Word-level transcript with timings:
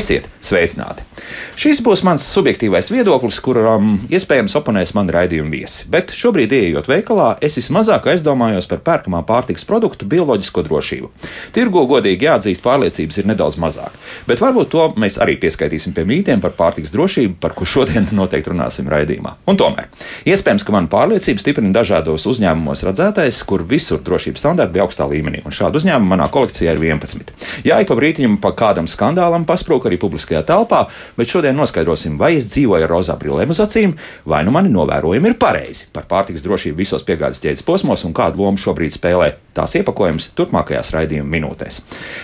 Esiet 0.00 0.24
sveicināti! 0.40 1.09
Šis 1.60 1.82
būs 1.84 2.00
mans 2.06 2.24
subjektīvais 2.24 2.86
viedoklis, 2.88 3.36
kuram 3.44 3.90
iespējams 4.08 4.54
oponēs 4.56 4.94
man 4.96 5.10
raidījuma 5.12 5.50
viesi. 5.52 5.82
Bet 5.92 6.14
šobrīd, 6.16 6.54
ieejot 6.56 6.86
veikalā, 6.88 7.34
es 7.44 7.58
vismazāk 7.58 8.06
aizdomājos 8.08 8.64
par 8.70 8.80
pērkamā 8.86 9.18
pārtikas 9.28 9.66
produktu 9.68 10.06
bioloģisko 10.08 10.64
drošību. 10.64 11.10
Tirgo 11.52 11.82
godīgi 11.90 12.24
jāatzīst, 12.24 12.62
pārliecības 12.64 13.20
ir 13.20 13.28
nedaudz 13.28 13.58
mazāk. 13.60 13.92
Bet 14.24 14.40
varbūt 14.40 14.70
to 14.72 14.86
mēs 14.96 15.18
arī 15.20 15.34
pieskaitīsim 15.42 15.92
pie 15.92 16.06
mītiem 16.08 16.40
par 16.40 16.54
pārtikas 16.56 16.94
drošību, 16.94 17.36
par 17.44 17.52
ko 17.58 17.68
šodien 17.68 18.08
noteikti 18.22 18.54
runāsim 18.54 18.88
raidījumā. 18.88 19.34
Un 19.52 19.60
tomēr, 19.60 19.92
iespējams, 20.32 20.64
ka 20.64 20.72
man 20.72 20.88
pārliecība 20.88 21.44
stiprina 21.44 21.74
dažādos 21.76 22.24
uzņēmumos 22.32 22.86
redzētais, 22.88 23.42
kur 23.44 23.66
visur 23.68 24.00
drošības 24.00 24.46
standarti 24.46 24.78
bija 24.78 24.88
augstā 24.88 25.10
līmenī. 25.12 25.44
Un 25.44 25.52
šādu 25.52 25.84
uzņēmumu 25.84 26.14
manā 26.14 26.30
kolekcijā 26.32 26.72
ir 26.72 26.80
11. 26.88 27.36
Jā, 27.68 27.82
ik 27.84 27.92
pa 27.92 28.00
brītiņam 28.00 28.40
pa 28.40 28.56
kādam 28.56 28.88
skandālam 28.88 29.44
pasprūk 29.44 29.92
arī 29.92 30.00
publiskajā 30.00 30.40
telpā, 30.48 30.86
bet 31.20 31.28
šodien 31.28 31.49
šodien 31.50 31.58
noskaidrosim, 31.58 32.18
vai 32.18 32.36
es 32.38 32.46
dzīvoju 32.50 32.84
ar 32.86 32.90
rozā 32.90 33.16
brillēm 33.18 33.50
uz 33.50 33.60
acīm, 33.60 33.96
vai 34.24 34.44
nu 34.44 34.52
mani 34.54 34.70
novērojumi 34.70 35.32
ir 35.32 35.38
pareizi 35.38 35.88
par 35.92 36.06
pārtikas 36.06 36.44
drošību 36.44 36.78
visos 36.78 37.02
piegādes 37.02 37.40
ķēdes 37.42 37.64
posmos 37.66 38.04
un 38.06 38.14
kādu 38.14 38.44
lomu 38.44 38.58
šobrīd 38.58 38.94
spēlē 38.94 39.32
tās 39.54 39.74
iepakojums 39.74 40.30
turpmākajās 40.38 40.92
raidījuma 40.94 41.30
minūtēs. 41.34 41.80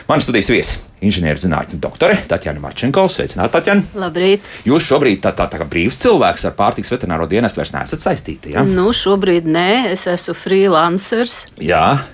Mani 0.09 0.23
studijas 0.23 0.51
viesi- 0.51 0.79
inženierzinātņu 1.07 1.81
doktore 1.81 2.17
Tatjana 2.29 2.61
Marčenko. 2.61 3.09
Sveicināta, 3.09 3.59
Tatjana! 3.59 3.83
Labrīt! 3.95 4.41
Jūs 4.65 4.87
šobrīd 4.87 5.21
tā, 5.21 5.35
tā, 5.35 5.51
tā 5.51 5.59
kā 5.59 5.67
brīvs 5.67 5.99
cilvēks 5.99 6.47
ar 6.47 6.55
pārtikas 6.55 6.93
veterināro 6.95 7.27
dienestu 7.29 7.61
vairs 7.61 7.73
neesat 7.73 8.01
saistīti. 8.01 8.55
Ja? 8.55 8.63
Nu, 8.63 8.93
šobrīd 8.93 9.45
nē, 9.45 9.91
es 9.91 10.07
esmu 10.07 10.35
freelancers. 10.35 11.47
Jā. 11.59 12.07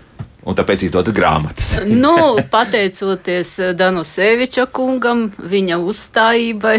Un 0.43 0.57
tāpēc 0.59 0.83
izdodat 0.89 1.15
grāmatas. 1.15 1.77
nu, 1.87 2.15
pateicoties 2.51 3.55
Danuseviča 3.79 4.67
kungam, 4.75 5.29
viņa 5.39 5.79
uzstājībai. 5.79 6.77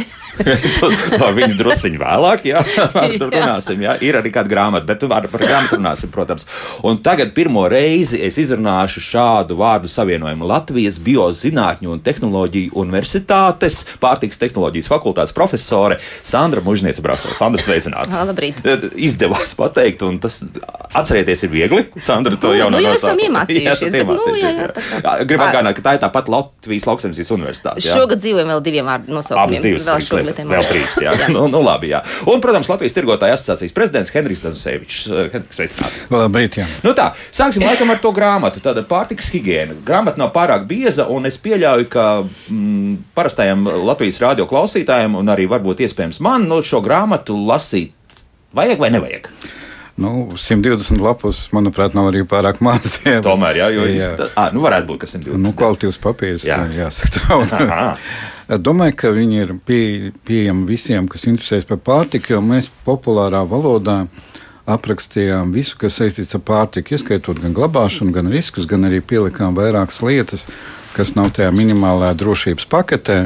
Par 1.22 1.36
viņu 1.38 1.56
druskuļi 1.60 2.00
vēlāk, 2.02 2.48
jā, 2.50 2.64
tur 3.22 3.30
runāsim. 3.30 3.86
Jā. 3.86 3.96
Ir 4.04 4.18
arī 4.20 4.34
kāda 4.34 4.52
grāmata, 4.52 4.88
bet 4.90 5.06
par 5.06 5.44
grāmatu 5.44 5.78
runāsim, 5.78 6.12
protams. 6.12 6.48
Un 6.84 6.98
tagad 7.06 7.32
pirmo 7.38 7.64
reizi 7.70 8.20
es 8.26 8.40
izrunāšu 8.42 9.04
šādu 9.04 9.56
vārdu 9.60 9.92
savienojumu 9.92 10.48
Latvijas 10.50 10.98
Biozinātņu 11.04 11.94
un 11.94 12.02
tehnoloģiju 12.04 12.74
universitātes 12.82 13.84
pārtiks 14.02 14.42
tehnoloģijas 14.42 14.90
fakultātes 14.92 15.36
profesore 15.38 16.00
Sandra 16.26 16.64
Mužniece 16.66 17.04
Brasovs. 17.06 17.38
Sandra, 17.38 17.62
sveicināta. 17.62 18.26
Labrīt. 18.26 18.60
Izdevās 19.08 19.54
pateikt, 19.60 20.04
un 20.08 20.18
tas 20.24 20.42
atcerieties 20.98 21.46
ir 21.46 21.54
viegli. 21.54 21.86
Sandra 22.02 22.42
to 22.42 22.56
jau 22.58 22.72
nu, 22.74 22.82
nu, 22.82 22.96
esam 22.98 23.22
iemācījušies. 23.60 23.96
Jā, 23.96 24.06
bet, 24.10 24.22
nu, 24.26 24.36
jā, 24.40 24.52
jā, 24.58 24.68
tā 24.74 24.84
kā... 25.04 25.14
Gribu 25.30 25.46
atgādināt, 25.46 25.78
ka 25.78 25.86
tā 25.86 25.94
ir 25.98 26.02
tāpat 26.04 26.30
Latvijas 26.34 26.88
lauksaimniecības 26.90 27.32
universitāte. 27.36 27.84
Šogad 27.86 28.22
dzīvojam 28.24 28.52
vēl 28.54 28.64
diviem 28.66 28.92
nosaukumiem. 29.08 29.44
Abas 29.44 29.64
divas 29.64 30.12
lietām. 30.28 30.54
Vēl 30.54 30.68
trīs, 30.70 30.98
jā. 31.04 31.16
jā. 31.22 31.30
Nu, 31.34 31.46
nu, 31.52 31.62
labi, 31.66 31.92
jā. 31.94 32.04
Un, 32.30 32.42
protams, 32.44 32.70
Latvijas 32.72 32.98
tirgotāja 32.98 33.38
asociācijas 33.38 33.76
prezidents 33.76 34.14
Henrijs. 34.14 34.44
Sveicināti. 35.54 36.06
Labrīt, 36.14 36.60
jā. 36.62 36.68
Nu 36.86 36.94
tā, 36.98 37.12
sāksim 37.34 37.66
laikam 37.66 37.94
ar 37.94 38.02
to 38.04 38.14
grāmatu. 38.16 38.64
Tāda 38.64 38.86
pārtiks 38.88 39.32
higiēna. 39.34 39.80
Grāmata 39.88 40.22
nav 40.22 40.34
pārāk 40.36 40.68
bieza, 40.70 41.08
un 41.12 41.30
es 41.30 41.40
pieļauju, 41.42 41.90
ka 41.94 42.08
mm, 42.24 42.96
parastajam 43.18 43.68
Latvijas 43.88 44.22
radio 44.24 44.48
klausītājiem, 44.50 45.18
un 45.20 45.34
arī 45.34 45.48
varbūt 45.52 45.84
iespējams 45.88 46.22
man, 46.24 46.48
nu, 46.50 46.62
šo 46.66 46.84
grāmatu 46.86 47.38
lasīt 47.48 47.94
vajag 48.54 48.82
vai 48.82 48.94
nevajag? 48.94 49.30
Nu, 49.96 50.32
120 50.34 50.98
lapus, 50.98 51.44
manuprāt, 51.54 51.94
nav 51.94 52.10
arī 52.10 52.24
pārāk 52.26 52.64
maz. 52.66 52.98
Jā. 53.06 53.20
Tomēr, 53.22 53.60
jā, 53.62 53.68
jo 53.76 53.86
jā. 53.86 53.94
Izskatā, 54.00 54.30
à, 54.34 54.48
nu 54.56 54.64
varētu 54.64 54.90
būt, 54.90 55.04
ka 55.04 55.10
120. 55.12 55.42
Nu, 55.44 55.54
kvalitīvs 55.58 56.00
papīrs, 56.02 56.46
jā. 56.48 56.58
jāsaka. 56.74 57.94
Domāju, 58.68 58.98
ka 59.00 59.14
viņi 59.14 59.40
ir 59.44 59.54
pie, 59.66 60.12
pieejami 60.26 60.66
visiem, 60.68 61.06
kas 61.10 61.28
interesēs 61.30 61.68
par 61.70 61.78
pārtiku, 61.86 62.34
jo 62.34 62.42
mēs 62.44 62.72
populārā 62.88 63.44
valodā 63.48 64.02
aprakstījām 64.70 65.54
visu, 65.54 65.78
kas 65.80 66.00
saistīts 66.00 66.34
ar 66.38 66.42
pārtiku, 66.48 66.96
ieskaitot 66.96 67.42
gan 67.44 67.54
glabāšanu, 67.56 68.16
gan 68.16 68.32
riskus, 68.34 68.68
gan 68.70 68.88
arī 68.88 69.02
pielikām 69.06 69.56
vairākas 69.58 70.02
lietas, 70.06 70.48
kas 70.98 71.14
nav 71.18 71.34
tajā 71.38 71.52
minimālajā 71.54 72.16
drošības 72.20 72.68
paketē. 72.72 73.20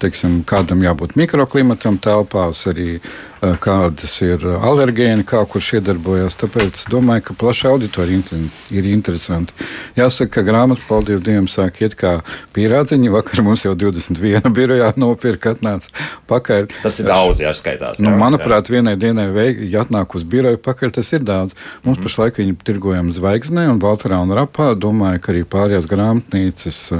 Teiksim, 0.00 0.40
kādam 0.48 0.80
jābūt 0.84 1.16
mikroklimatam 1.20 1.98
telpās, 2.00 2.62
arī 2.70 3.00
kādas 3.40 4.12
ir 4.24 4.42
alergēni, 4.44 5.24
kā 5.28 5.40
kurš 5.48 5.74
iedarbojas. 5.78 6.36
Tāpēc 6.40 6.82
domāju, 6.92 7.24
ka 7.28 7.36
plaša 7.40 7.70
auditorija 7.72 8.40
ir 8.76 8.88
interesanti. 8.90 9.54
Jāsaka, 9.96 10.32
ka 10.38 10.44
grāmata, 10.44 10.84
paldies 10.88 11.22
Dievam, 11.24 11.48
sāk 11.48 11.80
iet 11.84 11.96
kā 12.00 12.18
pierādziņi. 12.56 13.12
Vakar 13.14 13.42
mums 13.46 13.64
jau 13.64 13.72
21 13.78 14.52
birojā 14.56 14.92
nopirka 15.00 15.54
atnāca 15.56 15.92
pakaļ. 16.30 16.68
Tas 16.84 17.00
ir 17.00 17.08
daudz, 17.08 17.40
jāskaitās. 17.44 18.02
Nu, 18.04 18.12
jā, 18.12 18.20
manuprāt, 18.20 18.68
jā. 18.68 18.76
vienai 18.78 18.96
dienai, 19.00 19.30
veik, 19.34 19.64
ja 19.72 19.86
atnāk 19.86 20.16
uz 20.16 20.26
biroju 20.28 20.60
pakaļ, 20.64 20.94
tas 21.00 21.12
ir 21.16 21.24
daudz. 21.24 21.56
Mums 21.82 21.96
mm 21.96 22.00
-hmm. 22.00 22.08
pašlaik 22.08 22.42
viņi 22.42 22.58
tirgojam 22.64 23.12
zvaigznē 23.12 23.70
un 23.72 23.80
Baltarā 23.80 24.20
un 24.20 24.36
Rapā. 24.36 24.74
Domāju, 24.76 25.20
ka 25.20 25.32
arī 25.32 25.44
pārējās 25.44 25.88
grāmatnīcas 25.88 26.92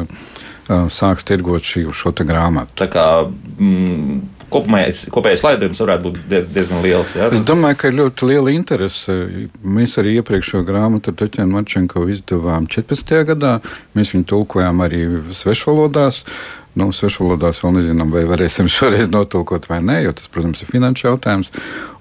sāks 0.93 1.27
tirgot 1.27 1.67
šī, 1.67 1.87
šo 1.97 2.13
grāmatu. 2.15 2.77
Tā 2.79 2.87
kā, 2.91 3.07
mm, 3.59 4.21
kopējais, 4.53 5.05
kopējais 5.15 5.45
laidījums 5.47 5.83
varētu 5.85 6.07
būt 6.07 6.21
diez, 6.31 6.49
diezgan 6.55 6.83
liels. 6.85 7.15
Jā? 7.17 7.31
Es 7.35 7.45
domāju, 7.47 7.79
ka 7.81 7.91
ir 7.91 7.99
ļoti 8.01 8.31
liela 8.31 8.55
interese. 8.55 9.17
Mēs 9.63 9.99
arī 10.03 10.17
iepriekšējo 10.21 10.63
grāmatu 10.69 11.13
ar 11.13 11.19
Taķēnu 11.23 11.57
Marčenko 11.57 12.07
izdevām 12.11 12.69
14. 12.71 13.21
gadā. 13.33 13.59
Mēs 13.99 14.15
viņu 14.15 14.29
tulkojām 14.33 14.83
arī 14.87 15.05
svešvalodās. 15.37 16.25
Nu, 16.79 16.93
svešvalodās 16.95 17.59
vēl 17.65 17.81
nezinām, 17.81 18.13
vai 18.15 18.23
varēsim 18.31 18.71
šoreiz 18.77 19.11
notulkot 19.11 19.67
vai 19.71 19.81
nē, 19.83 20.05
jo 20.07 20.15
tas, 20.19 20.31
protams, 20.31 20.63
ir 20.63 20.71
finanšu 20.71 21.09
jautājums. 21.09 21.51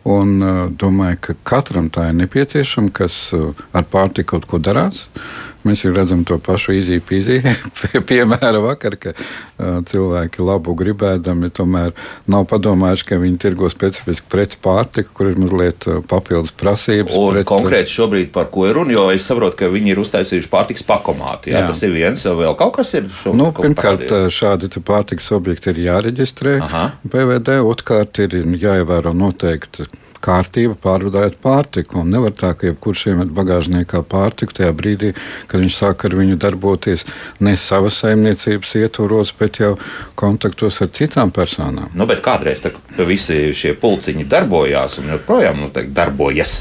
Un 0.09 0.39
uh, 0.41 0.61
domāju, 0.71 1.19
ka 1.27 1.35
katram 1.51 1.91
tā 1.93 2.07
ir 2.09 2.17
nepieciešama, 2.23 2.89
kas 2.95 3.27
uh, 3.37 3.51
ar 3.77 3.85
pārtiku 3.91 4.35
kaut 4.35 4.49
ko 4.49 4.61
darās. 4.63 5.07
Uh, 5.13 5.49
Mēs 5.67 5.81
jau 5.83 5.89
redzam 5.91 6.21
to 6.23 6.37
pašu 6.39 6.71
izīpīzī, 6.77 7.41
piemēram, 8.09 8.61
vakar, 8.63 8.95
ka 8.99 9.11
uh, 9.11 9.81
cilvēki 9.89 10.43
labu 10.45 10.71
gribēdami 10.79 11.49
tomēr 11.55 11.91
nav 12.31 12.45
padomājuši, 12.47 13.07
ka 13.09 13.19
viņi 13.19 13.41
tirgo 13.43 13.67
specifisku 13.71 14.31
preci 14.31 14.59
pārtiku, 14.63 15.11
kur 15.17 15.33
ir 15.33 15.41
mazliet 15.41 15.89
uh, 15.91 15.99
papildus 16.07 16.55
prasības. 16.55 17.17
Un 17.19 17.35
pret, 17.35 17.49
konkrēti 17.51 17.91
šobrīd 17.91 18.31
par 18.35 18.47
ko 18.53 18.69
ir 18.69 18.79
runa, 18.79 18.95
jo 18.95 19.09
es 19.11 19.27
saprotu, 19.27 19.59
ka 19.59 19.71
viņi 19.73 19.95
ir 19.97 20.03
uztaisījuši 20.05 20.51
pārtiks 20.53 20.87
pakomāti. 20.87 21.51
Jā, 21.51 21.65
jā. 21.65 21.73
Tas 21.73 21.83
ir 21.83 21.95
viens, 21.97 22.23
vēl 22.23 22.55
kaut 22.59 22.77
kas 22.79 22.95
ir. 22.95 23.09
Nu, 23.27 23.51
pirmkārt, 23.51 24.07
parādīja. 24.07 24.35
šādi 24.39 24.71
pārtiks 24.79 25.27
objekti 25.35 25.73
ir 25.73 25.83
jāreģistrē 25.89 26.59
Aha. 26.63 26.85
PVD, 27.03 27.59
otrkārt 27.67 28.23
ir 28.23 28.39
jāievēro 28.39 29.11
noteikti 29.11 29.91
kārtība 30.23 30.75
pārvadājot 30.79 31.39
pārtiku. 31.43 32.01
Un 32.03 32.13
nevar 32.13 32.33
tā, 32.37 32.53
ka 32.57 32.69
jebkurš 32.69 33.05
iemet 33.13 33.33
bagāžniekā 33.35 34.01
pārtiku 34.09 34.55
tajā 34.59 34.71
brīdī, 34.75 35.13
kad 35.49 35.63
viņš 35.63 35.77
sāk 35.81 36.05
ar 36.07 36.17
viņu 36.19 36.39
darboties 36.41 37.05
ne 37.43 37.55
savas 37.59 37.99
saimniecības 38.03 38.75
ietvaros, 38.81 39.33
bet 39.39 39.61
jau 39.63 39.75
kontaktos 40.19 40.81
ar 40.83 40.91
citām 40.95 41.31
personām. 41.35 41.89
Nu, 41.95 42.07
bet 42.09 42.23
kādreiz 42.25 42.63
tā, 42.63 42.73
visi 43.07 43.53
šie 43.55 43.75
pulciņi 43.79 44.27
darbojās 44.29 44.99
un 45.01 45.13
joprojām 45.15 45.63
nu, 45.63 45.71
darbojas. 45.71 46.55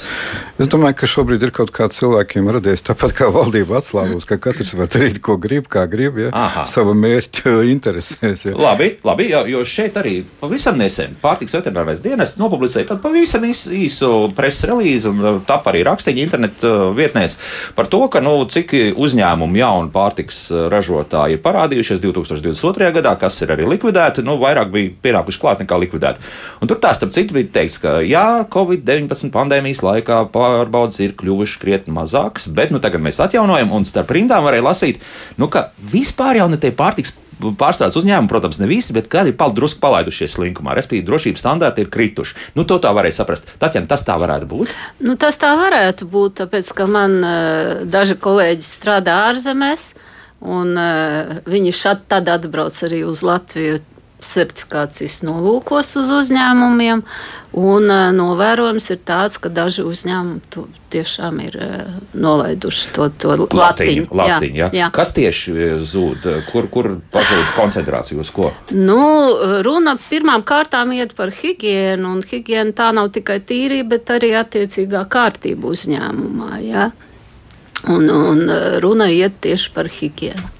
Es 0.59 0.71
domāju, 0.71 0.97
ka 0.99 1.11
šobrīd 1.11 1.45
ir 1.47 1.53
kaut 1.55 1.71
kāds 1.75 2.01
cilvēkiem 2.01 2.49
radies 2.55 2.85
tāpat 2.87 3.15
kā 3.19 3.29
valdība 3.35 3.79
atslābus, 3.79 4.27
ka 4.29 4.39
katrs 4.43 4.75
var 4.79 4.91
darīt, 4.91 5.21
ko 5.25 5.37
grib, 5.41 5.69
kā 5.71 5.85
grib, 5.91 6.19
ja 6.23 6.33
Aha. 6.35 6.65
sava 6.71 6.95
mērķa 6.99 7.59
interesēs. 7.75 8.47
Ja. 8.49 8.57
Labi, 8.59 8.93
labi 9.07 9.29
jo, 9.33 9.45
jo 9.51 9.65
šeit 9.67 9.99
arī 10.01 10.21
pavisam 10.41 10.79
nesen 10.81 11.17
pārtiks 11.23 11.57
veterinārais 11.59 12.03
dienests 12.05 12.41
nopublicēja 12.41 12.93
tādu 12.93 13.05
pavisam 13.07 13.48
īsu, 13.51 13.73
īsu 13.75 14.11
preses 14.37 14.67
relīzi 14.69 15.11
un 15.11 15.23
uh, 15.23 15.39
tap 15.47 15.67
arī 15.71 15.83
rakstiņu 15.87 16.23
internetu 16.25 16.69
uh, 16.69 16.85
vietnēs 16.97 17.37
par 17.77 17.89
to, 17.91 18.01
ka 18.13 18.23
nu, 18.25 18.35
cik 18.51 18.75
uzņēmumu 18.99 19.61
jaunu 19.61 19.93
pārtiks 19.95 20.41
uh, 20.53 20.67
ražotāji 20.73 21.39
ir 21.39 21.43
parādījušies 21.45 22.03
2022. 22.05 22.91
gadā, 22.99 23.15
kas 23.21 23.41
ir 23.45 23.55
arī 23.55 23.69
likvidēti, 23.69 24.25
nu, 24.27 24.39
vairāk 24.41 24.73
bija 24.75 24.95
pienākuši 25.05 25.43
klāt 25.43 25.63
nekā 25.65 25.79
likvidēti. 25.85 26.25
Un 26.63 26.71
tur 26.71 26.81
tā 26.83 26.95
starp 26.97 27.15
citu 27.17 27.37
bija 27.37 27.51
teikts, 27.59 27.79
ka 27.83 27.99
jā, 28.07 28.27
Covid-19 28.53 29.33
pandēmijas 29.35 29.85
laikā 29.85 30.25
pārbaudas 30.35 31.01
ir 31.05 31.17
kļuvušas 31.19 31.63
krietni 31.63 31.97
mazākas, 31.97 32.49
bet 32.55 32.75
nu, 32.75 32.83
tagad 32.83 33.05
mēs 33.05 33.21
atjaunojam, 33.25 33.73
un 33.75 33.89
starp 33.89 34.13
rindām 34.17 34.47
varēja 34.47 34.69
lasīt, 34.71 35.03
nu, 35.41 35.51
ka 35.53 35.71
vispār 35.93 36.43
jau 36.43 36.51
ne 36.53 36.61
tie 36.61 36.75
pārtiks 36.75 37.15
pārstrādes 37.39 37.97
uzņēmumi, 38.01 38.31
protams, 38.31 38.59
ne 38.63 38.69
visi, 38.71 38.95
bet 38.97 39.09
kādi 39.13 39.33
ir 39.35 39.55
drusku 39.57 39.81
palaidušies 39.83 40.37
slinkumā, 40.37 40.75
respektīvi, 40.77 41.07
drošības 41.07 41.45
standarti 41.45 41.85
ir 41.85 41.91
krituši. 41.95 42.37
Nu, 42.59 42.65
to 42.69 42.81
tā 42.83 42.93
varēja 42.97 43.21
saprast. 43.21 43.51
Tatjana, 43.63 43.89
tas 43.91 44.05
tā 44.07 44.19
varētu 44.21 44.49
būt? 44.51 44.75
Nu, 45.05 45.17
tas 45.21 45.39
tā 45.41 45.55
varētu 45.59 46.09
būt, 46.11 46.39
tāpēc, 46.43 46.73
ka 46.77 46.89
man 46.91 47.19
daži 47.91 48.19
kolēģi 48.21 48.67
strādā 48.67 49.21
ārzemēs, 49.29 49.93
un 50.47 50.75
viņi 51.49 51.75
šad 51.75 52.05
tad 52.11 52.29
atbrauc 52.31 52.77
arī 52.87 53.05
uz 53.09 53.23
Latviju 53.27 53.81
certifikācijas 54.25 55.21
nolūkos 55.27 55.93
uz 56.01 56.11
uzņēmumiem. 56.11 57.05
Un 57.59 57.87
uh, 57.89 58.09
novērojums 58.13 58.91
ir 58.93 58.99
tāds, 59.09 59.39
ka 59.41 59.49
daži 59.49 59.85
uzņēmumi 59.89 60.65
tiešām 60.93 61.39
ir 61.47 61.57
uh, 61.63 61.95
nolaiduši 62.19 62.91
to, 62.97 63.09
to 63.17 63.37
latiņu. 63.47 64.09
latiņu 64.11 64.61
jā, 64.61 64.69
jā. 64.77 64.91
Kas 64.95 65.15
tieši 65.17 65.55
zūd? 65.89 66.29
Kur, 66.51 66.69
kur 66.73 66.91
pazūd 67.15 67.55
koncentrācija 67.57 68.21
uz 68.21 68.33
ko? 68.35 68.53
Nu, 68.75 69.01
runa 69.65 69.97
pirmām 70.11 70.45
kārtām 70.47 70.93
iet 70.99 71.15
par 71.19 71.33
higienu, 71.35 72.19
un 72.19 72.23
higiena 72.27 72.75
tā 72.77 72.91
nav 72.97 73.13
tikai 73.15 73.41
tīrība, 73.41 73.97
bet 73.97 74.15
arī 74.19 74.35
attiecīgā 74.43 75.07
kārtība 75.09 75.73
uzņēmumā. 75.73 76.53
Jā. 76.67 76.91
Un, 77.89 78.11
un 78.11 78.49
runa 78.83 79.09
iet 79.15 79.39
tieši 79.47 79.73
par 79.73 79.89
higienu. 79.89 80.58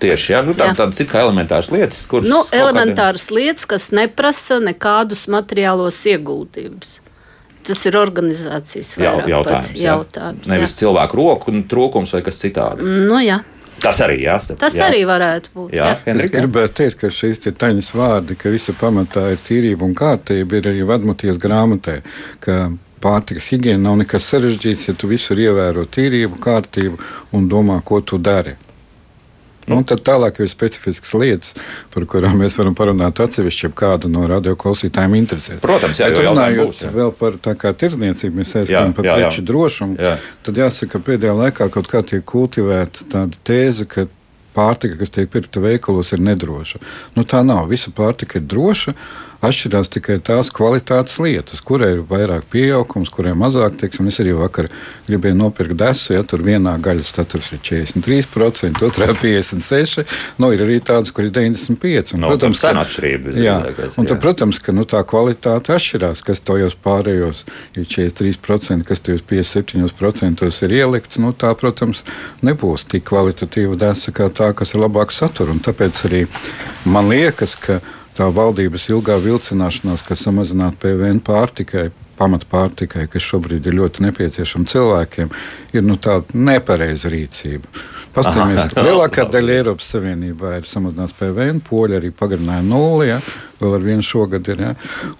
Tieši 0.00 0.32
jā, 0.32 0.40
nu, 0.46 0.54
tā, 0.56 0.70
tādas 0.76 1.00
ir 1.02 1.08
kā 1.10 1.20
elementāras 1.26 1.68
lietas, 1.72 2.00
kuras. 2.08 2.30
Nu, 2.30 2.40
elementāras 2.56 3.26
kādien... 3.28 3.36
lietas, 3.40 3.68
kas 3.68 3.90
neprasa 3.92 4.56
nekādus 4.64 5.26
materiālos 5.32 5.98
ieguldījumus. 6.08 6.98
Tas 7.68 7.82
ir 7.84 7.96
organizācijas 8.00 8.94
jautājums. 8.96 9.72
Jā. 9.76 9.92
jautājums 9.92 10.48
Nevis 10.48 10.72
jā. 10.72 10.78
cilvēku 10.84 11.18
roku 11.20 11.52
trūkums 11.68 12.14
vai 12.16 12.22
kas 12.24 12.40
citādi. 12.40 12.86
Nu, 13.04 13.20
jā. 13.20 13.42
Tas 13.80 14.00
arī 14.04 14.18
jāsaka. 14.22 14.58
Tas 14.60 14.76
jā. 14.76 14.88
arī 14.88 15.02
varētu 15.08 15.52
būt. 15.54 15.74
Jā, 15.76 15.92
jā. 16.04 16.14
Es 16.14 16.32
gribētu 16.32 16.76
teikt, 16.82 16.98
ka 17.00 17.12
šīs 17.12 17.44
ir 17.48 17.56
taņas 17.60 17.90
vārdi, 17.96 18.36
ka 18.40 18.52
visa 18.52 18.74
pamatā 18.76 19.26
ir 19.34 19.40
tīrība 19.44 19.86
un 19.88 19.94
kārtība, 19.96 20.60
ir 20.60 20.70
arī 20.72 20.86
vadmoties 20.88 21.40
grāmatē. 21.40 22.00
Pārtikas 23.00 23.48
higiēna 23.54 23.80
nav 23.86 24.00
nekas 24.02 24.26
sarežģīts, 24.28 24.90
ja 24.90 24.96
tu 24.96 25.08
visur 25.08 25.40
ievēro 25.40 25.86
tīrību, 25.88 26.40
kārtību 26.44 27.00
un 27.36 27.48
domā, 27.48 27.78
ko 27.84 28.02
tu 28.04 28.20
dari. 28.20 28.56
Nu, 29.70 29.80
tad 29.86 30.02
tālāk 30.06 30.42
ir 30.42 30.50
specifiskas 30.50 31.14
lietas, 31.16 31.54
par 31.94 32.06
kurām 32.10 32.38
mēs 32.42 32.58
varam 32.60 32.76
parunāt 32.78 33.22
atsevišķi, 33.22 33.66
ja 33.68 33.72
kādu 33.82 34.10
no 34.12 34.26
radioklausītājiem 34.30 35.16
interesē. 35.20 35.58
Protams, 35.62 36.02
jā, 36.02 36.10
Bet 36.10 36.24
runājot 36.26 36.72
būs, 36.72 36.84
jā. 36.86 36.92
vēl 36.94 37.12
par 37.20 37.40
tā 37.42 37.56
kā 37.58 37.72
tirdzniecību, 37.82 38.42
mēs 38.42 38.54
aizskan 38.62 38.94
par 38.96 39.10
preču 39.12 39.44
drošumu, 39.46 39.98
jā. 40.00 40.16
tad 40.46 40.62
jāsaka, 40.64 40.96
ka 40.96 41.04
pēdējā 41.10 41.36
laikā 41.44 41.70
kaut 41.74 41.90
kā 41.90 42.02
tiek 42.06 42.26
kultivēta 42.26 43.06
tāda 43.12 43.44
tēze, 43.46 43.86
ka 43.90 44.08
pārtika, 44.54 44.98
kas 45.00 45.14
tiek 45.14 45.30
pirkta 45.30 45.62
veikalos, 45.62 46.12
ir 46.14 46.22
nedroša. 46.26 46.80
Nu, 47.16 47.24
tā 47.28 47.42
nav. 47.46 47.68
Visa 47.70 47.92
pārtika 47.94 48.40
ir 48.40 48.48
droša. 48.50 48.94
Atšķirās 49.40 49.88
tikai 49.88 50.18
tās 50.20 50.50
kvalitātes 50.52 51.14
lietas, 51.22 51.62
kurai 51.64 51.94
ir 51.94 52.00
vairāk 52.04 52.44
pieaugums, 52.52 53.08
kurai 53.12 53.32
mazāk. 53.38 53.78
Teiksim, 53.80 54.10
es 54.10 54.18
arī 54.20 54.34
vakar 54.36 54.66
gribēju 55.06 55.38
nopirkt 55.38 55.78
desu, 55.80 56.12
ja 56.12 56.24
tur 56.28 56.42
vienā 56.44 56.74
gaļas 56.82 57.08
statūrā 57.14 57.56
ir 57.56 57.62
43%, 57.64 58.82
otrā 58.84 59.06
56%. 59.16 60.04
Nu, 60.42 60.50
ir 60.52 60.60
arī 60.66 60.76
tādas, 60.84 61.12
kur 61.16 61.24
ir 61.24 61.32
95%. 61.32 62.18
Un, 62.18 62.24
no, 62.26 62.32
protams, 62.34 62.60
ka, 62.60 62.74
atšķirība, 62.82 63.32
jā, 63.40 63.54
un 63.96 64.10
tad, 64.10 64.18
protams, 64.20 64.58
ka 64.60 64.74
nu, 64.76 64.84
tā 64.88 65.00
kvalitāte 65.08 65.72
atšķirās, 65.72 66.20
kas 66.26 66.44
tajos 66.44 66.76
pārējos 66.84 67.40
ir 67.80 67.88
43%, 67.88 68.84
kas 68.90 69.00
tajos 69.06 69.24
57% 69.30 70.50
ir 70.68 70.74
ielikts. 70.82 71.20
Nu, 71.22 71.32
tā, 71.32 71.54
protams, 71.56 72.04
nebūs 72.44 72.84
tik 72.92 73.08
kvalitatīva 73.08 73.78
desa 73.80 74.12
kā 74.12 74.28
tā, 74.28 74.52
kas 74.56 74.76
ir 74.76 74.84
labāk 74.84 75.16
satura. 75.16 75.56
Tāpēc 75.64 76.04
arī 76.10 76.26
man 76.84 77.08
liekas, 77.08 77.56
ka 77.56 77.80
tā 78.20 78.28
valdības 78.36 78.90
ilgā 78.92 79.16
vilcināšanās, 79.24 80.04
kas 80.04 80.26
samazinātu 80.26 80.82
PVN 80.82 81.22
pārtikai, 81.24 81.88
pamatpārtikai, 82.20 83.06
kas 83.08 83.24
šobrīd 83.24 83.64
ir 83.70 83.78
ļoti 83.78 84.04
nepieciešama 84.04 84.68
cilvēkiem, 84.68 85.30
ir 85.72 85.86
nu, 85.86 85.96
tāda 85.96 86.36
nepareiza 86.36 87.08
rīcība. 87.12 87.70
Pastāvēs, 88.10 88.74
lielākā 88.74 89.22
daļa 89.30 89.54
Eiropas 89.54 89.92
Savienībā 89.94 90.56
ir 90.58 90.66
samazināts 90.66 91.14
PVN, 91.16 91.60
poļi 91.64 91.96
arī 92.00 92.10
pagarināja 92.10 92.64
nulli, 92.66 93.06
ja, 93.12 93.20
vēl 93.60 93.76
ar 93.76 93.86
vienu 93.86 94.04
šogad 94.04 94.50
ir. 94.50 94.64
Ja, 94.66 94.72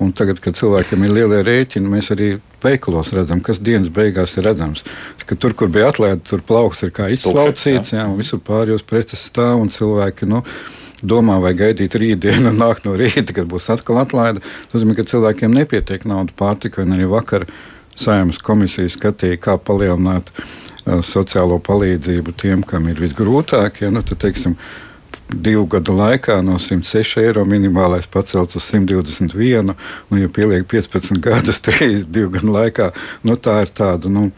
un 0.02 0.11
tagad, 0.17 0.43
kad 0.43 0.58
cilvēkiem 0.58 1.06
ir 1.06 1.14
lielie 1.14 1.38
rēķini, 1.47 1.93
mēs 1.93 2.11
arī 2.17 2.32
veikalos 2.61 3.14
redzam, 3.14 3.41
kas 3.47 3.62
dienas 3.62 3.93
beigās 3.94 4.35
ir 4.37 4.49
redzams. 4.50 4.82
Ka 5.23 5.38
tur, 5.38 5.55
kur 5.55 5.70
bija 5.73 5.93
atlaide, 5.94 6.19
tur 6.26 6.43
plauks 6.44 6.82
ir 6.82 6.93
kā 6.97 7.06
izslaucīts, 7.14 7.94
ja, 7.94 8.08
un 8.11 8.19
visur 8.19 8.43
pārējos 8.44 8.85
preces 8.91 9.23
stāv 9.31 9.62
un 9.62 9.70
cilvēki. 9.73 10.29
Nu, 10.29 10.43
domā, 11.02 11.38
vai 11.43 11.52
gaidīt 11.58 11.97
rītdienu, 11.99 12.52
nākt 12.62 12.87
no 12.88 12.97
rīta, 12.99 13.35
kad 13.37 13.49
būs 13.50 13.70
atkal 13.75 14.02
atlaide. 14.02 14.43
Tas 14.43 14.79
nozīmē, 14.79 14.97
ka 14.99 15.08
cilvēkiem 15.11 15.55
nepietiek 15.56 16.06
naudas 16.08 16.37
pārtikai. 16.38 16.87
Arī 16.88 17.08
vakar 17.11 17.47
Saimnes 18.00 18.41
komisija 18.41 18.88
skatīja, 18.88 19.41
kā 19.43 19.56
palielināt 19.61 20.31
uh, 20.37 21.00
sociālo 21.05 21.58
palīdzību 21.67 22.37
tiem, 22.41 22.62
kam 22.67 22.88
ir 22.88 23.02
visgrūtāk. 23.02 23.82
Ja, 23.85 23.91
nu, 23.93 24.05
tad, 24.06 24.23
teiksim, 24.25 24.56
divu 25.35 25.67
gadu 25.71 25.94
laikā 25.97 26.41
no 26.44 26.59
106 26.59 27.21
eiro 27.23 27.44
minimālais 27.49 28.09
pacelts 28.11 28.56
uz 28.59 28.67
121. 28.71 29.75
Nu, 30.11 30.19
ja 30.19 30.29
pieliek 30.29 30.67
15 30.69 31.21
gadus, 31.23 31.61
3 31.67 32.05
divu 32.11 32.32
gadu 32.37 32.53
laikā, 32.55 32.91
nu, 33.27 33.37
tā 33.37 33.61
ir 33.65 33.73
tāda. 33.75 34.11
Nu, 34.11 34.29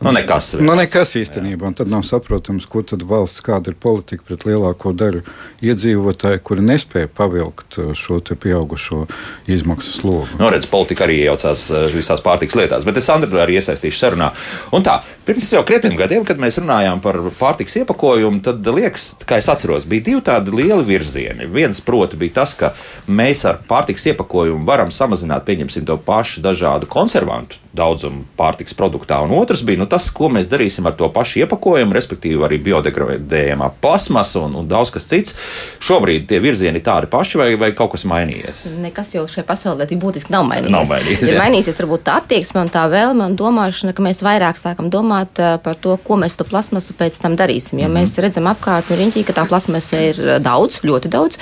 nu, 0.00 0.14
nekas, 0.14 0.54
nu, 0.60 0.74
nekas 0.78 1.16
īstenībā. 1.20 1.68
Un 1.68 1.76
tad 1.78 1.92
nav 1.92 2.06
saprotams, 2.08 2.66
ko 2.70 2.84
tad 2.86 3.04
valsts, 3.08 3.44
kāda 3.44 3.72
ir 3.72 3.78
politika 3.80 4.24
pret 4.28 4.46
lielāko 4.48 4.94
daļu 4.96 5.22
iedzīvotāju, 5.62 6.42
kuri 6.46 6.66
nespēja 6.66 7.10
pavilkt 7.12 7.78
uh, 7.82 7.92
šo 7.96 8.20
pieaugušo 8.22 9.04
izmaksu 9.52 9.92
slogu. 9.98 10.40
Nu, 10.40 10.48
redz, 10.52 10.66
politika 10.70 11.06
arī 11.06 11.20
iejaucās 11.22 11.68
uh, 11.72 11.86
visās 11.92 12.22
pārtikas 12.24 12.56
lietās, 12.58 12.86
bet 12.88 12.98
es 13.00 13.10
Andru 13.12 13.40
arī 13.42 13.58
iesaistīšu 13.60 13.98
sarunā. 13.98 14.30
Un 14.72 14.84
tā, 14.86 14.98
pirms 15.26 15.52
jau 15.52 15.62
krietniem 15.66 15.98
gadiem, 15.98 16.24
kad 16.26 16.40
mēs 16.40 16.60
runājām 16.62 17.02
par 17.04 17.18
pārtikas 17.38 17.82
iepakojumu, 17.82 18.42
tad 18.46 18.72
liekas, 18.72 19.12
kā 19.28 19.38
es 19.42 19.50
atceros, 19.52 19.86
bija 19.88 20.08
divi 20.08 20.21
tādi 20.26 20.54
lieli 20.54 20.84
virzieni. 20.88 21.48
Viens, 21.52 21.80
proti, 21.84 22.18
bija 22.20 22.40
tas, 22.42 22.56
ka 22.58 22.72
mēs 23.06 23.44
ar 23.48 23.62
pārtiks 23.68 24.08
iepakojumu 24.12 24.66
varam 24.68 24.94
samazināt, 24.94 25.46
pieņemsim, 25.48 25.86
to 25.88 25.98
pašu 26.06 26.44
dažādu 26.44 26.90
konservantu 26.90 27.61
daudzumu 27.76 28.24
pārtiks 28.36 28.74
produktā. 28.76 29.18
Un 29.24 29.32
otrs 29.36 29.62
bija 29.64 29.80
nu, 29.80 29.86
tas, 29.90 30.08
ko 30.12 30.28
mēs 30.32 30.48
darīsim 30.50 30.86
ar 30.88 30.96
to 30.98 31.08
pašu 31.12 31.42
iepakojumu, 31.42 31.94
respektīvi 31.96 32.44
arī 32.44 32.58
biodegradējamā 32.66 33.70
plasmasa 33.82 34.42
un, 34.46 34.56
un 34.60 34.68
daudz 34.68 34.92
kas 34.94 35.08
cits. 35.08 35.36
Šobrīd 35.82 36.26
tie 36.28 36.40
virzieni 36.44 36.80
ir 36.80 36.86
tādi 36.86 37.08
paši, 37.12 37.40
vai, 37.40 37.48
vai 37.60 37.70
kaut 37.76 37.94
kas 37.94 38.04
mainījies? 38.08 38.64
Nekas 38.82 39.14
jau 39.16 39.24
šajā 39.30 39.46
pasaulē 39.48 39.88
būtiski 39.92 40.34
nav 40.34 40.44
mainījies. 40.50 40.74
Nav 40.74 40.88
mainījies 40.90 41.32
ir 41.32 41.40
mainījies 41.40 41.80
varbūt 41.82 42.04
tā 42.08 42.18
attieksme 42.20 42.64
un 42.64 42.72
tā 42.72 42.84
vēlme 42.92 43.30
un 43.30 43.38
domāšana, 43.40 43.94
ka 43.96 44.04
mēs 44.04 44.22
vairāk 44.24 44.60
sākam 44.60 44.90
domāt 44.92 45.40
eh, 45.40 45.56
par 45.64 45.80
to, 45.80 45.96
ko 46.04 46.20
mēs 46.20 46.36
to 46.36 46.46
plasmasu 46.48 46.96
pēc 46.98 47.18
tam 47.24 47.38
darīsim. 47.40 47.80
Jo 47.80 47.88
mm 47.88 47.96
-hmm. 47.96 48.02
mēs 48.02 48.20
redzam 48.20 48.50
apkārt 48.52 48.90
no 48.90 49.00
riņķī, 49.00 49.24
ka 49.24 49.36
tā 49.40 49.46
plasmasa 49.48 50.00
ir 50.10 50.20
eh, 50.20 50.38
daudz, 50.38 50.80
ļoti 50.84 51.08
daudz, 51.08 51.38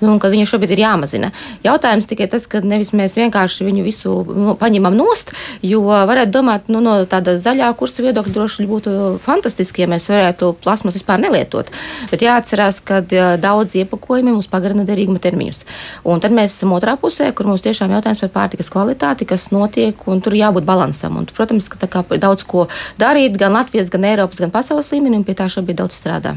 nu, 0.00 0.12
un 0.12 0.18
ka 0.18 0.32
viņa 0.32 0.48
šobrīd 0.48 0.70
ir 0.70 0.84
jāmazina. 0.86 1.32
Jautājums 1.64 2.08
tikai 2.08 2.30
tas, 2.30 2.46
ka 2.46 2.60
nevis 2.60 2.92
mēs 2.92 3.16
vienkārši 3.16 3.64
viņu 3.64 3.84
visu 3.84 4.24
nu, 4.24 4.56
paņemam 4.56 4.96
nost, 4.96 5.34
Jo 5.73 5.73
varētu 5.82 6.32
domāt, 6.34 6.68
nu, 6.72 6.80
no 6.84 6.96
tāda 7.08 7.36
zaļā 7.40 7.70
kursa 7.78 8.04
viedokļa 8.04 8.34
droši 8.34 8.66
būtu 8.68 8.94
fantastiski, 9.24 9.84
ja 9.84 9.88
mēs 9.90 10.08
varētu 10.10 10.52
plasmas 10.62 10.98
vispār 10.98 11.22
nelietot. 11.22 11.70
Bet 12.10 12.24
jāatcerās, 12.24 12.80
ka 12.84 13.00
daudz 13.40 13.76
iepakojumi 13.80 14.34
mums 14.34 14.50
pagarina 14.50 14.86
derīguma 14.86 15.22
termiņus. 15.22 15.64
Un 16.08 16.22
tad 16.24 16.34
mēs 16.36 16.56
esam 16.56 16.74
otrā 16.76 16.96
pusē, 17.00 17.30
kur 17.34 17.48
mums 17.50 17.64
tiešām 17.64 17.94
jautājums 17.96 18.22
par 18.26 18.32
pārtikas 18.38 18.70
kvalitāti, 18.72 19.28
kas 19.28 19.48
notiek, 19.54 19.98
un 20.10 20.22
tur 20.24 20.36
jābūt 20.36 20.66
balansam. 20.68 21.18
Un, 21.20 21.28
protams, 21.30 21.68
ka 21.72 21.88
kā, 21.90 22.04
daudz 22.20 22.44
ko 22.48 22.66
darīt 23.00 23.38
gan 23.40 23.56
Latvijas, 23.56 23.90
gan 23.92 24.06
Eiropas, 24.08 24.42
gan 24.42 24.52
pasaules 24.54 24.90
līmenī, 24.92 25.20
un 25.20 25.26
pie 25.26 25.36
tā 25.38 25.48
šobrīd 25.50 25.80
daudz 25.80 25.98
strādā. 25.98 26.34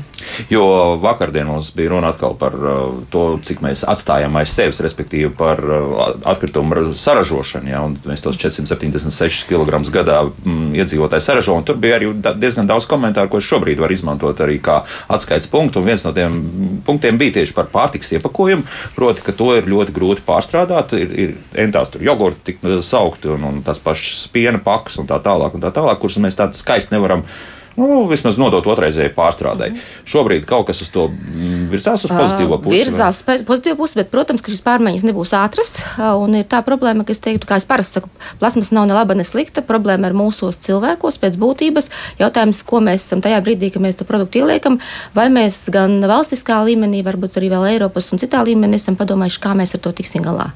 Jo 0.51 0.97
vakardien 1.01 1.47
mums 1.49 1.71
bija 1.75 1.93
runa 1.95 2.11
atkal 2.13 2.37
par 2.39 2.55
uh, 2.57 2.99
to, 3.13 3.25
cik 3.43 3.61
mēs 3.65 3.83
atstājam 3.87 4.35
aiz 4.39 4.53
sevis, 4.53 4.81
respektīvi 4.83 5.31
par 5.37 5.61
uh, 5.63 6.03
atkritumu 6.29 6.93
saražošanu. 6.97 7.71
Ja, 7.71 7.83
mēs 8.07 8.23
tos 8.25 8.39
476 8.39 9.26
6 9.27 9.47
kg 9.49 9.81
gadā 9.93 10.21
mm, 10.27 10.71
iedzīvotāji 10.81 11.25
saražo. 11.25 11.57
Tur 11.65 11.79
bija 11.81 11.99
arī 11.99 12.11
diezgan 12.39 12.69
daudz 12.69 12.87
komentāru, 12.89 13.31
ko 13.31 13.41
šobrīd 13.43 13.81
varu 13.81 13.97
izmantot 13.97 14.39
arī 14.43 14.59
kā 14.63 14.79
atskaites 15.11 15.49
punktu. 15.51 15.81
Un 15.81 15.89
viens 15.89 16.05
no 16.07 16.13
tiem 16.15 16.39
punktiem 16.87 17.19
bija 17.19 17.39
tieši 17.39 17.55
par 17.57 17.69
pārtiks 17.73 18.13
iepakojumu. 18.17 18.65
Proti, 18.95 19.25
ka 19.25 19.35
to 19.35 19.51
ir 19.57 19.69
ļoti 19.69 19.95
grūti 19.95 20.25
pārstrādāt. 20.27 20.95
Ir, 20.97 21.13
ir 21.13 21.35
entās 21.67 21.91
tur 21.93 22.05
jogurti, 22.05 22.53
tik 22.53 22.65
saukti 22.85 23.31
un, 23.33 23.45
un 23.51 23.61
tas 23.65 23.81
pašs 23.83 24.27
piena 24.33 24.61
paks 24.63 24.99
un 25.01 25.09
tā 25.09 25.19
tālāk, 25.23 25.57
un 25.57 25.63
tā 25.63 25.73
tālāk 25.75 26.01
kurus 26.01 26.19
mēs 26.23 26.39
tādu 26.39 26.57
skaisti 26.57 26.95
nevaram 26.95 27.25
izdarīt 27.25 27.56
nu, 27.77 28.05
vismaz 28.09 28.37
nodot 28.39 28.65
otrreizēji 28.67 29.13
pārstrādē. 29.15 29.69
Mm 29.69 29.75
-hmm. 29.75 30.05
Šobrīd 30.11 30.45
kaut 30.45 30.67
kas 30.67 30.81
uz 30.81 30.89
to 30.89 31.07
mm, 31.07 31.67
virzās 31.71 32.05
uz 32.05 32.11
pozitīvo 32.11 32.57
pusi. 32.61 32.77
Virzās 32.77 33.21
uz 33.21 33.43
pozitīvo 33.45 33.77
pusi, 33.77 33.99
bet, 33.99 34.09
protams, 34.11 34.41
ka 34.41 34.51
šīs 34.51 34.63
pārmaiņas 34.65 35.05
nebūs 35.05 35.33
ātras. 35.37 35.77
Un 36.23 36.35
ir 36.35 36.45
tā 36.45 36.63
problēma, 36.65 37.05
ka 37.05 37.11
es 37.11 37.19
teiktu, 37.19 37.47
kā 37.47 37.57
es 37.57 37.65
parasti 37.65 37.99
saku, 37.99 38.09
plasmas 38.39 38.71
nav 38.71 38.87
ne 38.87 38.93
laba, 38.93 39.13
ne 39.13 39.23
slikta. 39.23 39.61
Problēma 39.61 40.07
ir 40.07 40.17
mūsos 40.17 40.57
cilvēkos 40.57 41.19
pēc 41.21 41.37
būtības. 41.37 41.89
Jautājums, 42.19 42.63
ko 42.63 42.79
mēs 42.79 43.05
esam 43.05 43.21
tajā 43.21 43.41
brīdī, 43.41 43.71
kad 43.73 43.81
mēs 43.81 43.95
to 43.95 44.05
produktu 44.05 44.39
ieliekam, 44.39 44.79
vai 45.15 45.29
mēs 45.29 45.69
gan 45.71 46.01
valstiskā 46.01 46.63
līmenī, 46.65 47.03
varbūt 47.03 47.37
arī 47.37 47.49
vēl 47.49 47.67
Eiropas 47.73 48.11
un 48.11 48.19
citā 48.19 48.43
līmenī 48.43 48.75
esam 48.75 48.95
padomājuši, 48.95 49.39
kā 49.39 49.53
mēs 49.53 49.75
ar 49.75 49.79
to 49.79 49.91
tiksim 49.91 50.23
galā. 50.23 50.51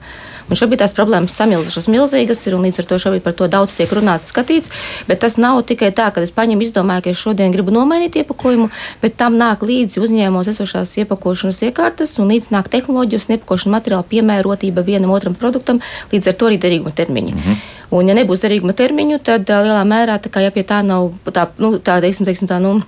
Un 0.50 0.60
šobrīd 0.60 0.82
tās 0.84 0.96
problēmas 0.98 1.36
samilzušas 1.38 1.88
milzīgas 1.92 2.46
ir, 2.48 2.56
un 2.58 2.66
līdz 2.68 2.82
ar 2.82 2.88
to 2.90 3.00
šobrīd 3.04 3.26
par 3.26 3.36
to 3.38 3.48
daudz 3.52 3.76
tiek 3.78 3.92
runāts, 3.92 4.32
skatīts. 4.32 4.72
Bet 5.08 5.22
tas 5.24 5.38
nav 5.42 5.62
tikai 5.70 5.92
tā, 5.96 6.10
ka 6.14 6.24
es 6.26 6.34
paņemu, 6.36 6.66
izdomāju, 6.68 7.06
ka 7.06 7.14
es 7.14 7.22
šodien 7.22 7.54
gribu 7.56 7.74
nomainīt 7.76 8.18
iepakojumu, 8.22 8.70
bet 9.02 9.18
tam 9.20 9.38
nāk 9.42 9.66
līdzi 9.68 10.02
uzņēmumos 10.04 10.52
esošās 10.54 10.96
iepakošanas 11.04 11.62
iekārtas, 11.70 12.18
un 12.22 12.32
līdz 12.34 12.52
nāk 12.56 12.72
tehnoloģijas 12.74 13.30
un 13.30 13.38
iepakošanas 13.38 13.78
materiāla 13.78 14.08
piemērotība 14.12 14.86
vienam 14.88 15.14
otram 15.16 15.36
produktam, 15.36 15.82
līdz 16.14 16.32
ar 16.32 16.40
to 16.40 16.50
arī 16.52 16.60
derīguma 16.62 16.96
termiņi. 16.96 17.34
Mm 17.36 17.46
-hmm. 17.46 17.62
Un, 17.92 18.08
ja 18.08 18.16
nebūs 18.16 18.40
derīguma 18.40 18.74
termiņu, 18.74 19.20
tad 19.20 19.50
lielā 19.50 19.84
mērā 19.84 20.16
tā 20.24 20.30
kā 20.32 20.40
ja 20.40 20.52
pie 20.52 20.64
tā 20.64 20.80
nav 20.86 21.12
tā, 21.26 21.48
nu, 21.58 21.76
tā, 21.76 22.00
teiksim, 22.00 22.26
teiksim, 22.26 22.48
tā, 22.48 22.60
nu, 22.64 22.82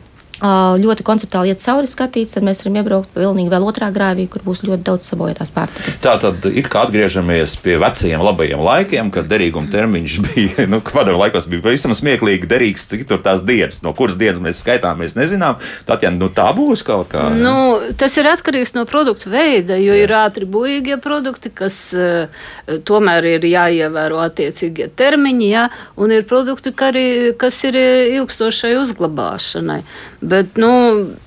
ļoti 0.44 1.06
konceptuāli 1.08 1.54
iet 1.54 1.62
cauri 1.64 1.88
skatīts, 1.88 2.36
tad 2.36 2.44
mēs 2.44 2.64
varam 2.64 2.80
iebraukt 2.82 3.12
pilnīgi 3.16 3.52
vēl 3.52 3.64
otrā 3.64 3.88
grāvī, 3.96 4.26
kur 4.32 4.44
būs 4.44 4.64
ļoti 4.68 4.84
daudz 4.84 5.08
sabojātās 5.08 5.54
pārtikas. 5.56 6.00
Tā 6.04 6.18
tad 6.20 6.44
it 6.52 6.68
kā 6.72 6.84
atgriežamies 6.84 7.56
pie 7.64 7.78
vecajiem 7.80 8.24
labajiem 8.24 8.64
laikiem, 8.64 9.12
kad 9.14 9.30
derīguma 9.32 9.72
termiņš 9.72 10.18
bija, 10.28 10.68
nu, 10.68 10.82
padomu 10.84 11.22
laikos 11.22 11.48
bija 11.52 11.64
pavisam 11.64 11.96
smieklīgi 11.96 12.50
derīgs, 12.52 12.88
cik 12.92 13.06
tur 13.08 13.22
tās 13.24 13.46
dienas, 13.48 13.80
no 13.86 13.94
kuras 13.96 14.18
dienas 14.20 14.44
mēs 14.44 14.64
skaitām, 14.66 15.00
mēs 15.00 15.16
nezinām. 15.16 15.62
Tad, 15.88 16.04
ja 16.04 16.12
nu, 16.12 16.28
tā 16.34 16.50
būs 16.58 16.84
kaut 16.84 17.12
kā. 17.14 17.30
Nu, 17.38 17.80
tas 18.00 18.18
ir 18.20 18.28
atkarīgs 18.32 18.76
no 18.76 18.84
produktu 18.90 19.32
veida, 19.32 19.78
jo 19.80 19.96
Jā. 19.96 20.04
ir 20.04 20.16
ātri 20.18 20.50
bujīgie 20.50 21.00
produkti, 21.04 21.54
kas 21.56 21.80
uh, 21.96 22.44
tomēr 22.84 23.30
ir 23.38 23.48
jāievēro 23.48 24.20
attiecīgie 24.26 24.90
termiņi, 24.92 25.50
jā, 25.54 25.68
un 25.96 26.12
ir 26.16 26.28
produkti, 26.28 26.76
arī, 26.84 27.08
kas 27.40 27.62
ir 27.70 27.80
ilgstošai 28.20 28.76
uzglabāšanai. 28.82 29.82
Bet, 30.24 30.58
nu, 30.58 30.70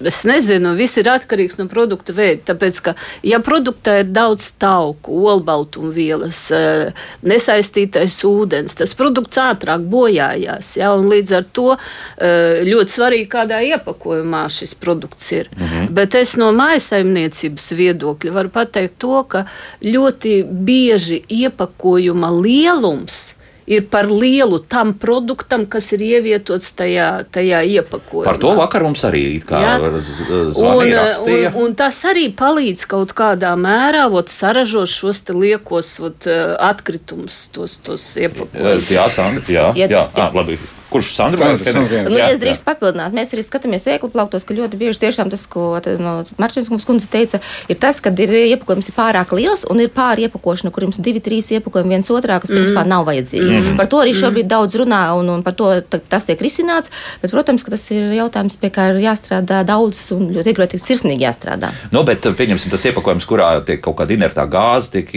es 0.00 0.22
nezinu, 0.24 0.72
viss 0.78 0.96
ir 0.96 1.10
atkarīgs 1.12 1.58
no 1.58 1.66
produkta 1.68 2.14
veida. 2.16 2.52
Tāpēc, 2.52 2.80
ka, 2.80 2.94
ja 3.26 3.40
produktā 3.44 3.98
ir 4.00 4.10
daudz 4.14 4.48
tauku, 4.60 5.18
olbaltumvielas, 5.32 6.40
eh, 6.56 7.04
nesaistītais 7.26 8.16
ūdens, 8.24 8.76
tas 8.78 8.96
produkts 8.96 9.40
ātrāk 9.42 9.84
bojājās. 9.92 10.72
Ja, 10.80 10.94
līdz 10.96 11.36
ar 11.36 11.48
to 11.52 11.68
eh, 11.76 12.64
ļoti 12.64 12.96
svarīgi, 12.96 13.28
kādā 13.36 13.60
iepakojumā 13.68 14.46
šis 14.52 14.74
produkts 14.80 15.32
ir. 15.36 15.50
-hmm. 15.52 15.92
Bet 15.92 16.14
es 16.14 16.36
no 16.40 16.50
mājasaimniecības 16.56 17.72
viedokļa 17.76 18.32
varu 18.32 18.48
pateikt 18.48 18.98
to, 18.98 19.22
ka 19.28 19.44
ļoti 19.84 20.42
bieži 20.48 21.22
iepakojuma 21.28 22.30
lielums 22.40 23.35
ir 23.66 23.86
par 23.90 24.06
lielu 24.10 24.58
tam 24.58 24.92
produktam, 24.98 25.66
kas 25.66 25.90
ir 25.96 26.04
ievietots 26.06 26.70
tajā, 26.78 27.08
tajā 27.34 27.62
iepakojumā. 27.66 28.26
Par 28.28 28.38
to 28.42 28.54
vakar 28.58 28.86
mums 28.86 29.02
arī 29.08 29.24
zvanīja. 29.42 31.02
Un, 31.20 31.34
un, 31.34 31.60
un 31.64 31.76
tas 31.78 31.98
arī 32.06 32.28
palīdz 32.36 32.86
kaut 32.90 33.14
kādā 33.18 33.52
mērā 33.58 34.06
ot, 34.06 34.30
saražot 34.32 34.90
šos 34.90 35.24
liekos 35.34 35.96
ot, 36.06 36.28
atkritumus, 36.62 37.46
tos, 37.54 37.78
tos 37.82 38.08
iepakojumus. 38.20 38.90
Jā, 38.94 39.08
Sandra, 39.12 39.46
jā, 39.50 39.70
jā, 39.74 39.90
jā, 39.90 40.06
jā, 40.14 40.30
labi. 40.36 40.58
Kurš 40.90 41.12
Sandra? 41.16 41.52
Nu, 42.06 42.14
ja 42.14 42.28
es 42.30 42.38
drīkstu 42.42 42.66
papildināt, 42.66 43.14
mēs 43.16 43.32
arī 43.34 43.42
skatāmies 43.42 43.86
veiklu 43.88 44.10
plauktos, 44.12 44.44
ka 44.46 44.54
ļoti 44.54 44.78
bieži 44.78 45.02
tiešām 45.02 45.30
tas, 45.32 45.46
ko 45.50 45.74
no, 45.98 46.12
Marčins 46.38 46.70
kundze 46.86 47.08
teica, 47.10 47.40
ir 47.70 47.78
tas, 47.82 47.98
ka 48.02 48.12
ir 48.22 48.32
iepakojums 48.52 48.90
ir 48.90 48.96
pārāk 48.96 49.34
liels 49.36 49.66
un 49.70 49.82
ir 49.82 49.90
pāri 49.94 50.26
iepakošana, 50.28 50.70
kur 50.74 50.86
jums 50.86 51.00
divi, 51.02 51.22
trīs 51.24 51.50
iepakojumi 51.56 51.96
viens 51.96 52.10
otrā, 52.14 52.38
kas 52.42 52.52
mm. 52.52 52.60
principā 52.60 52.84
nav 52.86 53.06
vajadzīgi. 53.08 53.48
Mm. 53.50 53.78
Par 53.80 53.90
to 53.90 54.00
arī 54.04 54.14
mm. 54.14 54.20
šobrīd 54.20 54.46
mm. 54.46 54.52
daudz 54.52 54.78
runā 54.78 55.02
un, 55.18 55.32
un 55.34 55.42
par 55.46 55.56
to 55.58 55.72
tas 55.82 56.28
tiek 56.28 56.42
risināts, 56.46 56.92
bet, 57.22 57.32
protams, 57.34 57.66
ka 57.66 57.74
tas 57.74 57.88
ir 57.94 58.14
jautājums, 58.16 58.58
pie 58.62 58.70
kā 58.74 58.90
ir 58.92 59.02
jāstrādā 59.04 59.62
daudz 59.66 60.04
un 60.14 60.30
ļoti 60.36 60.54
iegroti 60.54 60.80
sirsnīgi 60.82 61.26
jāstrādā. 61.26 61.72
Nu, 61.94 62.04
bet 62.06 62.26
pieņemsim 62.38 62.70
tas 62.72 62.86
iepakojums, 62.86 63.26
kurā 63.28 63.50
tiek 63.66 63.82
kaut 63.82 63.98
kāda 64.00 64.14
inertā 64.14 64.46
gāze, 64.50 64.92
tiek 64.94 65.10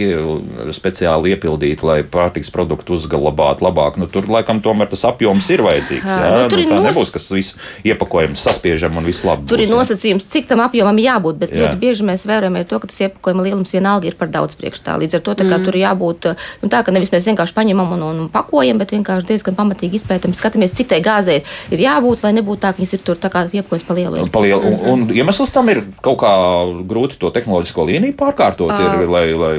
speciāli 0.74 1.36
iepildīta, 1.36 1.86
lai 1.86 2.00
pārtiks 2.02 2.50
produktu 2.54 2.98
uzglabātu 2.98 3.66
labāk. 3.68 4.00
Nu, 4.00 4.10
tur 4.10 4.26
laikam 4.30 4.62
tomēr 4.64 4.90
tas 4.90 5.06
apjoms 5.08 5.50
ir 5.54 5.59
ir 5.60 5.66
vajadzīgs. 5.66 6.08
Jā, 6.10 6.30
nu, 6.34 6.48
tur 6.50 6.62
nu, 6.64 6.80
nos... 6.80 6.88
nebūs, 6.90 7.12
kas 7.14 7.28
visu 7.34 7.60
iepakojums 7.86 8.44
saspiežam 8.48 8.98
un 8.98 9.06
viss 9.08 9.24
labi. 9.26 9.46
Tur 9.50 9.60
būs, 9.60 9.68
ir 9.68 9.74
nosacījums, 9.74 10.26
cik 10.32 10.48
tam 10.50 10.64
apjomam 10.64 10.98
jābūt, 11.00 11.40
bet 11.44 11.54
jā. 11.54 11.64
ļoti 11.64 11.80
bieži 11.82 12.06
mēs 12.08 12.26
vērojam 12.28 12.58
to, 12.70 12.80
ka 12.82 12.90
tas 12.90 13.02
iepakojuma 13.06 13.46
lielums 13.46 13.74
vienalga 13.74 14.10
ir 14.10 14.16
par 14.18 14.32
daudz 14.32 14.56
priekš 14.58 14.82
tā. 14.86 14.96
Līdz 15.00 15.18
ar 15.20 15.24
to 15.26 15.36
mm. 15.36 15.66
tur 15.66 15.78
jābūt 15.80 16.30
nu, 16.32 16.70
tā, 16.72 16.82
ka 16.86 16.94
nevis 16.94 17.12
mēs 17.14 17.28
vienkārši 17.30 17.56
paņemam 17.56 17.94
un, 17.96 18.04
un 18.08 18.20
pakojam, 18.32 18.80
bet 18.80 18.94
vienkārši 18.94 19.28
diezgan 19.30 19.58
pamatīgi 19.58 20.00
izpētam, 20.00 20.34
skatāmies, 20.36 20.74
cik 20.76 20.90
tai 20.92 21.00
gāzei 21.04 21.40
ir 21.70 21.84
jābūt, 21.84 22.24
lai 22.26 22.34
nebūtu 22.38 22.62
tā, 22.64 22.72
ka 22.72 22.82
viņas 22.82 22.96
ir 22.96 23.04
tur 23.06 23.20
tā 23.20 23.30
kā 23.32 23.44
iepakojas 23.48 23.86
pa 23.86 23.96
lielu. 23.96 24.26
Pa 24.32 24.42
lielu. 24.44 24.60
Un, 24.60 24.78
un, 24.80 25.04
un 25.08 25.16
iemesls 25.16 25.52
tam 25.54 25.70
ir 25.72 25.82
kaut 26.04 26.20
kā 26.22 26.32
grūti 26.90 27.18
to 27.20 27.30
tehnoloģisko 27.34 27.86
līniju 27.90 28.16
pārkārtot, 28.20 28.72
uh. 28.72 29.02
ir, 29.02 29.10
lai, 29.10 29.24
lai 29.36 29.52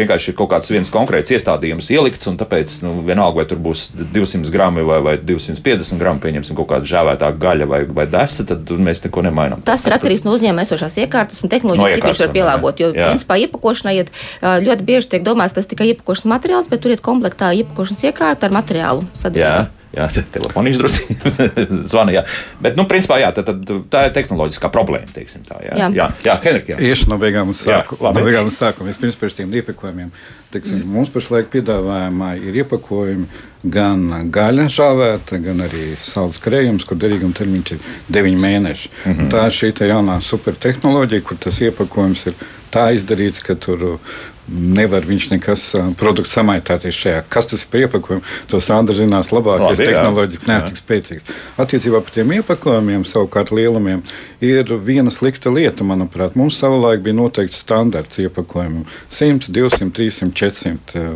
vienkārši 0.00 0.32
ir 0.32 0.38
kaut 0.38 0.52
kāds 0.52 0.70
viens 0.72 0.92
konkrēts 0.92 1.32
iestādījums 1.34 1.90
ielikts, 1.94 2.28
un 2.30 2.38
tāpēc 2.40 2.78
nu, 2.84 2.98
vienalga, 3.06 3.42
vai 3.42 3.48
tur 3.50 3.60
būs 3.62 3.88
200 3.98 4.52
grami 4.54 4.84
vai, 4.86 5.00
vai 5.04 5.16
250 5.48 6.00
gramu, 6.00 6.22
pieņemsim 6.22 6.58
kaut 6.58 6.68
kādu 6.72 6.90
žēvētā 6.90 7.30
gaļa 7.40 7.68
vai, 7.70 7.80
vai 7.98 8.06
desa, 8.10 8.46
tad 8.48 8.70
mēs 8.84 9.02
neko 9.06 9.24
nemainām. 9.26 9.64
Tas 9.66 9.86
ir 9.88 9.96
atkarīgs 9.96 10.26
no 10.26 10.36
uzņēmuma 10.36 10.66
esošās 10.66 10.98
iekārtas 11.04 11.42
un 11.44 11.52
tehnoloģijas, 11.54 11.96
no 11.96 12.00
cik 12.00 12.08
viņš 12.10 12.22
var 12.24 12.36
pielāgot. 12.36 12.84
Jo, 12.84 12.92
jā. 12.96 13.08
principā, 13.12 13.40
iepakošanai 13.46 13.96
iet, 14.02 14.12
ļoti 14.42 14.86
bieži 14.88 15.14
tiek 15.16 15.26
domāts 15.26 15.56
tas 15.56 15.70
tikai 15.70 15.90
iepakošanas 15.94 16.32
materiāls, 16.36 16.70
bet 16.72 16.84
tur 16.84 16.94
iet 16.94 17.04
komplektā 17.04 17.50
iepakošanas 17.62 18.06
iekārta 18.10 18.48
ar 18.48 18.56
materiālu 18.60 19.08
sadarbību. 19.16 19.74
Jā, 19.96 20.04
telefoniņš 20.34 20.78
drusku 20.78 21.14
zvana. 21.90 22.12
Jā. 22.12 22.22
Bet, 22.60 22.76
nu, 22.76 22.84
principā, 22.90 23.16
jā, 23.22 23.30
tā, 23.32 23.44
tā, 23.46 23.54
tā 23.88 24.02
ir 24.08 24.12
tehnoloģiskā 24.18 24.68
problēma. 24.72 25.08
Tā, 25.16 25.60
jā, 25.64 25.72
jā. 25.72 25.88
jā, 25.96 26.08
jā 26.26 26.34
Henrik. 26.44 26.74
Iešu 26.76 27.08
no 27.08 27.16
beigām 27.20 27.54
uz 27.54 27.62
sākumu. 27.64 28.10
No 28.12 28.26
beigām 28.26 28.50
uz 28.50 28.58
sākumu. 28.60 28.92
Vispirms 28.92 29.16
par 29.16 29.32
šiem 29.32 29.54
iepakojumiem. 29.62 30.12
Teiksim, 30.12 30.37
mm. 30.54 30.84
Mums 30.88 31.10
pašlaik 31.12 31.50
piedāvājumā 31.52 32.34
ir 32.40 32.60
iepakojumi 32.62 33.26
gan 33.68 34.30
gaļa 34.32 34.68
žāvēta, 34.70 35.40
gan 35.42 35.60
arī 35.66 35.90
sāls 36.00 36.38
krējums, 36.40 36.86
kur 36.88 36.96
derīguma 37.00 37.34
termiņš 37.36 37.74
ir 37.74 37.84
9 38.16 38.40
mēneši. 38.44 38.90
Mm 39.04 39.12
-hmm. 39.12 39.30
Tā 39.34 39.46
ir 39.46 39.58
šī 39.58 39.72
jaunā 39.88 40.20
supertehnoloģija, 40.22 41.22
kur 41.22 41.36
tas 41.36 41.60
iepakojums 41.60 42.26
ir 42.26 42.34
tā 42.70 42.90
izdarīts, 42.94 43.42
ka 43.44 43.54
tur 43.54 44.00
nevar 44.48 45.04
viņš 45.04 45.26
nekas 45.34 45.64
produkts 46.00 46.32
samaitāties 46.36 46.96
šajā. 46.96 47.22
Kas 47.28 47.50
tas 47.50 47.62
ir 47.62 47.68
par 47.72 47.82
iepakojumu? 47.84 48.24
To 48.48 48.60
Sandra 48.64 48.96
zinās 48.96 49.28
labāk, 49.34 49.60
Labi, 49.60 49.76
es 49.76 49.82
tehnoloģiski 49.82 50.48
neesmu 50.48 50.70
tik 50.70 50.80
spēcīgs. 50.80 51.34
Attiecībā 51.60 52.00
par 52.04 52.14
tiem 52.14 52.32
iepakojumiem, 52.38 53.04
savukārt 53.08 53.52
lielumiem, 53.52 54.00
ir 54.40 54.72
viena 54.84 55.12
slikta 55.12 55.52
lieta, 55.52 55.84
manuprāt. 55.84 56.36
Mums 56.38 56.60
savulaik 56.62 57.04
bija 57.04 57.18
noteikts 57.18 57.60
standarts 57.64 58.22
iepakojumam- 58.24 58.86
100, 59.20 59.52
200, 59.52 59.92
300, 59.92 60.32
400 60.38 61.08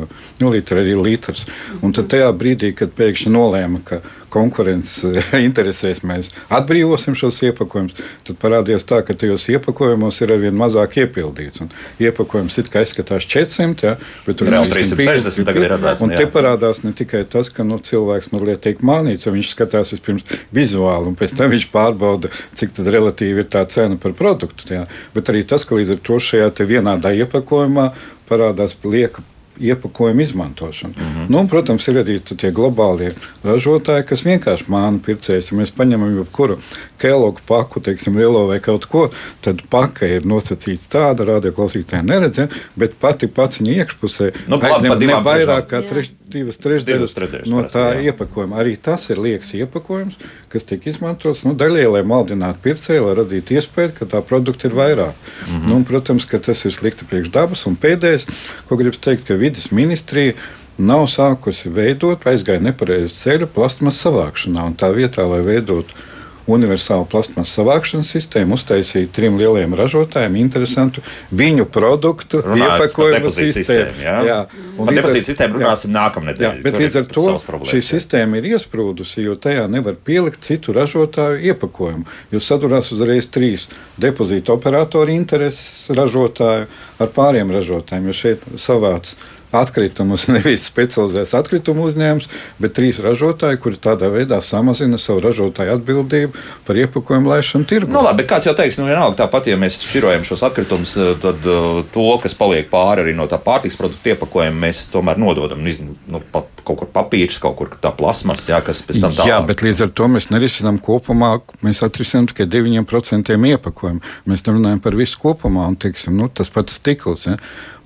ml 0.42 0.62
arī 0.78 0.96
litrs. 0.98 1.46
Un 1.82 1.94
tad 1.94 2.10
tajā 2.12 2.30
brīdī, 2.36 2.72
kad 2.76 2.94
pēkšņi 2.98 3.32
nolēma, 3.32 3.82
ka 3.86 4.02
konkurences 4.32 5.18
interesēs 5.48 6.02
mēs 6.06 6.30
atbrīvosim 6.52 7.16
šos 7.18 7.42
iepakojumus, 7.48 7.98
tad 8.26 8.38
parādījās 8.42 8.86
tā, 8.88 9.02
ka 9.06 9.16
tajos 9.18 9.48
iepakojumos 9.52 10.20
ir 10.24 10.34
arvien 10.36 10.56
mazāk 10.56 10.98
iepildīts. 11.04 11.64
Un 11.64 11.72
iepakojums 12.02 12.58
it 12.62 12.70
kā 12.72 12.84
izskatās 12.86 13.26
400, 13.28 13.86
ja, 13.86 13.94
bet 14.26 14.40
tur 14.40 14.48
ir 14.48 14.56
360. 14.72 15.48
Tagad 15.48 15.66
ir 15.66 15.76
atvērts. 15.76 16.04
Un 16.06 16.14
te 16.16 16.26
parādās 16.32 16.82
ne 16.86 16.94
tikai 16.96 17.24
tas, 17.28 17.52
ka 17.52 17.66
nu, 17.66 17.78
cilvēks 17.82 18.32
mazliet 18.32 18.64
tiek 18.64 18.82
mānīts, 18.86 19.28
jo 19.28 19.34
viņš 19.36 19.52
skatās 19.52 19.92
vispirms 19.96 20.26
vizuāli, 20.54 21.12
un 21.12 21.18
pēc 21.18 21.36
tam 21.38 21.52
viņš 21.52 21.68
pārbauda, 21.74 22.32
cik 22.58 22.80
relatīvi 22.86 23.44
ir 23.44 23.52
tā 23.52 23.64
cena 23.70 24.00
par 24.00 24.16
produktu. 24.16 24.68
Jā. 24.72 24.86
Bet 25.16 25.30
arī 25.32 25.44
tas, 25.48 25.66
ka 25.68 25.76
līdz 25.78 25.96
ar 25.96 26.02
to 26.08 26.18
šajā 26.22 26.50
vienādā 26.62 27.12
iepakojumā 27.16 27.90
parādās 28.32 28.76
lieka 28.88 29.24
iepakojumu 29.62 30.20
izmantošanu. 30.20 30.94
Mm 30.96 31.02
-hmm. 31.02 31.30
nu, 31.30 31.48
protams, 31.48 31.88
ir 31.88 32.00
arī 32.02 32.18
tie 32.36 32.50
globālie 32.50 33.10
ražotāji, 33.44 34.06
kas 34.06 34.24
vienkārši 34.24 34.68
māna 34.68 35.00
pircējus. 35.06 35.52
Ja 35.52 35.58
mēs 35.58 35.72
paņemam 35.76 36.16
jebkuru 36.16 36.58
kelogu 36.98 37.40
paku, 37.46 37.80
teiksim, 37.80 38.16
lielo 38.16 38.46
vai 38.46 38.60
kaut 38.60 38.86
ko, 38.86 39.10
tad 39.40 39.62
paka 39.70 40.06
ir 40.06 40.26
nosacīta 40.26 40.88
tāda, 40.88 41.24
radioklausītāja 41.24 42.02
neredz, 42.02 42.38
ja, 42.38 42.48
bet 42.76 42.94
pati 43.00 43.26
paciņa 43.26 43.72
iekšpusē 43.72 44.32
nu, 44.48 44.60
aizņem 44.62 44.98
ne 44.98 45.20
vairāk 45.26 45.66
kā 45.70 45.82
treš, 45.88 46.12
divas 46.32 46.58
trešdaļas 46.62 47.14
no 47.50 47.62
tā 47.68 47.84
jā. 47.96 48.12
iepakojuma. 48.12 48.60
Arī 48.62 48.76
tas 48.80 49.04
ir 49.12 49.20
liekas 49.22 49.52
iepakojums, 49.58 50.16
kas 50.52 50.66
tiek 50.68 50.86
izmantots 50.88 51.44
nu, 51.46 51.54
daļai, 51.58 51.84
lai 51.96 52.02
maldinātu 52.08 52.62
pircēju, 52.64 53.06
lai 53.08 53.16
radītu 53.20 53.56
iespēju, 53.58 53.94
ka 53.98 54.08
tā 54.14 54.22
produkta 54.26 54.68
ir 54.68 54.76
vairāk. 54.78 55.12
Mm 55.12 55.52
-hmm. 55.52 55.68
nu, 55.68 55.84
protams, 55.88 56.26
ka 56.28 56.38
tas 56.38 56.64
ir 56.64 56.72
slikti 56.72 57.08
priekš 57.08 57.32
dabas. 57.34 57.66
Un 57.66 57.76
pēdējais, 57.76 58.26
ko 58.68 58.76
gribu 58.76 58.96
teikt, 58.96 59.26
ka 59.28 59.34
vidas 59.52 59.70
ministrija 59.70 60.32
nav 60.78 61.04
sākusi 61.12 61.68
veidot, 61.72 62.24
aizgāja 62.26 62.62
nepareizu 62.64 63.20
ceļu 63.20 63.50
plasmas 63.52 64.00
savākšanā. 64.00 64.70
Tā 64.80 64.88
vietā, 64.96 65.26
lai 65.28 65.42
veidotu 65.44 66.08
universālu 66.50 67.04
plasmas 67.06 67.52
savākšanas 67.54 68.08
sistēmu, 68.16 68.56
uztaisīja 68.56 69.10
trim 69.14 69.36
lieliem 69.38 69.76
ražotājiem 69.78 70.40
interesantu 70.40 71.04
viņu 71.30 71.68
produktu 71.70 72.40
iepakojumu 72.42 73.30
sistēmu. 73.30 74.00
Jā, 74.02 74.16
jā. 74.26 74.38
un 74.74 74.88
par 74.88 74.96
depozītu 74.96 75.28
sistēmu 75.28 75.60
runāsim 75.60 75.92
nākamnedēļ. 75.94 76.48
Jā, 76.48 76.64
bet 76.64 76.78
līdz 76.80 76.98
ar 76.98 77.06
to 77.14 77.26
šī 77.70 77.82
sistēma 77.86 78.40
ir 78.40 78.48
iesprūdusi, 78.56 79.22
jo 79.28 79.36
tajā 79.38 79.68
nevar 79.70 79.94
pielikt 79.94 80.42
citu 80.48 80.74
ražotāju 80.74 81.38
iepakojumu. 81.52 82.08
Jūs 82.34 82.48
sadurās 82.50 82.90
uzreiz 82.96 83.30
trīs 83.30 83.68
depozītu 84.02 84.56
operatoru 84.56 85.14
intereses 85.14 85.92
ražotāju 85.94 86.66
ar 86.98 87.14
pāriem 87.14 87.54
ražotājiem, 87.54 88.10
jo 88.10 88.18
šeit 88.18 88.50
savāc 88.58 89.14
atkritumus 89.56 90.26
nevis 90.34 90.66
specializēts 90.68 91.34
atkritumu 91.38 91.86
uzņēmums, 91.88 92.28
bet 92.62 92.74
trīs 92.76 93.00
ražotāji, 93.04 93.60
kuri 93.62 93.80
tādā 93.82 94.10
veidā 94.12 94.40
samazina 94.44 95.00
savu 95.00 95.22
ražotāju 95.26 95.76
atbildību 95.76 96.46
par 96.66 96.80
iepakojumu 96.82 97.32
laišanu 97.32 97.68
tirgu. 97.68 97.92
Nu, 97.92 98.02
labi, 98.04 98.26
kāds 98.28 98.48
jau 98.48 98.56
teiks, 98.58 98.80
nu 98.80 98.88
vienalga 98.88 99.22
tāpat, 99.24 99.50
ja 99.52 99.58
mēs 99.60 99.80
šķirojam 99.86 100.26
šos 100.28 100.44
atkritumus, 100.48 100.96
eh, 100.96 101.12
tad 101.22 101.46
uh, 101.48 101.82
to, 101.94 102.08
kas 102.22 102.36
paliek 102.38 102.70
pāri 102.72 103.06
arī 103.06 103.16
no 103.18 103.28
tā 103.30 103.40
pārtiks 103.42 103.78
produktu 103.80 104.14
iepakojuma, 104.14 104.64
mēs 104.66 104.86
tomēr 104.92 105.20
nododam. 105.20 105.62
Nu, 105.62 106.22
pa, 106.32 106.44
kaut 106.66 106.78
kur 106.82 106.90
papīrs, 106.94 107.38
kaut 107.42 107.56
kur 107.58 107.72
tā 107.82 107.92
plasmas, 107.96 108.46
jā, 108.50 108.60
kas 108.64 108.82
pēc 108.86 109.02
tam 109.02 109.14
tālāk. 109.16 109.30
Jā, 109.30 109.40
bet 109.46 109.64
līdz 109.64 109.84
ar 109.86 109.92
to 109.98 110.08
mēs 110.12 110.28
nerisinām 110.32 110.78
kopumā, 110.82 111.34
mēs 111.66 111.82
atrisinām 111.86 112.28
tikai 112.30 112.46
9% 112.50 113.34
iepakojumu. 113.52 114.02
Mēs 114.30 114.46
nerunājam 114.46 114.82
par 114.82 114.96
visu 114.98 115.18
kopumā, 115.22 115.66
un 115.72 115.78
teiksim, 115.80 116.14
nu, 116.18 116.30
tas 116.30 116.52
pats 116.52 116.78
stikls. 116.78 117.26
Ja. 117.26 117.38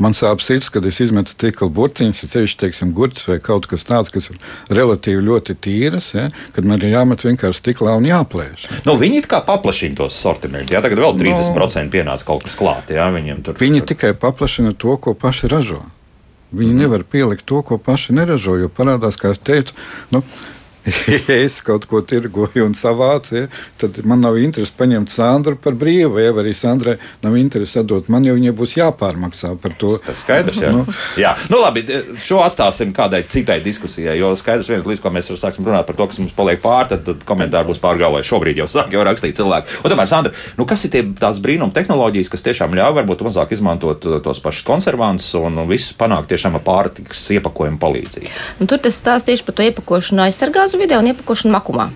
Man 0.03 0.13
sāp 0.13 0.43
sirds, 0.45 0.69
kad 0.73 0.85
es 0.89 0.99
izmetu 1.01 1.33
stikla 1.33 1.71
burciņus, 1.73 2.23
ja 2.23 2.29
ceļš, 2.35 2.55
teiksim, 2.61 2.93
gurķis 2.97 3.31
vai 3.31 3.39
kaut 3.41 3.69
kas 3.71 3.87
tāds, 3.89 4.13
kas 4.13 4.29
ir 4.29 4.41
relatīvi 4.77 5.25
ļoti 5.25 5.57
tīras, 5.65 6.11
ja, 6.13 6.27
kad 6.53 6.69
man 6.69 6.83
ir 6.83 6.93
jāmet 6.93 7.25
vienkārši 7.25 7.63
stiklā 7.63 7.97
un 7.97 8.09
jāplēš. 8.09 8.67
Ja. 8.69 8.81
Nu, 8.89 8.99
viņi 9.01 9.23
it 9.23 9.29
kā 9.31 9.41
paplašina 9.47 9.97
tos 10.03 10.19
sortimentus, 10.21 10.75
jā, 10.77 10.83
tagad 10.85 11.01
vēl 11.01 11.17
30% 11.23 11.89
no, 11.89 11.95
pienāca 11.97 12.29
kaut 12.29 12.45
kas 12.45 12.59
klāt, 12.61 12.93
jā, 12.93 13.09
viņiem 13.15 13.41
tur. 13.47 13.57
Viņi 13.63 13.81
tur... 13.83 13.93
tikai 13.95 14.13
paplašina 14.21 14.75
to, 14.77 14.99
ko 15.01 15.17
paši 15.17 15.53
ražo. 15.53 15.81
Viņi 16.53 16.75
mm. 16.75 16.83
nevar 16.85 17.03
pielikt 17.09 17.47
to, 17.49 17.63
ko 17.67 17.81
paši 17.81 18.15
neražo, 18.17 18.59
jo 18.61 18.69
parādās, 18.73 19.17
kā 19.19 19.33
es 19.35 19.41
teicu, 19.43 19.75
nu, 20.13 20.23
ja 20.87 21.37
es 21.47 21.59
kaut 21.65 21.87
ko 21.91 22.01
tirgoju 22.07 22.67
un 22.67 22.75
savācu, 22.79 23.35
ja, 23.37 23.49
tad 23.81 23.99
man 24.07 24.23
nav 24.25 24.39
interesi 24.41 24.75
paņemt 24.79 25.11
Sandru 25.13 25.57
par 25.61 25.77
brīvu, 25.79 26.21
ja 26.23 26.35
arī 26.35 26.55
Sandrai 26.57 26.97
nav 27.25 27.37
interesi 27.39 27.81
atdot 27.81 28.11
man, 28.13 28.27
jo 28.27 28.37
viņai 28.37 28.55
būs 28.57 28.77
jāpārmaksā 28.79 29.55
par 29.63 29.75
to. 29.79 29.97
Tas 30.07 30.23
skaidrs, 30.23 30.61
jā. 30.63 30.73
nu. 30.75 30.85
jā. 31.21 31.35
Nu, 31.51 31.61
labi, 31.63 31.85
šo 32.23 32.43
atstāsim 32.45 32.93
kādai 32.97 33.23
citai 33.29 33.59
diskusijai, 33.65 34.17
jo 34.21 34.33
skaidrs 34.39 34.71
viens, 34.71 34.87
līdz 34.89 35.03
ko 35.03 35.13
mēs 35.15 35.33
sāksim 35.35 35.67
runāt 35.67 35.89
par 35.89 35.99
to, 35.99 36.09
kas 36.11 36.21
mums 36.23 36.37
paliek 36.37 36.63
pāri, 36.63 36.93
tad, 36.95 37.05
tad 37.09 37.27
komentāri 37.29 37.71
būs 37.71 37.83
pārgalvai. 37.83 38.23
Šobrīd 38.27 38.63
jau 38.63 38.69
sāk 38.71 38.95
jau 38.95 39.05
rakstīt 39.07 39.39
cilvēki. 39.39 39.81
Un 39.83 39.93
tomēr, 39.93 40.11
Sandra, 40.11 40.35
nu, 40.59 40.67
kas 40.69 40.87
ir 40.87 40.95
tie, 40.95 41.03
tās 41.19 41.41
brīnuma 41.43 41.75
tehnoloģijas, 41.77 42.31
kas 42.33 42.45
tiešām 42.47 42.77
ļauj 42.79 42.97
varbūt 43.01 43.25
mazāk 43.27 43.55
izmantot 43.57 44.07
uh, 44.09 44.19
tos 44.25 44.41
pašus 44.45 44.67
konservantus 44.67 45.33
un 45.39 45.59
visu 45.71 45.97
panākt 45.99 46.31
tiešām 46.33 46.59
ar 46.59 46.65
pārtikas 46.67 47.23
iepakojumu 47.37 47.81
palīdzību? 47.83 48.33
Un 48.63 48.71
tur 48.71 48.83
tas 48.83 48.99
stāsta 49.01 49.33
tieši 49.33 49.47
par 49.47 49.59
to 49.59 49.67
iepakošanu 49.67 50.27
aizsargās 50.27 50.76
mazu 50.77 50.83
video 50.83 50.99
un 51.01 51.09
iepakošanu 51.09 51.53
makumā. 51.53 51.91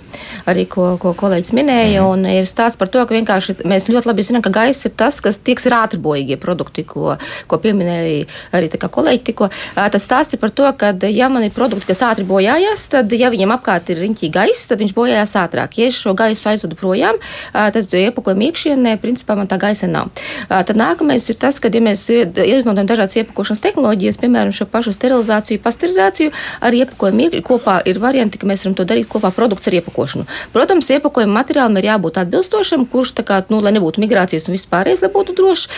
Arī 0.48 0.64
ko, 0.68 0.96
ko 1.00 1.12
kolēģis 1.16 1.52
minēja, 1.56 2.00
mm. 2.00 2.08
un 2.08 2.24
ir 2.28 2.46
stāsts 2.48 2.78
par 2.80 2.88
to, 2.88 3.02
ka 3.06 3.14
vienkārši 3.14 3.60
mēs 3.68 3.88
ļoti 3.92 4.08
labi 4.08 4.24
zinām, 4.24 4.42
ka 4.42 4.52
gaiss 4.52 4.86
ir 4.88 4.94
tas, 4.96 5.20
kas 5.20 5.38
tiek 5.44 5.60
ir 5.60 5.76
ātrbojīgie 5.76 6.38
produkti, 6.40 6.84
ko, 6.88 7.16
ko 7.46 7.58
pieminēja 7.60 8.24
arī 8.56 8.70
kolēģi 8.80 9.22
tikko. 9.26 9.50
Tas 9.76 10.04
stāsts 10.04 10.34
ir 10.34 10.40
par 10.40 10.52
to, 10.54 10.66
ka, 10.80 10.92
ja 11.12 11.28
man 11.28 11.44
ir 11.44 11.52
produkti, 11.54 11.90
kas 11.90 12.02
ātri 12.06 12.24
bojājās, 12.28 12.86
tad, 12.92 13.12
ja 13.12 13.30
viņiem 13.32 13.52
apkārt 13.56 13.92
ir 13.92 14.00
riņķī 14.00 14.30
gaiss, 14.32 14.68
tad 14.70 14.80
viņš 14.80 14.94
bojājās 14.96 15.36
ātrāk. 15.42 15.76
Ja 15.80 15.90
es 15.90 16.00
šo 16.00 16.14
gaisu 16.16 16.48
aizvedu 16.52 16.78
projām, 16.80 17.20
tad 17.52 17.92
iepakojuma 17.92 18.48
iekšienē, 18.48 18.96
principā 19.02 19.36
man 19.38 19.50
tā 19.50 19.60
gaisa 19.60 19.90
nav. 19.90 20.10
Tad 20.48 20.76
nākamais 20.80 21.28
ir 21.32 21.38
tas, 21.40 21.60
ka, 21.60 21.72
ja 21.72 21.84
mēs 21.84 22.06
izmantojam 22.10 22.88
dažādas 22.88 23.18
iepakošanas 23.20 23.64
tehnoloģijas, 23.66 24.20
piemēram, 24.22 24.56
šo 24.56 24.68
pašu 24.72 24.96
sterilizāciju, 24.96 25.62
pasterizāciju, 25.64 26.34
ar 26.64 26.80
iepakojumu 26.80 27.42
kopā 27.46 27.80
ir 27.88 28.00
varianti, 28.02 28.40
ka 28.40 28.48
mēs 28.48 28.64
varam 28.64 28.69
to 28.78 28.86
darīt 28.88 29.08
kopā 29.10 29.30
produkts 29.34 29.68
ar 29.70 29.76
iepakošanu. 29.78 30.26
Protams, 30.54 30.90
iepakojuma 30.90 31.40
materiālam 31.40 31.78
ir 31.80 31.88
jābūt 31.90 32.20
atbilstošam, 32.22 32.86
kurš 32.90 33.14
tā 33.20 33.24
kā, 33.26 33.40
nu, 33.52 33.60
lai 33.64 33.72
nebūtu 33.76 34.02
migrācijas 34.02 34.48
un 34.48 34.56
vispārējais, 34.56 35.02
lai 35.04 35.12
būtu 35.14 35.36
drošs, 35.38 35.68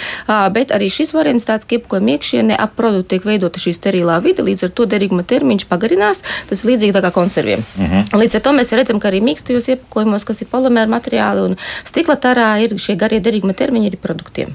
bet 0.56 0.74
arī 0.74 0.90
šis 0.92 1.14
variants 1.16 1.48
tāds, 1.48 1.68
ka 1.68 1.78
iepakojuma 1.78 2.16
iekšienē 2.16 2.58
ap 2.58 2.74
produktu 2.78 3.14
tiek 3.14 3.28
veidota 3.28 3.62
šī 3.62 3.74
sterilā 3.76 4.18
vide, 4.24 4.44
līdz 4.46 4.68
ar 4.68 4.74
to 4.76 4.88
derīguma 4.88 5.26
termiņš 5.28 5.68
pagarinās, 5.70 6.24
tas 6.48 6.64
ir 6.64 6.72
līdzīgi 6.72 6.96
tā 6.96 7.04
kā 7.04 7.12
konserviem. 7.14 7.64
Uh 7.76 7.82
mhm. 7.82 8.02
-huh. 8.02 8.20
Līdz 8.22 8.36
ar 8.36 8.42
to 8.42 8.52
mēs 8.52 8.76
redzam, 8.76 9.00
ka 9.00 9.08
arī 9.10 9.22
mīkstajos 9.22 9.68
iepakojumos, 9.68 10.24
kas 10.24 10.42
ir 10.42 10.48
polimēra 10.52 10.88
materiāli 10.88 11.40
un 11.48 11.56
stikla 11.84 12.16
tarā, 12.16 12.50
ir 12.64 12.78
šie 12.78 12.96
garie 12.96 13.20
derīguma 13.20 13.54
termiņi 13.54 13.90
arī 13.90 13.96
produktiem. 13.96 14.54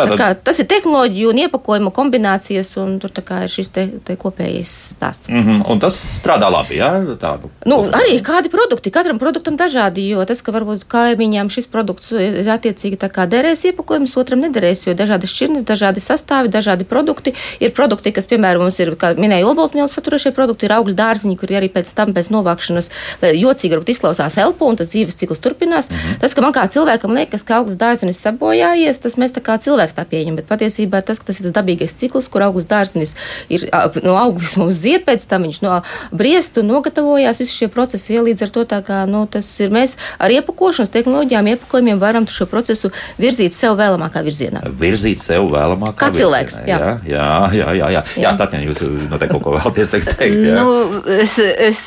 Tātad... 0.00 0.16
Tā 0.16 0.20
kā, 0.20 0.28
tas 0.50 0.60
ir 0.62 0.68
tehnoloģiju 0.70 1.30
un 1.30 1.42
iepakojuma 1.44 1.92
kombinācijas, 1.94 2.72
un 2.80 2.98
tur 3.02 3.12
ir 3.14 3.52
šis 3.52 3.72
te, 3.74 3.86
te 4.04 4.16
kopējais 4.20 4.72
stāsts. 4.94 5.28
Mm 5.28 5.42
-hmm. 5.46 5.62
Un 5.70 5.80
tas 5.80 5.94
strādā 5.94 6.50
labi, 6.52 6.78
jā? 6.80 6.90
Tādu. 7.20 7.50
Nu, 7.66 7.82
arī 7.92 8.20
kādi 8.24 8.48
produkti, 8.50 8.90
katram 8.90 9.18
produktam 9.18 9.56
dažādi, 9.56 10.08
jo 10.08 10.24
tas, 10.24 10.42
ka 10.42 10.52
varbūt 10.52 10.86
kaimiņam 10.88 11.50
šis 11.50 11.66
produkts 11.66 12.12
ir 12.12 12.48
attiecīgi 12.48 12.96
derēs 13.30 13.64
iepakojums, 13.64 14.16
otram 14.16 14.40
nederēs, 14.40 14.86
jo 14.86 14.94
dažādi 14.94 15.26
šķirnes, 15.26 15.64
dažādi 15.64 16.00
sastāvi, 16.00 16.48
dažādi 16.48 16.84
produkti. 16.84 17.34
Ir 17.60 17.72
produkti, 17.76 18.12
kas, 18.12 18.26
piemēram, 18.30 18.62
mums 18.64 18.78
ir, 18.80 18.94
kā 19.00 19.12
minēja, 19.18 19.46
olbaltumvielas 19.46 19.94
saturošie 19.96 20.32
produkti, 20.36 20.66
ir 20.66 20.74
augļu 20.76 20.94
dārziņi, 20.94 21.36
kuri 21.40 21.58
arī 21.60 21.68
pēc 21.72 21.92
tam, 21.94 22.14
pēc 22.16 22.30
novākšanas, 22.34 22.90
jocīgi 23.22 23.74
varbūt 23.74 23.92
izklausās 23.94 24.38
elpo, 24.38 24.68
un 24.70 24.76
tas 24.80 24.92
dzīves 24.92 25.18
cikls 25.20 25.42
turpinās. 25.44 25.90
Mm 25.90 25.96
-hmm. 25.96 26.20
Tas, 26.20 26.34
ka 26.34 26.44
man 26.44 26.52
kā 26.52 26.66
cilvēkam 26.68 27.14
liekas, 27.14 27.42
ka 27.42 27.60
augļu 27.60 27.76
dārziņš 27.76 28.16
sabojājies, 28.16 29.02
tas 29.02 29.16
mēs 29.16 29.36
tā 29.36 29.42
kā 29.42 29.58
cilvēki 29.58 29.89
cilvēks 29.90 29.96
tā 29.96 30.04
pieņem, 30.06 30.36
bet 30.38 30.48
patiesībā 30.48 31.02
tas, 31.02 31.18
tas 31.18 31.38
ir 31.40 31.48
tas 31.48 31.54
dabīgais 31.54 31.94
cikls, 31.94 32.28
kur 32.28 32.42
augsts 32.42 32.68
dārzinis 32.70 33.14
ir 33.50 33.68
no 34.04 34.16
auglis 34.16 34.56
mums 34.56 34.80
zied, 34.80 35.04
pēc 35.04 35.26
tam 35.28 35.44
viņš 35.44 35.62
no 35.62 35.82
briest 36.12 36.58
un 36.58 36.70
nogatavojās. 36.70 37.40
Visi 37.40 37.64
šie 37.64 37.68
procesi 37.68 38.14
ir 38.14 38.24
līdz 38.24 38.46
ar 38.46 38.50
to 38.50 38.64
tā 38.64 38.80
kā 38.82 39.06
nu, 39.06 39.26
tas 39.26 39.46
ir 39.60 39.70
mēs 39.70 39.96
ar 40.18 40.30
iepakošanas 40.30 40.90
tehnoloģijām, 40.90 41.50
iepakojumiem 41.54 42.00
varam 42.00 42.26
šo 42.26 42.46
procesu 42.46 42.90
virzīt 43.18 43.54
sev 43.54 43.76
vēlamākā 43.78 44.22
virzienā. 44.24 44.64
Virzīt 44.80 45.20
sev 45.20 45.50
vēlamākā 45.50 45.98
Kā 46.00 46.10
cilvēks. 46.14 46.60
Jā, 46.66 46.78
jā, 46.78 46.92
jā. 47.10 47.28
jā, 47.58 47.68
jā, 47.80 47.90
jā. 47.96 48.04
jā 48.24 48.34
Tatjana, 48.40 48.66
jūs 48.68 48.82
noteikti 49.10 49.34
kaut 49.34 49.44
ko 49.44 49.56
vēlaties 49.56 49.92
teikt. 49.92 50.20
Jā. 50.20 50.56
Nu, 50.60 51.02
es, 51.20 51.36
es 51.40 51.82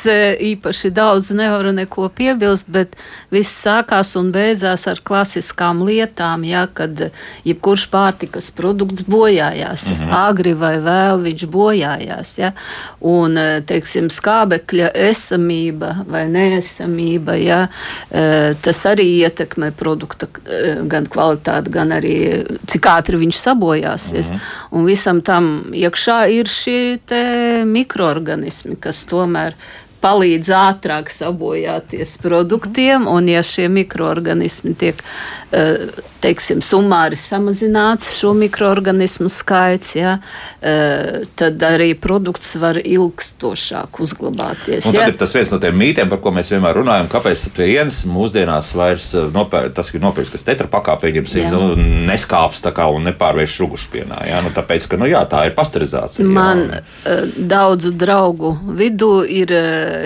īpaši 0.54 0.92
daudz 0.94 1.32
nevaru 1.36 1.72
neko 1.74 2.10
piebilst, 2.14 2.70
bet 2.72 2.94
viss 3.34 3.64
sākās 3.64 4.14
un 4.20 4.30
beidzās 4.34 4.86
ar 4.90 5.00
klasiskām 5.04 5.82
lietām, 5.86 6.44
jā, 6.46 6.66
kad 6.74 7.06
jebkurš 7.46 7.84
kurš 7.84 7.90
pārtikas 7.94 8.50
produkts 8.56 9.04
bojājās. 9.08 9.86
Mm 9.90 10.00
-hmm. 10.00 10.14
Agri 10.18 10.54
vai 10.58 10.74
vēl 10.82 11.22
viņš 11.28 11.46
bojājās. 11.50 12.34
Ja? 12.38 12.52
Un, 13.00 13.38
e, 13.38 13.60
teiksim, 13.66 14.10
skābekļa 14.10 14.90
esamība 15.10 15.94
vai 16.08 16.24
neesamība, 16.28 17.36
ja? 17.38 17.60
E, 18.10 18.54
tas 18.62 18.84
arī 18.90 19.06
ietekmē 19.22 19.70
produkta 19.78 20.26
e, 20.26 20.76
gan 20.90 21.06
kvalitāti, 21.06 21.70
gan 21.70 21.92
arī 21.92 22.16
cik 22.66 22.90
ātri 22.96 23.20
viņš 23.22 23.38
sabojāsies. 23.46 24.30
Mm 24.30 24.36
-hmm. 24.36 24.40
Un 24.70 24.84
visam 24.84 25.22
tam 25.22 25.64
iekšā 25.72 26.20
ir 26.30 26.48
šie 26.48 27.64
mikroorganismi, 27.64 28.76
kas 28.80 29.04
tomēr 29.06 29.54
palīdz 30.04 30.50
ātrāk 30.52 31.12
sabojāties 31.12 32.18
produktiem, 32.22 33.08
un 33.08 33.30
ja 33.32 33.44
šie 33.46 33.70
mikroorganismi 33.72 34.74
tiek 34.78 35.00
teiksim, 36.24 36.62
summāri 36.64 37.18
samazināts 37.20 38.14
šo 38.18 38.32
mikroorganismu 38.38 39.28
skaits, 39.32 39.94
ja, 39.98 40.16
e, 40.64 41.24
tad 41.38 41.62
arī 41.66 41.90
produkts 42.00 42.54
var 42.60 42.78
ilgstošāk 42.80 44.00
uzglabāties. 44.04 44.88
Un 44.88 44.96
tad 44.96 45.00
ja. 45.02 45.08
ir 45.12 45.18
tas 45.20 45.34
viens 45.36 45.52
no 45.52 45.60
tiem 45.62 45.76
mītiem, 45.80 46.10
par 46.12 46.22
ko 46.24 46.32
mēs 46.34 46.50
vienmēr 46.52 46.78
runājam, 46.80 47.10
kāpēc 47.12 47.44
viens 47.58 48.00
mūsdienās 48.08 48.72
vairs 48.78 49.10
e, 49.14 49.26
nopēr, 49.34 49.70
tas 49.76 49.92
ir 49.92 50.04
nopirks, 50.04 50.32
kas 50.34 50.46
tetrapakā 50.48 50.96
pieņemsim, 51.02 51.50
nu, 51.52 51.74
neskāps 52.08 52.64
tā 52.64 52.72
kā 52.76 52.88
un 52.92 53.04
nepārvērš 53.10 53.58
šugušpienā. 53.60 54.24
Ja, 54.30 54.40
nu, 54.44 54.52
tāpēc, 54.56 54.88
ka, 54.90 55.00
nu 55.00 55.10
jā, 55.10 55.22
tā 55.30 55.44
ir 55.50 55.56
pasterizācija. 55.58 56.24
Man 56.24 56.66
jā. 56.70 56.82
Daudzu 57.54 57.92
draugu 57.98 58.54
vidū 58.78 59.12
ir 59.28 59.52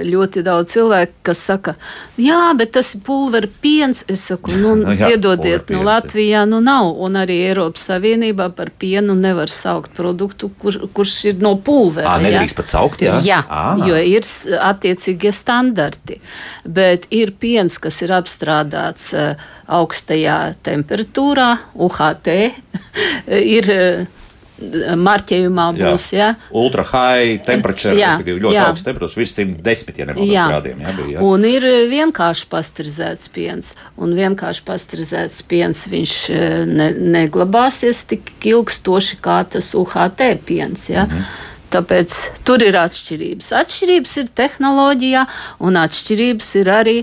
ļoti 0.06 0.42
daudz 0.46 0.74
cilvēku, 0.74 1.14
kas 1.28 1.40
saka, 1.50 1.74
jā, 2.20 2.40
bet 2.58 2.72
tas 2.76 2.92
ir 2.94 3.02
pulveri 3.06 3.50
piens. 3.62 4.04
Es 4.10 4.26
saku, 4.30 4.54
nu, 4.56 4.74
nu 4.82 4.94
jā, 4.96 5.12
iedodiet, 5.14 5.70
nu, 5.74 5.82
Latvijā 5.86 6.44
nu 6.48 6.60
nav, 6.64 6.90
un 7.04 7.18
arī 7.20 7.40
Eiropas 7.48 7.88
Savienībā 7.90 8.50
par 8.56 8.72
pienu 8.78 9.16
nevar 9.18 9.52
saukt 9.52 9.94
produktu, 9.96 10.50
kur, 10.60 10.76
kurš 10.94 11.16
ir 11.32 11.40
no 11.44 11.54
pulvera. 11.64 12.16
Tā 12.16 12.26
nedrīkst 12.26 12.58
pat 12.58 12.72
saukt, 12.72 13.04
jā? 13.04 13.18
Jā, 13.26 13.40
à. 13.48 13.64
jo 13.88 13.96
ir 13.98 14.26
attiecīgie 14.68 15.32
standarti. 15.34 16.20
Bet 16.64 17.08
ir 17.14 17.34
piens, 17.40 17.78
kas 17.82 18.02
ir 18.04 18.14
apstrādāts 18.16 19.12
augstajā 19.68 20.38
temperatūrā, 20.66 21.50
UHT, 21.88 22.30
ir 23.56 23.72
marķējumā 24.98 25.66
būs. 25.76 26.08
Jā. 26.14 26.30
Ja? 26.32 26.50
Ultra 26.58 26.84
high 26.88 27.38
temperature, 27.46 27.94
jā, 27.98 28.16
ļoti 28.26 28.54
jā. 28.56 28.66
augsts 28.70 28.86
temperatūras, 28.86 29.18
virs 29.18 29.34
110 29.38 30.00
ja 30.26 30.46
grādiem. 30.50 30.82
Jā, 30.82 30.94
bija, 30.96 31.10
jā. 31.16 31.26
Un 31.26 31.46
ir 31.48 31.66
vienkārši 31.90 32.48
pasterizēts 32.50 33.30
piens. 33.34 33.74
Un 33.96 34.16
vienkārši 34.18 34.64
pasterizēts 34.66 35.44
piens 35.48 35.84
viņš 35.90 36.16
e, 36.34 36.40
ne, 36.70 36.88
neglabāsies 37.18 38.04
tik 38.10 38.32
ilgstoši 38.50 39.20
kā 39.22 39.42
tas 39.52 39.70
UHT 39.78 40.24
piens. 40.48 40.88
Ja? 40.90 41.06
Mm 41.06 41.14
-hmm. 41.14 41.46
Tāpēc 41.68 42.14
tur 42.48 42.62
ir 42.64 42.78
atšķirības. 42.80 43.52
Atšķirības 43.52 44.16
ir 44.22 44.28
tehnoloģijā, 44.40 45.26
un 45.60 45.76
atšķirības 45.76 46.54
ir 46.62 46.70
arī 46.72 46.96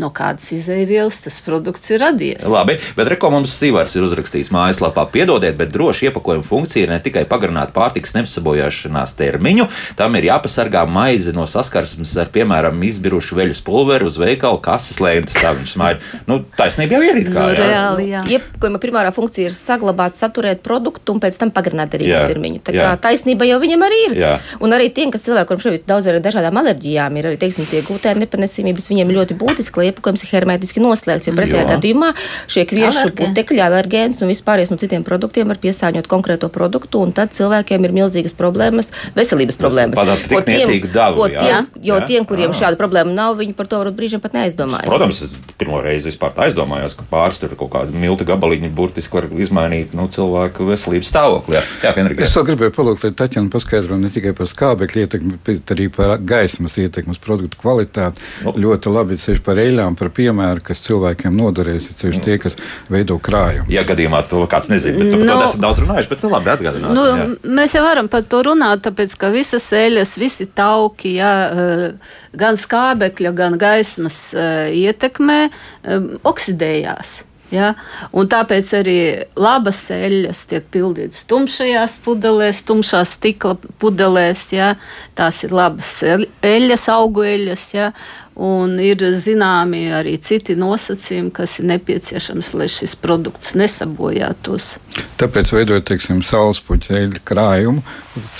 no 0.00 0.10
kādas 0.14 0.48
izēvielas 0.54 1.20
tas 1.24 1.38
produkts 1.44 1.90
ir 1.92 2.02
radies. 2.02 2.46
Labi, 2.48 2.78
bet 2.98 3.10
reko 3.12 3.30
mums 3.34 3.54
Sīvars 3.58 3.96
ir 3.98 4.06
uzrakstījis 4.06 4.52
mājaslapā, 4.54 5.06
piedodiet, 5.12 5.56
bet 5.58 5.72
droši 5.74 6.08
iepakojuma 6.08 6.46
funkcija 6.46 6.86
ir 6.86 6.92
ne 6.92 7.00
tikai 7.02 7.24
pagarināt 7.28 7.74
pārtikas 7.76 8.14
nesabojāšanās 8.16 9.14
termiņu, 9.18 9.68
tam 9.98 10.16
ir 10.18 10.28
jāpasargā 10.30 10.84
maize 10.88 11.34
no 11.36 11.46
saskarsmes 11.50 12.14
ar, 12.20 12.30
piemēram, 12.34 12.78
izbirušu 12.88 13.38
veļas 13.38 13.62
pulveri 13.66 14.08
uz 14.08 14.18
veikalu 14.20 14.60
kases 14.64 15.00
lēntas. 15.02 15.38
Tā 15.38 15.52
viņš 15.56 15.74
smaida. 15.76 16.02
Nu, 16.30 16.40
taisnība 16.58 16.98
jau 16.98 17.02
ir 17.06 17.20
it 17.22 17.30
kā. 17.32 17.46
Nu, 17.48 17.56
reāli, 17.58 18.08
jā. 18.12 18.22
Iepakojuma 18.36 18.82
primārā 18.82 19.12
funkcija 19.14 19.50
ir 19.50 19.56
saglabāt, 19.58 20.16
saturēt 20.18 20.62
produktu 20.66 21.14
un 21.14 21.22
pēc 21.22 21.38
tam 21.40 21.52
pagarināt 21.54 21.96
arī 21.98 22.10
Jā, 22.10 22.24
termiņu. 22.30 22.62
Tā 22.66 22.74
jā. 22.74 22.86
kā 22.86 23.08
taisnība 23.08 23.48
jau 23.48 23.58
viņam 23.62 23.84
arī 23.86 24.00
ir. 24.06 24.16
Jā. 24.22 24.32
Un 24.64 24.74
arī 24.76 24.90
tiem, 24.94 25.12
kas 25.14 25.26
cilvēkiem, 25.26 25.60
šobrīd 25.62 25.86
daudz 25.88 26.08
ar 26.10 26.20
dažādām 26.24 26.60
alerģijām 26.62 27.18
ir, 27.20 27.30
arī, 27.30 27.40
teiksim, 27.40 27.68
tie 27.70 27.82
glutēna 27.86 28.24
nepanesīmības, 28.24 28.88
viņiem 28.92 29.12
ļoti 29.16 29.38
būtiski, 29.40 29.87
iepakojums 29.90 30.24
ir 30.24 30.32
hermētiski 30.32 30.82
noslēgts, 30.84 31.28
jo 31.28 31.36
pretējā 31.36 31.64
Jā. 31.64 31.70
gadījumā 31.76 32.12
šie 32.50 32.64
kviešu 32.68 33.12
putekļi, 33.18 33.62
alergēns 33.64 34.22
un 34.22 34.32
vispārējais 34.32 34.72
no 34.72 34.80
citiem 34.80 35.06
produktiem 35.06 35.48
var 35.48 35.60
piesāņot 35.62 36.08
konkrēto 36.10 36.50
produktu, 36.52 37.02
un 37.04 37.14
tad 37.16 37.34
cilvēkiem 37.36 37.88
ir 37.88 37.96
milzīgas 37.96 38.36
problēmas, 38.38 38.92
veselības 39.16 39.60
problēmas. 39.60 39.98
Ko 40.28 40.42
tiem- 40.44 40.88
davu, 40.92 41.22
ko 41.22 41.28
jā. 41.28 41.40
tiem, 41.40 41.68
jo 41.82 41.98
Jā. 41.98 42.06
tiem, 42.06 42.26
kuriem 42.28 42.52
Jā. 42.52 42.58
šāda 42.62 42.78
problēma 42.80 43.12
nav, 43.14 43.36
viņi 43.38 43.54
par 43.56 43.66
to 43.70 43.80
varbūt 43.80 43.96
brīžiem 43.98 44.22
pat 44.22 44.34
neaizdomājas. 44.36 44.88
Protams, 44.88 45.22
es 45.22 45.30
pirmo 45.58 45.80
reizi 45.82 46.10
vispār 46.10 46.34
aizdomājos, 46.46 46.96
ka 46.98 47.28
tur 47.38 47.54
kaut 47.58 47.70
kāda 47.70 47.94
milta 47.94 48.24
gabaliņa 48.28 48.70
burtiski 48.74 49.18
var 49.18 49.28
izmainīt 49.42 49.94
nu, 49.96 50.08
cilvēku 50.12 50.66
veselības 50.68 51.10
stāvokli. 51.12 51.58
Jā, 51.58 51.62
jā 51.82 51.94
Henrik. 51.96 52.22
Es 52.24 52.36
vēl 52.36 52.46
gribēju 52.52 52.74
palūgt, 52.76 53.06
lai 53.06 53.12
Taķina 53.18 53.52
paskaidro 53.52 53.98
ne 54.00 54.10
tikai 54.12 54.34
par 54.38 54.50
skābekļa 54.50 55.06
ietekmi, 55.06 55.38
bet 55.46 55.74
arī 55.74 55.88
par 55.94 56.16
gaismas 56.18 56.78
ietekmi 56.78 57.14
uz 57.16 57.22
produktu 57.22 57.60
kvalitāti. 57.60 58.22
Nu. 58.44 58.54
Ļoti 58.58 58.92
labi 58.94 59.18
ceļš 59.20 59.42
par 59.46 59.60
eļļām, 59.78 59.96
par 59.98 60.10
piemēru, 60.14 60.62
kas 60.66 60.82
cilvēkiem 60.84 61.34
noderēs, 61.38 61.88
ir 61.88 61.98
ceļš 61.98 62.20
tie, 62.24 62.36
kas 62.42 62.56
veido 62.90 63.18
krājumu. 63.22 63.68
Ja 63.72 63.84
gadījumā 63.86 64.24
to 64.30 64.42
kāds 64.50 64.70
nezina, 64.72 64.98
bet 64.98 65.12
par 65.12 65.22
to 65.22 65.28
Nu, 65.28 65.44
esam 65.46 65.62
daudz 65.62 65.82
runājuši, 65.84 66.10
bet 66.10 66.24
nu, 66.24 66.32
labi 66.32 66.52
atgādināsim. 66.54 66.98
Nu, 66.98 67.06
jā. 67.20 67.54
mēs 67.60 67.76
jau 67.76 67.84
varam 67.86 68.10
par 68.10 68.26
to 68.26 68.42
runāt, 68.48 68.82
tāpēc 68.86 69.14
ka 69.20 69.30
visas 69.34 69.68
eļļas, 69.76 70.16
visi 70.18 70.48
tauki, 70.58 71.14
jā, 71.20 71.32
eh, 71.46 72.12
gan 72.38 72.58
skābekļa, 72.58 73.34
gan 73.38 73.58
gaismas 73.60 74.18
eh, 74.34 74.74
ietekmē, 74.88 75.40
eh, 75.48 76.12
oksidējās. 76.28 77.18
Ja? 77.54 77.72
Un 78.12 78.28
tāpēc 78.28 78.70
arī 78.76 78.98
labas 79.40 79.80
eļļas 79.94 80.42
tiek 80.50 80.66
pildītas 80.74 81.24
tumšajās 81.30 81.96
pudelēs, 82.04 82.62
tumšās 82.68 83.14
stikla 83.16 83.56
pudelēs. 83.80 84.44
Ja? 84.52 84.74
Tās 85.16 85.42
ir 85.46 85.54
labas 85.56 85.90
eļ- 86.04 86.28
eļļas, 86.44 86.88
augu 86.92 87.24
eļļas. 87.24 87.64
Ja? 87.74 87.92
Un 88.38 88.76
ir 88.78 89.00
zināmi 89.18 89.88
arī 89.90 90.12
citi 90.22 90.54
nosacījumi, 90.54 91.32
kas 91.34 91.56
ir 91.58 91.66
nepieciešams, 91.72 92.52
lai 92.54 92.68
šis 92.70 92.94
produkts 93.02 93.56
nesabojātos. 93.58 94.76
Tāpēc, 95.18 95.50
veidojot 95.56 95.88
teiksim, 95.90 96.20
saulespuķa 96.22 97.00
eļļu 97.00 97.22
krājumu, 97.26 97.82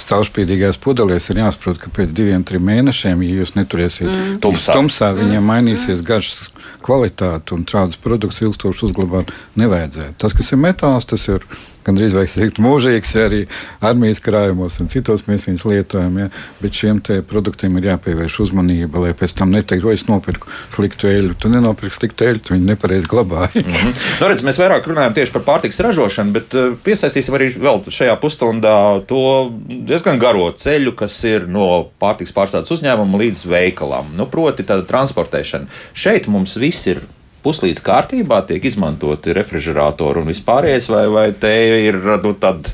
caurspīdīgās 0.06 0.78
pudelēs 0.84 1.26
ir 1.32 1.42
jāsaprot, 1.42 1.80
ka 1.82 1.90
pēc 1.96 2.14
diviem, 2.14 2.44
trim 2.46 2.62
mēnešiem, 2.70 3.24
ja 3.26 3.40
jūs 3.40 3.56
neturēsiet 3.58 4.06
mm. 4.06 4.38
Tumsā. 4.44 4.76
tumsā, 4.78 5.11
viņiem 5.18 5.50
mainīsies 5.50 6.06
garšas 6.06 6.52
kvalitāte 6.87 7.56
un 7.56 7.66
šādus 7.66 7.98
produktus 8.02 8.44
ilgstoši 8.46 8.87
uzglabāt 8.87 9.34
nevajadzētu. 9.58 10.14
Tas, 10.22 10.37
kas 10.38 10.54
ir 10.54 10.62
metāls, 10.62 11.11
tas 11.11 11.26
ir 11.26 11.42
gandrīz 11.87 12.14
vai 12.17 12.27
teikt, 12.29 12.61
mūžīgs 12.62 13.14
arī 13.23 13.41
armijas 13.85 14.21
krājumos 14.25 14.79
un 14.83 14.91
citos 14.93 15.25
mēs 15.29 15.47
viņus 15.49 15.64
lietojam. 15.69 16.19
Ja? 16.23 16.29
Bet 16.62 16.79
šiem 16.79 17.01
produktiem 17.29 17.79
ir 17.79 17.91
jāpievērš 17.93 18.38
uzmanība, 18.47 19.03
lai 19.05 19.14
pēc 19.17 19.37
tam 19.38 19.53
neteiktu, 19.55 19.88
o 19.88 19.95
es 19.95 20.07
nopirku 20.09 20.51
sliktu 20.75 21.11
eļļu. 21.11 21.37
Tu 21.41 21.53
nenopirki 21.53 21.97
sliktu 21.97 22.29
eļļu, 22.29 22.45
tu 22.45 22.55
viņu 22.57 22.71
nepareizi 22.73 23.11
glabāji. 23.11 23.64
Mm 23.64 23.75
-hmm. 23.75 24.07
Nu, 24.21 24.31
redz, 24.31 24.45
mēs 24.47 24.61
vairāk 24.61 24.87
runājam 24.88 25.14
tieši 25.14 25.35
par 25.37 25.45
pārtiks 25.47 25.81
ražošanu, 25.85 26.33
bet 26.33 26.55
uh, 26.55 26.73
piesaistīsim 26.85 27.35
arī 27.35 27.51
vēl 27.57 27.83
šajā 27.88 28.17
pusstundā 28.21 29.05
to 29.09 29.51
diezgan 29.69 30.19
garo 30.19 30.51
ceļu, 30.53 30.95
kas 30.99 31.19
ir 31.25 31.49
no 31.49 31.88
pārtiks 32.01 32.35
pārstādes 32.35 32.73
uzņēmuma 32.75 33.23
līdz 33.23 33.47
veikalam. 33.49 34.12
Nu, 34.17 34.27
proti, 34.27 34.67
tāda 34.67 34.87
transportēšana. 34.88 35.71
Šeit 35.95 36.29
mums 36.29 36.57
viss 36.57 36.87
ir. 36.87 37.07
Puslīdz 37.44 37.83
kārtībā 37.87 38.40
tiek 38.48 38.64
izmantoti 38.66 39.35
refrigeratori 39.37 40.22
un 40.22 40.31
vispārējais, 40.33 40.88
vai, 40.92 41.05
vai 41.12 41.27
te 41.38 41.53
ir 41.87 42.01
nu, 42.24 42.35
tāda, 42.40 42.72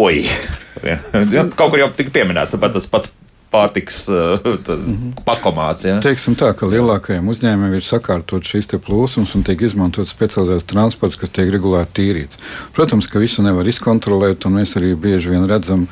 oi, 0.00 0.22
kaut 1.58 1.68
kur 1.68 1.82
jau 1.82 1.90
tika 1.96 2.14
pieminēts, 2.14 2.56
tāpat 2.56 2.78
tas 2.78 2.88
pats 2.90 3.12
pārtiks 3.52 3.98
uh, 4.08 4.40
tā, 4.64 4.76
pakomāts. 5.26 5.84
Ja? 5.86 5.98
Teiksim 6.02 6.36
tā, 6.38 6.50
ka 6.56 6.68
lielākajiem 6.70 7.28
uzņēmumiem 7.32 7.76
ir 7.76 7.86
sakārtot 7.86 8.48
šīs 8.48 8.70
plūsmas 8.82 9.34
un 9.36 9.44
tiek 9.46 9.60
izmantot 9.66 10.08
specializēts 10.10 10.68
transports, 10.72 11.18
kas 11.20 11.32
tiek 11.34 11.52
regulāri 11.52 11.90
tīrīts. 11.98 12.40
Protams, 12.76 13.10
ka 13.12 13.22
visu 13.22 13.44
nevar 13.44 13.68
izkontrolēt, 13.68 14.48
un 14.48 14.56
mēs 14.60 14.76
arī 14.80 14.94
bieži 14.96 15.34
vien 15.34 15.44
redzam 15.50 15.86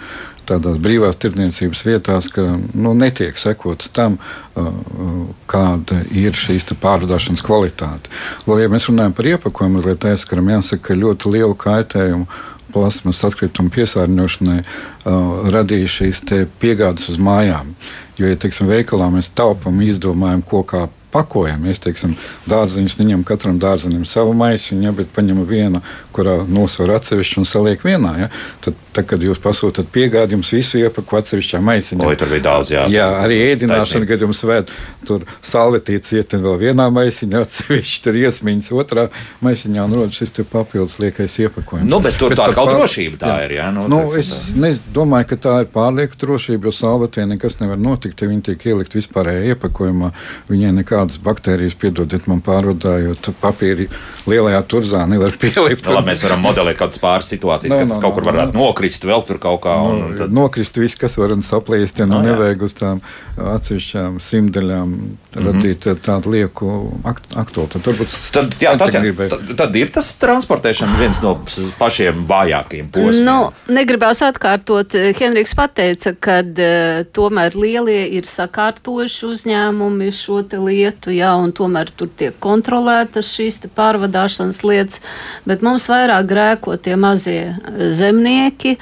tādās 0.50 0.78
brīvās 0.82 1.18
tirdzniecības 1.22 1.82
vietās, 1.86 2.28
ka 2.34 2.44
nu, 2.74 2.94
netiek 2.98 3.38
sekots 3.40 3.90
tam, 3.96 4.18
uh, 4.18 4.68
uh, 4.68 5.16
kāda 5.50 6.02
ir 6.10 6.36
šīs 6.36 6.68
te 6.68 6.76
pārvadāšanas 6.78 7.44
kvalitāte. 7.46 8.12
Vēl, 8.46 8.64
ja 8.64 8.72
mēs 8.72 8.90
runājam 8.90 9.16
par 9.16 9.30
iepakojumu, 9.32 9.78
mazliet 9.78 10.06
aizskaram, 10.12 10.52
jāsaka, 10.56 10.90
ka 10.90 11.00
ļoti 11.00 11.34
lielu 11.36 11.58
kaitējumu 11.64 12.28
plasmas 12.70 13.18
atkritumu 13.26 13.72
piesārņošanai 13.74 14.60
uh, 14.60 15.50
radīja 15.54 15.90
šīs 15.96 16.22
piegādes 16.62 17.10
uz 17.10 17.18
mājām. 17.18 17.74
Jo, 18.20 18.28
ja 18.30 18.38
teiksim, 18.38 18.68
veikalā 18.70 19.08
mēs 19.10 19.32
taupām, 19.34 19.80
izdomājam, 19.82 20.44
ko 20.46 20.62
kā 20.68 20.86
pakojam. 21.12 21.64
Mēs 21.66 21.80
teiksim, 21.82 22.16
dārziņus 22.50 22.98
neņemam 23.00 23.24
katram 23.28 23.58
dārzenim 23.62 24.04
savu 24.08 24.34
maisiņu, 24.38 24.84
ja, 24.88 24.92
bet 24.96 25.10
paņemam 25.16 25.46
vienu, 25.48 25.82
kurā 26.14 26.40
nosver 26.48 26.92
atsevišķi 26.96 27.40
un 27.42 27.48
saliek 27.48 27.82
vienā. 27.86 28.12
Ja. 28.24 28.28
Tad, 28.64 28.78
tad, 28.94 29.06
kad 29.10 29.22
jūs 29.22 29.38
pasūtat 29.42 29.90
piegādi, 29.94 30.36
jums 30.36 30.50
visu 30.54 30.80
iepaku 30.82 31.18
atsevišķā 31.20 31.60
maisiņā. 31.66 32.06
Oi, 32.06 32.16
tur 32.18 32.30
bija 32.32 32.46
daudz, 32.48 32.72
jā. 32.74 32.86
Jā, 32.90 33.06
arī 33.22 33.38
ēdināšana, 33.52 33.86
Taisnība. 33.86 34.10
kad 34.10 34.24
jums 34.26 34.42
vēd 34.50 34.72
tur 35.06 35.26
salvetīts 35.46 36.14
ietin 36.18 36.42
vēl 36.44 36.58
vienā 36.64 36.88
maisiņā, 36.94 37.40
atsevišķi 37.46 38.02
tur 38.06 38.18
iesmiņas 38.20 38.70
otrā 38.74 39.06
maisiņā 39.44 39.86
un 39.86 39.96
rodas 40.00 40.18
šis 40.20 40.34
papildus 40.50 40.98
liekais 41.02 41.38
iepakojums. 41.44 41.88
Nu, 41.90 42.00
bet 42.04 42.18
tur 42.20 42.34
tā 42.34 42.48
par 42.48 42.56
kaut 42.58 42.70
pār- 42.70 42.80
drošība 42.80 43.20
tā 43.22 43.34
ir, 43.46 43.56
jā, 43.60 43.68
nu, 43.74 43.86
nu, 43.90 44.00
es 44.18 44.52
ne, 44.58 44.72
domāju, 44.94 45.30
ka 45.32 45.40
tā 45.46 45.54
ir 45.64 45.70
pārlieku 45.74 46.18
drošība, 46.20 46.68
jo 46.70 46.74
salvetē 46.74 47.26
nekas 47.30 47.58
nevar 47.62 47.80
notikt, 47.80 48.20
ja 48.22 48.28
viņi 48.30 48.46
tiek 48.50 48.66
ielikt 48.72 48.96
vispārējā 48.98 49.54
iepakojumā. 49.54 50.12
Viņai 50.50 50.72
nekādas 51.00 51.18
baktērijas, 51.24 51.74
piedodiet 51.80 52.26
man 52.28 52.40
pārvadājot 52.44 53.30
papīri 53.40 53.86
lielajā 54.28 54.60
turzā 54.68 55.06
nevar 55.08 55.32
pielikt. 55.40 55.84
Nu, 55.86 55.94
labi, 55.96 56.10
mēs 56.12 56.22
varam 56.24 56.42
modelēt 56.44 56.76
kādas 56.78 57.00
pāris 57.00 57.30
situācijas, 57.32 57.70
Nu, 57.72 57.78
kad 57.78 57.88
nu, 57.88 57.94
tas 57.94 58.02
kaut 58.02 58.14
kur 58.18 58.26
varētu 58.28 58.52
nokrist, 58.56 59.04
vēl 59.08 59.24
tur 59.26 59.38
kaut 59.42 59.62
kā. 59.64 59.76
Un, 59.88 60.00
Nu, 60.10 60.16
tad, 60.18 60.32
Nokrist 60.32 60.76
viss, 60.76 60.96
kas 60.98 61.16
var 61.18 61.32
un 61.32 61.42
saplīst, 61.42 61.98
ja 62.00 62.06
nu 62.06 62.18
jā. 62.20 62.30
nevajag 62.30 62.62
uz 62.62 62.74
tām 62.76 63.00
atsevišķām 63.40 64.18
simtaļām 64.22 64.92
radīt 65.40 65.86
eh, 65.90 65.96
tādu 66.02 66.32
lieku 66.34 66.68
akt- 67.08 67.36
aktualitāti. 67.40 67.82
Turbūt 67.86 68.10
Mhm. 68.10 68.32
tad, 68.36 68.54
jā, 68.60 68.72
tad, 68.78 68.94
jā, 68.94 69.28
tad, 69.30 69.50
tad 69.56 69.76
ir 69.76 69.88
tas 69.94 70.08
transportēšana 70.20 70.98
viens 70.98 71.20
no 71.22 71.34
pašiem 71.78 72.24
vājākajiem 72.28 72.90
posmiem. 72.92 73.24
Nu, 73.24 73.50
negribās 73.72 74.20
atkārtot, 74.26 74.94
eh, 74.94 75.12
Henriks 75.20 75.54
pateica, 75.54 76.14
ka 76.20 76.40
uh, 76.40 77.04
tomēr 77.12 77.54
lielie 77.54 78.08
ir 78.16 78.24
sakārtojuši 78.28 79.26
uzņēmumi 79.30 80.10
šo 80.12 80.42
te 80.48 80.58
lietu, 80.90 81.12
jā, 81.14 81.34
un 81.38 81.52
tomēr 81.52 81.90
tur 81.94 82.08
tiek 82.16 82.34
kontrolētas 82.40 83.30
šīs 83.36 83.62
pārvadāšanas 83.74 84.62
lietas, 84.64 85.00
bet 85.46 85.62
mums 85.62 85.88
vairāk 85.88 86.26
grēko 86.26 86.76
tie 86.76 86.96
mazie 86.96 87.54
eh, 87.54 87.90
zemnieki. 87.92 88.78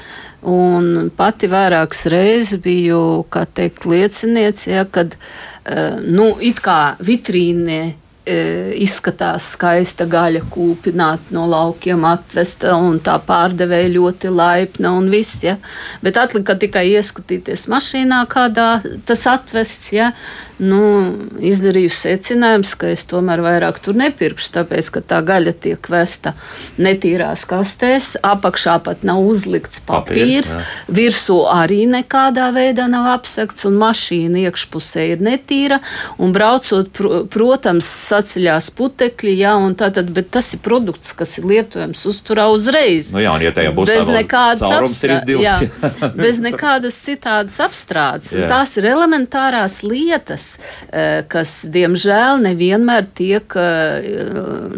Un 0.49 1.11
pati 1.17 1.49
vairākas 1.51 2.07
reizes 2.07 2.61
biju, 2.63 3.27
teikt, 3.55 3.85
liecinieci, 3.91 4.71
ja, 4.71 4.85
kad, 4.87 5.17
uh, 5.67 5.99
nu, 5.99 6.29
it 6.39 6.61
kā 6.63 6.95
vitrīnē 7.03 7.81
e, 8.29 8.37
izskatās 8.85 9.49
skaista 9.57 10.07
gaļa, 10.07 10.45
kūpināta 10.53 11.35
no 11.35 11.43
laukiem, 11.51 12.07
atvesta 12.07 12.77
un 12.79 13.01
tā 13.03 13.17
pārdevēja 13.19 13.91
ļoti 13.97 14.31
laipna 14.31 14.93
un 14.95 15.09
viss. 15.11 15.43
Ja? 15.43 15.57
Bet 16.05 16.21
atlika 16.23 16.55
tikai 16.55 16.87
ieskatīties 16.93 17.67
mašīnā, 17.73 18.23
kādā 18.31 18.69
tas 19.09 19.27
atvests. 19.27 19.91
Ja? 19.97 20.13
Nu, 20.59 20.81
izdarīju 21.39 21.91
secinājumus, 21.95 22.73
ka 22.79 22.89
es 22.91 23.05
tomēr 23.07 23.39
vairāk 23.45 23.77
tur 23.83 23.95
nepirkšu, 23.99 24.51
tāpēc 24.57 24.89
ka 24.97 25.03
tā 25.07 25.21
gaļa 25.23 25.53
tiek 25.55 25.87
vesta 25.93 26.33
netīrās 26.83 27.45
kastēs, 27.47 28.17
apakšā 28.27 28.75
pat 28.83 29.05
nav 29.07 29.23
uzlikts 29.23 29.85
papīrs, 29.87 30.57
jā. 30.57 30.65
virsū 30.99 31.37
arī 31.53 31.85
nekādā 31.91 32.49
veidā 32.57 32.89
nav 32.91 33.07
apsegts, 33.13 33.69
un 33.71 33.79
mašīna 33.79 34.43
iekšpusē 34.49 35.07
ir 35.13 35.23
netīra. 35.23 35.79
Un 36.19 36.35
braucot, 36.35 36.91
pr 36.91 37.23
protams, 37.31 37.87
saceļās 38.09 38.73
putekļi, 38.75 39.37
jā, 39.45 39.55
un 39.63 39.79
tātad, 39.79 40.11
bet 40.15 40.33
tas 40.35 40.51
ir 40.57 40.63
produkts, 40.65 41.15
kas 41.15 41.37
ir 41.39 41.47
lietojams 41.53 42.03
uzturā 42.11 42.49
uzreiz. 42.51 43.13
Nu 43.15 43.23
jā, 43.23 43.37
un 43.39 43.47
ja 43.47 43.55
tajā 43.55 43.73
būs 43.77 43.93
bez 43.93 44.11
tā 44.11 44.19
nekādas 44.19 44.65
caurums 44.65 44.99
ir 45.07 45.15
apstrā- 45.15 45.23
izdils. 45.23 45.47
jā, 45.47 46.13
bez 46.19 46.43
nekādas 46.43 46.99
citādas 47.07 47.63
apstrādes. 47.63 48.35
Tās 48.51 48.75
ir 48.81 48.91
elementārās 48.91 49.81
lietas, 49.87 50.48
kas 51.29 51.55
diemžēl 51.73 52.43
nevienmēr 52.45 53.09
tiek 53.19 53.57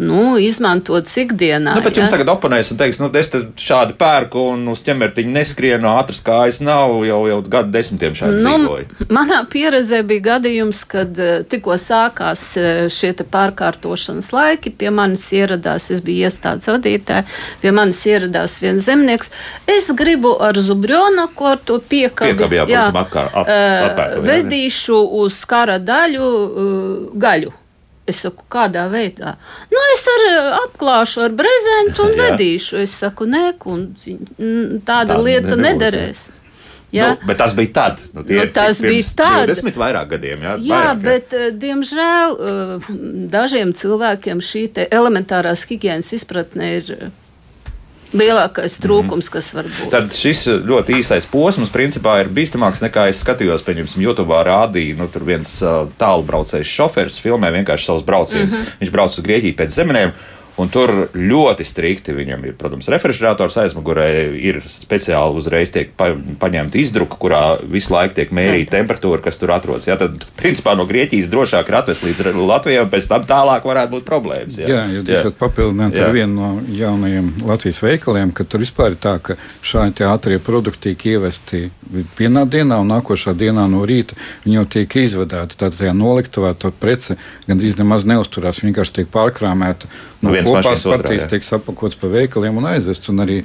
nu, 0.00 0.24
izmantotas 0.40 1.16
ikdienā. 1.22 1.76
Nu, 1.78 1.84
bet 1.84 1.98
jums 1.98 2.10
ja? 2.10 2.16
tagad 2.16 2.32
oponēs 2.34 2.72
un 2.74 2.80
teiks, 2.80 3.00
nu, 3.02 3.10
es 3.20 3.30
šādi 3.60 3.96
pērku 4.00 4.46
un 4.54 4.66
uz 4.72 4.82
ķemertiņa 4.86 5.34
neskrienu, 5.34 5.90
ātras 5.92 6.22
kājas 6.26 6.60
nav 6.64 6.96
jau, 7.06 7.20
jau 7.30 7.40
gadu 7.46 7.74
desmitiem 7.74 8.16
šādi 8.18 8.40
nu, 8.40 8.56
dzīvoju. 8.56 9.08
Manā 9.14 9.42
pieredzē 9.50 10.02
bija 10.06 10.26
gadījums, 10.34 10.82
kad 10.90 11.20
tikko 11.50 11.76
sākās 11.80 12.46
šie 12.92 13.12
pārkārtošanas 13.30 14.30
laiki, 14.34 14.72
pie 14.72 14.90
manis 14.94 15.26
ieradās, 15.36 15.90
es 15.92 16.02
biju 16.04 16.28
iestādes 16.28 16.70
vadītāja, 16.70 17.26
pie 17.62 17.72
manis 17.74 18.00
ieradās 18.08 18.58
viens 18.62 18.86
zemnieks. 18.86 19.32
Es 19.70 19.90
gribu 19.96 20.32
ar 20.42 20.58
Zubrjonaku, 20.60 21.48
ar 21.52 21.60
to 21.64 21.80
piekabi, 21.80 22.34
piekabi 22.36 22.60
jā, 22.60 22.66
jā, 22.70 22.84
apkār, 23.02 23.30
ap, 23.32 23.50
apkārt, 23.90 24.16
vedīšu 24.26 25.00
uz 25.22 25.38
kara 25.60 25.78
daļu 25.78 26.26
uh, 26.26 27.08
gaļu. 27.20 27.54
Es 28.08 28.24
saku, 28.24 28.46
kādā 28.50 28.88
veidā? 28.90 29.36
Nu, 29.70 29.80
es 29.94 30.02
ar, 30.10 30.26
apklāšu 30.64 31.26
ar 31.28 31.36
brezentu 31.36 32.08
un 32.08 32.16
vedīšu. 32.24 32.80
Es 32.82 32.96
saku, 33.04 33.28
nē, 33.30 33.52
kundzi, 33.60 34.16
tāda 34.88 35.14
tā 35.14 35.22
lieta 35.22 35.58
nederēs. 35.60 36.30
Ja? 36.90 37.12
Nu, 37.12 37.28
bet 37.28 37.38
tas 37.38 37.54
bija 37.54 37.70
tad. 37.76 38.00
Nu, 38.16 38.24
nu, 38.26 38.46
tas 38.54 38.80
bija 38.82 39.04
tad. 39.20 39.52
20 39.52 39.78
vairāk 39.78 40.10
gadiem. 40.16 40.42
Jā, 40.42 40.56
jā 40.58 40.80
vairāk, 40.80 41.04
bet 41.04 41.36
jā. 41.36 41.50
diemžēl 41.62 42.34
dažiem 43.30 43.74
cilvēkiem 43.78 44.42
šī 44.42 44.64
elementārās 44.88 45.62
higiēnas 45.70 46.10
izpratne 46.18 46.72
ir 46.80 46.94
lielākais 48.12 48.76
mhm. 48.76 48.84
trūkums, 48.84 49.28
mm. 49.28 49.34
kas 49.36 49.50
var 49.54 49.68
būt. 49.70 49.90
Tad 49.92 50.16
šis 50.16 50.44
ļoti 50.66 50.98
īsais 51.00 51.28
posms, 51.30 51.72
principā, 51.74 52.20
ir 52.22 52.32
bīstamāks 52.34 52.82
nekā 52.84 53.08
es 53.12 53.22
skatījos, 53.24 53.64
pieņemsim, 53.66 54.02
YouTube 54.04 54.42
rādīja. 54.46 54.98
Nu, 54.98 55.08
tur 55.12 55.26
viens 55.28 55.56
uh, 55.62 55.86
tālbraucējs 56.00 56.74
šofers 56.74 57.20
filmē 57.22 57.52
vienkārši 57.60 57.90
savus 57.90 58.06
braucienus. 58.06 58.56
Mm 58.56 58.62
-hmm. 58.62 58.82
Viņš 58.82 58.92
brauc 58.94 59.18
uz 59.18 59.24
Grieķiju 59.24 59.58
pēc 59.58 59.78
zemenēm. 59.78 60.14
Un 60.60 60.68
tur 60.72 60.90
ļoti 61.14 61.64
strikti 61.64 62.12
viņam 62.14 62.44
ir, 62.48 62.54
protams, 62.58 62.88
refrigerators 62.92 63.56
aizmugurē, 63.62 64.06
ir 64.36 64.60
speciāli 64.64 65.40
uzreiz 65.40 65.72
tiek 65.72 65.92
pa, 65.96 66.10
paņemta 66.42 66.76
izdruka, 66.80 67.16
kurā 67.20 67.42
visu 67.60 67.94
laiku 67.94 68.18
tiek 68.18 68.32
mērīta 68.36 68.76
temperatūra, 68.76 69.22
kas 69.24 69.40
tur 69.40 69.54
atrodas. 69.54 69.88
Jā, 69.88 69.96
tad, 70.00 70.26
principā, 70.38 70.74
no 70.76 70.84
Grieķijas 70.90 71.30
drošāk 71.32 71.70
ir 71.70 71.78
atvest 71.80 72.04
līdz 72.04 72.32
Latvijai, 72.36 72.84
un 72.84 72.92
pēc 72.92 73.08
tam 73.10 73.24
tālāk 73.28 73.68
varētu 73.70 73.94
būt 73.96 74.08
problēmas. 74.08 74.60
Jā, 74.60 74.68
jā 74.68 74.82
jūs 74.98 75.12
esat 75.20 75.38
papildināt 75.40 75.96
ar 75.96 76.12
vienu 76.14 76.36
no 76.36 76.50
jaunajiem 76.76 77.32
Latvijas 77.48 77.80
veikaliem, 77.84 78.34
ka 78.36 78.44
tur 78.44 78.64
vispār 78.64 78.94
ir 78.94 79.00
tā, 79.00 79.16
ka 79.22 79.38
šādi 79.64 80.04
ātrie 80.08 80.40
produkti 80.44 80.90
tiek 80.90 81.06
ievesti 81.14 81.68
vienā 82.18 82.44
dienā, 82.50 82.80
un 82.82 82.92
nākošā 82.92 83.34
dienā 83.38 83.66
no 83.70 83.82
rīta 83.88 84.18
viņi 84.44 84.60
jau 84.60 84.68
tiek 84.76 85.00
izvadāti. 85.04 85.56
Tātad 85.56 85.80
tajā 85.80 85.96
noliktavā 85.96 86.52
tā 86.58 86.72
prece 86.74 87.16
gandrīz 87.48 87.80
nemaz 87.80 88.06
neusturās, 88.08 88.62
vienkārši 88.64 89.00
tiek 89.00 89.12
pārkrāmēta 89.12 89.90
No 90.20 90.28
nu, 90.28 90.36
kopās 90.50 90.84
partijas 90.86 91.26
tiek 91.30 91.46
sapakots 91.46 91.98
pa 92.00 92.10
veikaliem 92.12 92.60
un 92.60 92.68
aizvests. 92.72 93.10
Un 93.12 93.24
arī 93.24 93.40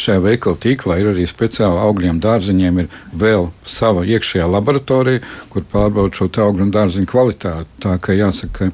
šajā 0.00 0.22
veikala 0.24 0.60
tīklā 0.60 1.00
ir 1.00 1.12
arī 1.14 1.26
speciāli 1.28 1.82
augļiem, 1.88 2.22
dārziņiem, 2.22 2.82
ir 2.84 3.04
vēl 3.24 3.50
sava 3.66 4.06
iekšējā 4.06 4.48
laboratorija, 4.50 5.24
kur 5.52 5.66
pārbauda 5.72 6.20
šo 6.20 6.30
augļu 6.46 6.68
un 6.68 6.74
dārziņu 6.74 7.10
kvalitāti. 7.10 7.70
Tā 7.84 7.96
kā 8.02 8.16
jāsaka, 8.16 8.70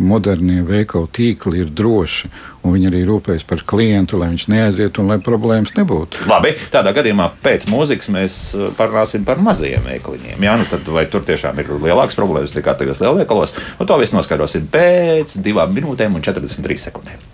modernie 0.00 0.64
veikalu 0.66 1.08
tīkli 1.12 1.62
ir 1.64 1.72
droši. 1.76 2.30
Viņi 2.64 2.90
arī 2.90 3.00
rūpējas 3.08 3.46
par 3.48 3.62
klientu, 3.68 4.18
lai 4.20 4.30
viņš 4.32 4.46
neaiziet 4.52 5.00
un 5.00 5.08
lai 5.12 5.16
problēmas 5.24 5.72
nebūtu. 5.76 6.26
Labi, 6.28 6.52
tādā 6.72 6.92
gadījumā 6.96 7.30
pēc 7.44 7.66
mūzikas 7.70 8.10
mēs 8.12 8.38
uh, 8.56 8.68
parunāsim 8.76 9.24
par 9.28 9.40
mazajiem 9.44 9.86
veikaliņiem. 9.88 10.44
Jā, 10.44 10.56
nu 10.60 10.68
tad 10.68 10.88
vai 10.92 11.06
tur 11.10 11.24
tiešām 11.28 11.60
ir 11.62 11.72
lielākas 11.80 12.18
problēmas 12.20 12.56
nekā 12.56 12.76
tajos 12.80 13.02
lielveikalos? 13.04 13.56
Nu, 13.80 13.88
to 13.88 14.00
visu 14.00 14.18
noskaidrosim 14.18 14.68
pēc 14.72 15.38
divām 15.44 15.72
minūtēm 15.76 16.20
un 16.20 16.26
43 16.26 16.88
sekundēm. 16.90 17.29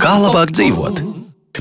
Kā 0.00 0.12
labāk 0.22 0.52
dzīvot? 0.54 1.00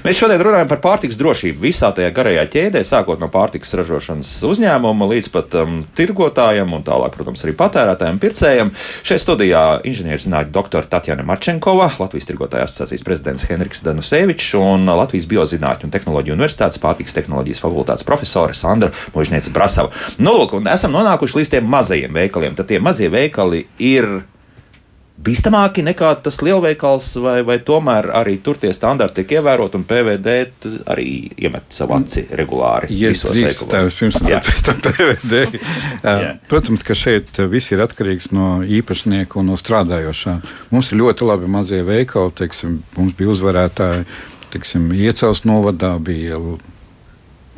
Mēs 0.05 0.19
šodien 0.21 0.39
runājam 0.45 0.67
par 0.69 0.79
pārtiks 0.83 1.17
drošību 1.17 1.63
visā 1.65 1.89
tajā 1.97 2.11
garajā 2.13 2.43
ķēdē, 2.53 2.83
sākot 2.85 3.17
no 3.19 3.25
pārtiks 3.33 3.73
ražošanas 3.75 4.29
uzņēmuma 4.45 5.07
līdz 5.09 5.29
pat 5.33 5.57
um, 5.59 5.79
tirgotājiem 5.97 6.71
un 6.77 6.85
tālāk, 6.85 7.15
protams, 7.17 7.41
arī 7.43 7.55
patērētājiem, 7.57 8.21
pircējiem. 8.21 8.71
Šeit 9.09 9.25
studijā 9.25 9.63
inženierzinātņu 9.89 10.53
doktora 10.55 10.87
Tatjana 10.93 11.25
Marčenkova, 11.25 11.89
Latvijas 11.99 12.29
tirgotāja 12.29 12.69
asociācijas 12.69 13.05
prezidents 13.09 13.49
Henriks 13.49 13.81
Danusevičs 13.89 14.53
un 14.61 14.87
Latvijas 14.93 15.27
Biozinātņu 15.33 15.89
un 15.89 15.97
tehnoloģiju 15.97 16.37
universitātes 16.37 16.79
pārtiks 16.85 17.17
tehnoloģijas 17.17 17.65
fakultātes 17.65 18.07
profesore 18.07 18.53
Sandra 18.53 18.93
Možniece 19.17 19.51
Brasava. 19.51 19.89
Nu, 20.21 20.37
lūk, 20.37 20.53
un 20.61 20.69
esam 20.69 20.93
nonākuši 20.95 21.41
līdz 21.41 21.55
tiem 21.57 21.71
mazajiem 21.73 22.21
veikaliem. 22.21 22.55
Tad 22.55 22.69
tie 22.69 22.79
mazie 22.79 23.09
veikali 23.09 23.65
ir 23.81 24.21
bīstamāki 25.23 25.83
nekā 25.83 26.11
tas 26.23 26.39
lielveikals, 26.45 27.09
vai, 27.23 27.37
vai 27.47 27.57
tomēr 27.65 28.09
arī 28.19 28.37
tur 28.43 28.59
tie 28.61 28.71
standarti 28.75 29.21
tiek 29.23 29.39
ievēroti 29.39 29.79
un 29.79 29.85
PVD 29.89 30.35
arī 30.93 31.09
iemet 31.37 31.67
savu 31.75 31.97
aci 31.97 32.25
regulāri? 32.39 32.89
Ja 32.95 33.11
drīkst, 33.11 33.67
tā 33.71 33.83
vispirms 33.87 34.19
un 34.21 34.31
pēc 34.31 34.63
tam 34.67 34.81
PVD. 34.85 35.43
Protams, 36.51 36.85
ka 36.87 36.97
šeit 36.97 37.41
viss 37.51 37.73
ir 37.75 37.83
atkarīgs 37.83 38.31
no 38.35 38.59
īpašnieka 38.63 39.41
un 39.41 39.51
no 39.51 39.59
strādājošā. 39.59 40.39
Mums 40.73 40.91
ir 40.93 41.01
ļoti 41.03 41.29
labi 41.29 41.51
mazie 41.51 41.83
veikali, 41.87 42.35
teiksim, 42.39 42.81
mums 42.97 43.15
bija 43.19 43.33
uzvarētāji, 43.35 44.05
teiksim, 44.53 44.91
Iecels 44.95 45.43
novadā 45.47 45.95
bija 46.01 46.39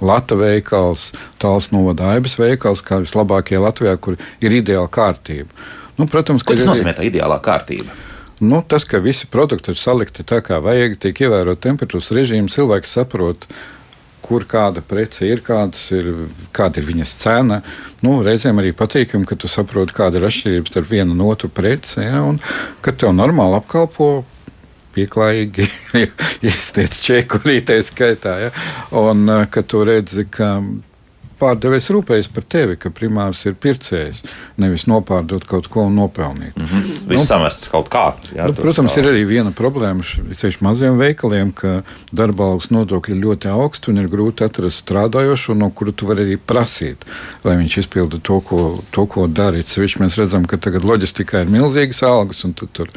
Latvijas 0.02 0.42
veikals, 0.42 1.04
Tāls 1.38 1.70
novada 1.72 2.16
Aibas 2.16 2.38
veikals, 2.40 2.82
kā 2.82 2.98
vislabākie 3.04 3.60
Latvijā, 3.62 3.94
kur 4.02 4.18
ir 4.42 4.58
ideāla 4.58 4.90
kārtība. 4.90 5.54
Nu, 6.02 6.08
protams, 6.10 6.42
Ko 6.42 6.58
tas 6.58 6.66
nozīmē 6.66 6.96
tā 6.98 7.06
ideālā 7.06 7.38
kārtība? 7.46 7.94
Nu, 8.42 8.64
tas, 8.66 8.88
ka 8.90 8.98
visi 8.98 9.28
produkti 9.30 9.70
ir 9.70 9.78
salikti 9.78 10.26
tā, 10.26 10.40
kā 10.42 10.58
vajag, 10.66 10.98
tiek 11.04 11.20
ievērota 11.28 11.68
temperatūras 11.68 12.10
režīma, 12.18 12.50
cilvēks 12.50 12.96
saprot, 12.98 13.46
kur 14.26 14.48
kāda 14.50 14.82
prece 14.82 15.30
ir, 15.30 15.44
ir, 15.94 16.10
kāda 16.56 16.82
ir 16.82 16.88
viņas 16.88 17.14
cena. 17.22 17.62
Nu, 18.02 18.18
reizēm 18.26 18.58
arī 18.64 18.74
patīkami, 18.78 19.30
ka 19.30 19.38
tu 19.38 19.52
saproti, 19.52 19.94
kāda 19.94 20.18
ir 20.18 20.26
atšķirība 20.26 20.74
starp 20.74 20.90
vienu 20.90 21.14
un 21.14 21.22
otru 21.30 21.52
preci, 21.54 22.00
ja, 22.02 22.24
un 22.26 22.42
ka 22.82 22.96
tev 22.98 23.14
normāli 23.14 23.60
apkalpo 23.62 24.10
pieklājīgi 24.96 25.68
iesniedz 26.48 26.98
čeku 27.06 27.44
arī 27.44 27.60
tā 27.68 27.78
skaitā. 27.86 28.40
Ja? 28.48 28.54
Un 29.06 29.30
ka 29.54 29.62
tu 29.62 29.86
redzi, 29.86 30.26
ka 30.34 30.56
pārdevējs 31.42 31.90
rūpējas 31.96 32.30
par 32.34 32.46
tevi, 32.56 32.78
ka 32.80 32.92
primārs 32.94 33.42
ir 33.50 33.58
pircējs, 33.62 34.22
nevis 34.62 34.88
nopārdot 34.90 35.46
kaut 35.50 35.70
ko 35.72 35.88
un 35.90 35.98
nopelnīt. 35.98 36.56
Mm 36.58 36.68
-hmm. 36.68 37.00
Viss 37.10 37.24
nu, 37.24 37.28
samests 37.28 37.72
kaut 37.74 37.90
kā. 37.90 38.06
Jā, 38.36 38.48
nu, 38.48 38.54
protams, 38.58 38.98
ir 38.98 39.10
arī 39.10 39.26
viena 39.28 39.52
problēma 39.52 40.06
ceļš 40.38 40.62
maziem 40.62 40.98
veikaliem, 41.02 41.52
ka 41.52 41.82
darba 42.12 42.52
algas 42.52 42.70
nodokļi 42.72 43.16
ir 43.16 43.24
ļoti 43.26 43.52
augsti 43.52 43.92
un 43.92 43.98
ir 44.04 44.10
grūti 44.12 44.46
atrast 44.46 44.84
strādājošo, 44.86 45.56
no 45.58 45.70
kura 45.70 45.92
tu 45.92 46.08
vari 46.08 46.26
arī 46.28 46.38
prasīt, 46.38 47.06
lai 47.44 47.58
viņš 47.58 47.78
izpilda 47.84 48.20
to, 48.24 48.40
ko, 48.40 48.62
to, 48.92 49.06
ko 49.06 49.28
darīt. 49.28 49.72
Sevišķi 49.72 50.04
mēs 50.04 50.18
redzam, 50.20 50.46
ka 50.46 50.58
tagad 50.58 50.84
loģistikā 50.88 51.42
ir 51.42 51.54
milzīgas 51.54 52.04
algas, 52.04 52.44
un 52.46 52.54
tu 52.54 52.68
tur 52.68 52.92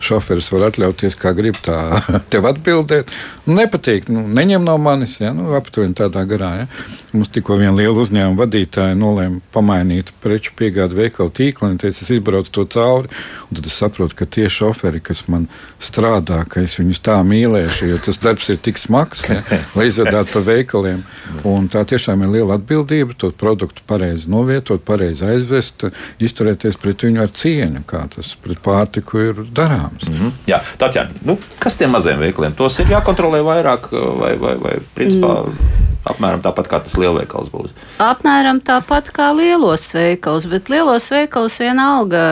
šoferis 0.00 0.48
var 0.52 0.68
atļauties, 0.70 1.16
kā 1.20 1.32
grib 1.36 1.58
tā 1.64 2.00
tev 2.32 2.48
atbildēt. 2.50 3.10
Nu, 3.46 3.56
nepatīk, 3.58 4.08
nu, 4.12 4.24
neņem 4.28 4.64
no 4.64 4.76
manis, 4.78 5.18
ja? 5.20 5.32
nu, 5.36 5.50
aptuveni 5.58 5.96
tādā 5.98 6.24
garā. 6.28 6.52
Ja? 6.62 6.66
Mums 7.12 7.32
tikko 7.34 7.58
viena 7.60 7.74
liela 7.74 7.89
liela 7.90 8.04
uzņēmuma 8.04 8.38
vadītāja 8.38 8.96
nolēma 8.98 9.40
pamainīt 9.54 10.10
preču 10.22 10.52
piegādu 10.56 10.96
veikalu 10.98 11.32
tīklu. 11.34 11.68
Viņa 11.68 11.80
teica, 11.82 12.04
es 12.04 12.12
izbraucu 12.14 12.52
to 12.54 12.64
cauri, 12.70 13.10
un 13.48 13.58
tad 13.58 13.66
es 13.66 13.78
saprotu, 13.80 14.16
ka 14.18 14.26
tie 14.26 14.48
šoferi, 14.50 15.00
kas 15.02 15.24
man 15.28 15.48
strādā, 15.82 16.44
ka 16.48 16.62
es 16.62 16.78
viņus 16.78 17.02
tā 17.02 17.18
mīlēšu, 17.26 17.90
jo 17.90 17.98
tas 18.04 18.20
darbs 18.22 18.50
ir 18.50 18.60
tik 18.62 18.78
smags, 18.78 19.26
ja, 19.28 19.40
lai 19.76 19.88
izvedātu 19.90 20.36
pa 20.36 20.44
veikaliem. 20.46 21.02
Un 21.46 21.68
tā 21.70 21.84
tiešām 21.88 22.24
ir 22.24 22.34
liela 22.36 22.58
atbildība 22.58 23.16
to 23.18 23.32
produktu 23.34 23.84
pareizi 23.86 24.30
novietot, 24.30 24.84
pareizi 24.86 25.26
aizvest, 25.26 25.88
izturēties 26.22 26.78
pret 26.80 27.06
viņu 27.06 27.24
ar 27.24 27.34
cieņu, 27.34 27.84
kā 27.90 28.04
tas 28.14 28.34
pret 28.40 28.62
pārtiku 28.64 29.24
ir 29.30 29.44
darāms. 29.50 30.06
Mm 30.08 30.18
-hmm. 30.18 30.32
Jā, 30.46 30.60
Tatjana, 30.78 31.10
nu, 31.24 31.38
kas 31.58 31.76
tiem 31.76 31.90
maziem 31.90 32.18
veikaliem? 32.18 32.54
Tos 32.54 32.78
ir 32.78 32.90
jākontrolē 32.90 33.42
vairāk 33.42 33.90
vai, 33.92 34.36
vai, 34.38 34.56
vai 34.56 34.78
principā. 34.94 35.44
Mm 35.46 35.89
apmēram 36.08 36.42
tāpat 36.44 36.70
kā 36.70 36.80
tas 36.84 36.96
lielveikals 37.00 37.50
būs. 37.52 37.74
Apmēram 38.02 38.62
tāpat 38.64 39.10
kā 39.14 39.30
lielos 39.36 39.84
veikals, 39.96 40.48
bet 40.50 40.72
lielos 40.72 41.10
veikals 41.12 41.60
vienalga 41.60 42.24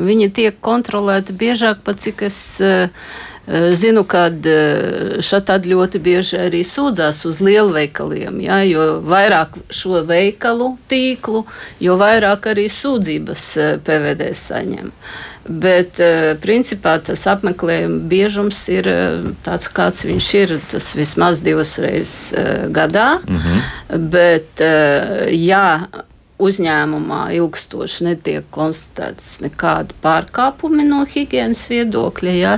viņi 0.00 0.32
tiek 0.34 0.60
kontrolēti 0.60 1.36
biežāk, 1.36 1.84
pat 1.86 2.02
cik 2.02 2.28
es. 2.30 2.42
Uh, 2.64 3.08
Zinu, 3.46 4.02
ka 4.10 4.24
šādi 5.22 5.70
ļoti 5.70 6.00
bieži 6.02 6.40
arī 6.48 6.64
sūdzās 6.66 7.20
uz 7.30 7.36
lielveikaliem, 7.38 8.40
ja, 8.42 8.56
jo 8.66 8.96
vairāk 9.06 9.54
šo 9.70 10.00
veikalu 10.08 10.72
tīklu, 10.90 11.44
jo 11.78 11.94
vairāk 12.00 12.50
arī 12.50 12.66
sūdzības 12.66 13.44
PVD 13.86 14.32
saņem. 14.34 14.90
Uh, 14.90 15.35
Bet, 15.48 16.00
eh, 16.00 16.34
principā, 16.42 16.96
tas 17.06 17.22
apmeklējuma 17.30 18.00
biežums 18.10 18.58
ir 18.72 18.88
eh, 18.90 19.28
tāds, 19.46 19.68
kāds 19.70 20.02
viņš 20.08 20.30
ir. 20.40 20.54
Tas 20.72 20.90
vismaz 20.98 21.42
divas 21.44 21.76
reizes 21.82 22.32
eh, 22.32 22.66
gadā. 22.74 23.20
Mm 23.28 23.38
-hmm. 23.38 24.08
Bet, 24.10 24.60
jā, 25.30 25.86
uzņēmumā 26.42 27.20
ilgstoši 27.38 28.04
netiek 28.10 28.48
konstatēts 28.52 29.38
nekādi 29.40 29.96
pārkāpumi 30.04 30.84
no 30.84 31.00
higiēnas 31.08 31.62
viedokļa, 31.70 32.34
ja, 32.36 32.56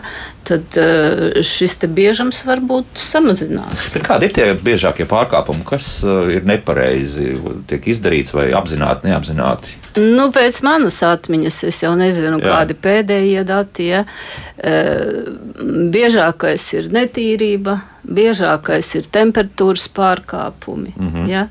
tad 0.49 0.79
uh, 0.81 1.39
šis 1.47 1.79
biežums 1.95 2.41
var 2.49 2.63
būt 2.65 2.99
samazināts. 2.99 3.93
Bet 3.95 4.07
kādi 4.09 4.29
ir 4.29 4.35
tie 4.35 4.49
biežākie 4.59 5.07
pārkāpumi, 5.11 5.63
kas 5.69 5.91
uh, 6.07 6.27
ir 6.35 6.49
nepareizi, 6.49 7.37
tiek 7.71 7.87
izdarīts 7.95 8.35
vai 8.35 8.49
apzināti, 8.59 9.13
neapzināti? 9.13 9.79
Nu, 9.99 10.29
pēc 10.35 10.61
manas 10.67 10.99
atmiņas 11.07 11.63
es 11.71 11.83
jau 11.85 11.95
nezinu, 11.99 12.43
Jā. 12.43 12.51
kādi 12.51 12.79
pēdējie 12.83 13.47
dati. 13.47 13.91
Ja. 13.93 14.05
Uh, 14.59 15.39
biežākais 15.95 16.67
ir 16.81 16.91
netīrība, 16.95 17.79
biežākais 18.09 18.95
ir 18.99 19.11
temperatūras 19.15 19.87
pārkāpumi. 19.95 20.97
Mm 20.99 21.11
-hmm. 21.15 21.31
ja 21.31 21.47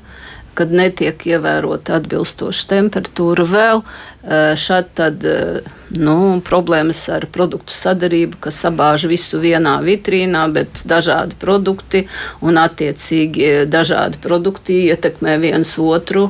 kad 0.58 0.72
netiek 0.74 1.22
ievērota 1.30 1.98
atbilstoša 2.00 2.66
temperatūra. 2.72 3.46
Vēl 3.48 3.82
eh, 3.84 4.52
šādi 4.58 4.92
tad, 4.98 5.24
eh, 5.28 5.70
nu, 5.94 6.16
problēmas 6.44 7.04
ar 7.14 7.28
produktu 7.32 7.76
sadarību, 7.76 8.40
kas 8.48 8.60
sabāž 8.66 9.06
visu 9.10 9.40
vienā 9.42 9.78
vitrīnā, 9.86 10.44
bet 10.52 10.82
dažādi 10.88 11.38
produkti 11.40 12.04
un 12.42 12.60
attiecīgi 12.60 13.68
dažādi 13.70 14.20
produkti 14.22 14.84
ietekmē 14.90 15.38
viens 15.42 15.74
otru. 15.78 16.28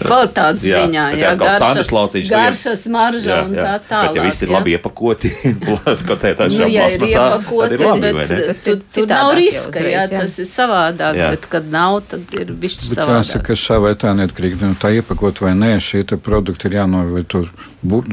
Kvalitātes 0.00 0.64
jā, 0.66 0.82
ziņā. 0.84 1.04
Jā, 1.20 1.32
kā 1.40 1.52
Sandrs 1.60 1.90
Lauciņš. 1.94 2.30
Garša, 2.32 2.74
smarža 2.80 3.30
jā, 3.30 3.38
un 3.46 3.54
tā 3.56 3.74
tālāk. 3.88 4.08
Bet 4.08 4.18
ja 4.18 4.24
viss 4.26 4.44
ir 4.46 4.52
labi 4.54 4.74
iepakoti, 4.76 5.32
ko 6.08 6.18
te 6.20 6.32
tā 6.38 6.48
nu, 6.52 6.58
ja 6.72 6.88
ir 6.92 7.06
iepakoti, 7.08 7.78
labi, 7.82 8.12
bet 8.18 8.34
tas 8.50 8.64
tu, 8.66 8.76
tur 8.82 9.08
nav 9.10 9.32
riska, 9.38 9.84
jā, 9.84 10.06
jā, 10.06 10.22
tas 10.24 10.38
ir 10.42 10.50
savādāk, 10.50 11.20
jā. 11.20 11.30
bet 11.36 11.48
kad 11.52 11.70
nav, 11.72 12.00
tad 12.10 12.36
ir 12.36 12.52
bišķi 12.64 12.90
savādāk. 12.90 13.22
Jāsaka, 13.22 13.58
šā 13.66 13.78
vai 13.84 13.94
tā 13.98 14.12
neatkarīgi 14.18 14.60
no 14.62 14.74
tā 14.80 14.92
iepakot 14.98 15.44
vai 15.44 15.54
nē, 15.58 15.76
šie 15.82 16.04
produkti 16.16 16.70
ir 16.70 16.80
jānovieto 16.80 17.46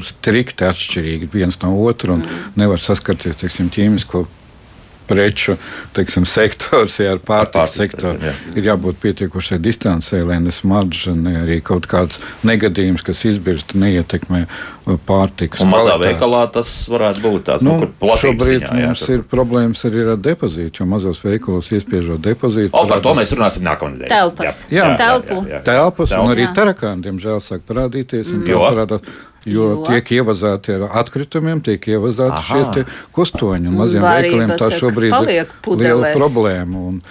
strikti 0.04 0.68
atšķirīgi 0.68 1.32
viens 1.34 1.60
no 1.64 1.74
otru 1.84 2.18
un 2.18 2.24
mm. 2.26 2.56
nevar 2.60 2.82
saskarties, 2.82 3.40
teiksim, 3.42 3.72
ķīmisko 3.74 4.26
preču 5.08 5.58
teiksim, 5.96 6.28
sektors, 6.30 7.00
ja 7.02 7.14
ar 7.16 7.22
pārtikas 7.24 7.78
sektoru, 7.80 8.20
jā. 8.24 8.34
ir 8.58 8.70
jābūt 8.72 9.00
pietiekošai 9.04 9.60
distancē, 9.64 10.24
lai 10.28 10.40
ne 10.44 10.54
smarža, 10.54 11.16
ne 11.18 11.36
arī 11.44 11.60
kaut 11.66 11.88
kāds 11.92 12.22
negadījums, 12.48 13.06
kas 13.06 13.26
izbirst, 13.30 13.76
neietekmē 13.78 14.46
pārtikas. 14.84 15.64
Un 15.64 15.72
mazā 15.72 15.94
kvalitāti. 15.94 16.10
veikalā 16.10 16.42
tas 16.54 16.72
varētu 16.92 17.24
būt 17.24 17.46
tāds, 17.50 17.66
nu, 17.68 17.76
nu 17.88 18.18
šobrīd 18.20 18.64
ziņā, 18.64 18.72
jā, 18.82 18.92
mums 18.92 19.04
tad... 19.06 19.14
ir 19.16 19.26
problēmas 19.32 19.84
arī 19.90 20.06
ar 20.14 20.22
depozītu, 20.30 20.84
jo 20.84 20.88
mazos 20.92 21.24
veikalos 21.24 21.72
iespiežot 21.74 22.24
depozītu. 22.24 22.72
O, 22.76 22.86
par 22.90 23.04
to 23.04 23.16
mēs 23.18 23.34
runāsim 23.36 23.66
nākamnedēļ. 23.68 24.12
Telpas. 24.14 24.64
Jā, 24.70 24.94
jā, 24.94 24.96
telpu. 25.00 25.38
Jā, 25.42 25.50
jā, 25.50 25.60
jā. 25.60 25.62
Telpas, 25.70 26.16
un 26.20 26.34
arī 26.36 26.50
tarakāni, 26.56 27.08
diemžēl, 27.08 27.44
sāk 27.44 27.68
parādīties. 27.70 28.34
Mm. 28.34 28.50
Jo. 28.52 28.66
Parādās, 28.70 29.14
Jo, 29.44 29.64
jo 29.74 29.80
tiek 29.84 30.08
ievazāti 30.16 30.72
ar 30.78 30.86
atkritumiem, 31.02 31.60
tiek 31.64 31.84
ievazāti 31.92 32.38
Aha. 32.38 32.62
šie 32.64 32.86
kustoņi. 33.12 33.74
Maziem 33.76 34.06
veikaliem 34.06 34.54
tā 34.56 34.70
šobrīd 34.72 35.18
ir 35.34 35.50
liela 35.82 36.14
problēma. 36.16 36.84
Un, 36.94 37.02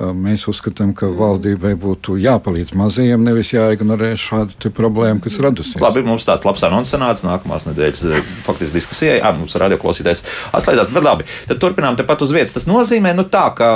Mēs 0.00 0.46
uzskatām, 0.48 0.94
ka 0.96 1.10
valdībai 1.12 1.74
būtu 1.76 2.14
jāpalīdz 2.22 2.72
mazajiem, 2.78 3.20
nevis 3.20 3.50
jāignorē 3.52 4.14
šādu 4.16 4.70
problēmu, 4.72 5.20
kas 5.24 5.36
radusies. 5.44 5.76
Labi, 5.82 6.00
mums 6.06 6.24
tāds 6.24 6.46
labs 6.46 6.62
anons 6.64 6.88
sanāca 6.94 7.26
nākamās 7.26 7.66
nedēļas 7.68 8.22
faktiski 8.46 8.78
diskusijai. 8.78 9.18
Jā, 9.20 9.32
mums 9.36 9.56
radioklausītājs 9.60 10.24
atslēdzās, 10.56 10.88
bet 10.94 11.04
labi, 11.04 11.26
tad 11.50 11.60
turpinām 11.60 11.98
tepat 12.00 12.24
uz 12.24 12.32
vietas. 12.32 12.56
Tas 12.56 12.64
nozīmē, 12.70 13.12
nu 13.18 13.26
tā, 13.28 13.42
ka, 13.58 13.68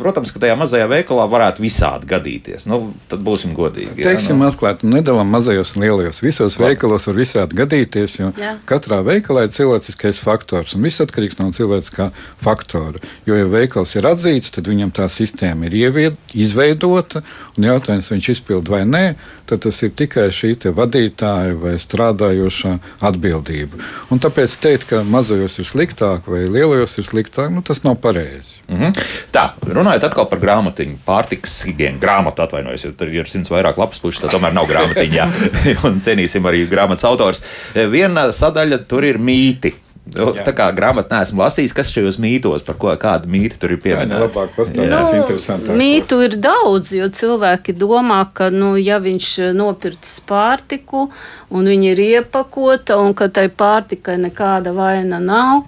protams, 0.00 0.32
ka 0.34 0.42
tajā 0.42 0.56
mazajā 0.58 0.88
veikalā 0.90 1.28
varētu 1.30 1.62
visādi 1.62 2.10
gadīties. 2.10 2.66
Nu, 2.66 2.80
tad 3.12 3.22
būsim 3.22 3.54
godīgi. 3.54 4.00
Jā, 4.02 4.10
Teiksim 4.10 4.42
nu. 4.42 4.48
atklāti, 4.50 4.90
nedalām 4.90 5.30
mazajos 5.30 5.76
un 5.76 5.86
lielajos. 5.86 6.22
Visos 6.26 6.58
labi. 6.58 6.72
veikalos 6.72 7.06
var 7.06 7.20
visādi 7.20 7.60
gadīties, 7.62 8.18
jo 8.18 8.32
jā. 8.40 8.56
katrā 8.66 8.98
veikalā 9.06 9.46
ir 9.46 9.54
cilvēciskais 9.54 10.18
faktors, 10.26 10.74
un 10.74 10.82
viss 10.90 11.04
atkarīgs 11.04 11.38
no 11.38 11.52
cilvēciskā 11.54 12.10
faktora. 12.42 12.98
Jo, 13.30 13.38
ja 13.38 13.46
veikals 13.46 13.94
ir 13.94 14.10
atzīts, 14.10 14.50
tad 14.56 14.66
viņam 14.70 14.90
tā 14.96 15.06
sistēma 15.12 15.51
sistēma 15.52 15.68
ir 15.68 15.74
ievied, 15.76 16.16
izveidota, 16.34 17.22
un 17.56 17.64
jautājums, 17.66 18.08
vai 18.10 18.18
viņš 18.18 18.28
izpild 18.32 18.68
vai 18.68 18.84
nē, 18.84 19.14
tad 19.46 19.62
tas 19.62 19.82
ir 19.82 19.92
tikai 19.92 20.30
šī 20.32 20.56
vadītāja 20.72 21.56
vai 21.60 21.76
strādājošā 21.78 22.78
atbildība. 23.02 23.76
Un 24.10 24.18
tāpēc 24.18 24.56
teikt, 24.60 24.88
ka 24.88 25.02
mazajos 25.04 25.58
ir 25.58 25.66
sliktāk 25.66 26.26
vai 26.26 26.46
lielajos 26.48 26.98
ir 26.98 27.04
sliktāk, 27.04 27.50
nu, 27.52 27.62
tas 27.62 27.82
nav 27.84 27.96
pareizi. 28.00 28.60
Mm 28.68 28.78
-hmm. 28.78 28.92
Tā, 29.32 29.52
runājot 29.66 30.04
atkal 30.04 30.26
par 30.26 30.38
grāmatiņu, 30.38 30.96
pārtikas 31.04 31.64
higiēnu, 31.66 31.98
grāmatu 32.00 32.42
atvainojos, 32.42 32.84
jo 32.84 32.92
tur 32.92 33.08
ir 33.08 33.28
simts 33.28 33.50
vairāk 33.50 33.76
lapas 33.76 33.98
puses, 33.98 34.22
tā 34.22 34.30
tomēr 34.30 34.52
nav 34.52 34.66
grāmatiņa. 34.66 35.28
un 35.86 36.00
cienīsim 36.00 36.46
arī 36.46 36.68
grāmatas 36.68 37.04
autors. 37.04 37.42
Viena 37.74 38.32
sadaļa 38.32 38.78
tur 38.88 39.04
ir 39.04 39.18
mīti. 39.18 39.74
Nu, 40.02 40.32
tā 40.34 40.50
kā 40.50 40.64
grāmatā 40.74 41.20
neesmu 41.20 41.44
lasījis, 41.44 41.72
kas 41.78 41.92
šajos 41.94 42.16
mītos, 42.20 42.64
par 42.66 42.74
ko 42.82 42.90
kāda 43.00 43.28
mīta 43.30 43.60
tur 43.62 43.70
ir 43.76 43.78
pieminēta. 43.84 44.26
Nu, 44.74 45.76
mītu 45.78 46.18
ir 46.26 46.34
daudz, 46.42 46.90
jo 46.96 47.06
cilvēki 47.06 47.76
domā, 47.78 48.24
ka, 48.34 48.50
nu, 48.50 48.74
ja 48.82 48.98
viņš 49.02 49.28
nopirks 49.54 50.18
pārtiku 50.26 51.06
un 51.54 51.70
viņa 51.70 51.92
ir 51.94 52.02
iepakota 52.08 52.98
un 52.98 53.14
ka 53.14 53.30
tai 53.30 53.46
pārtikai 53.46 54.18
nekāda 54.26 54.74
vaina 54.74 55.22
nav, 55.22 55.62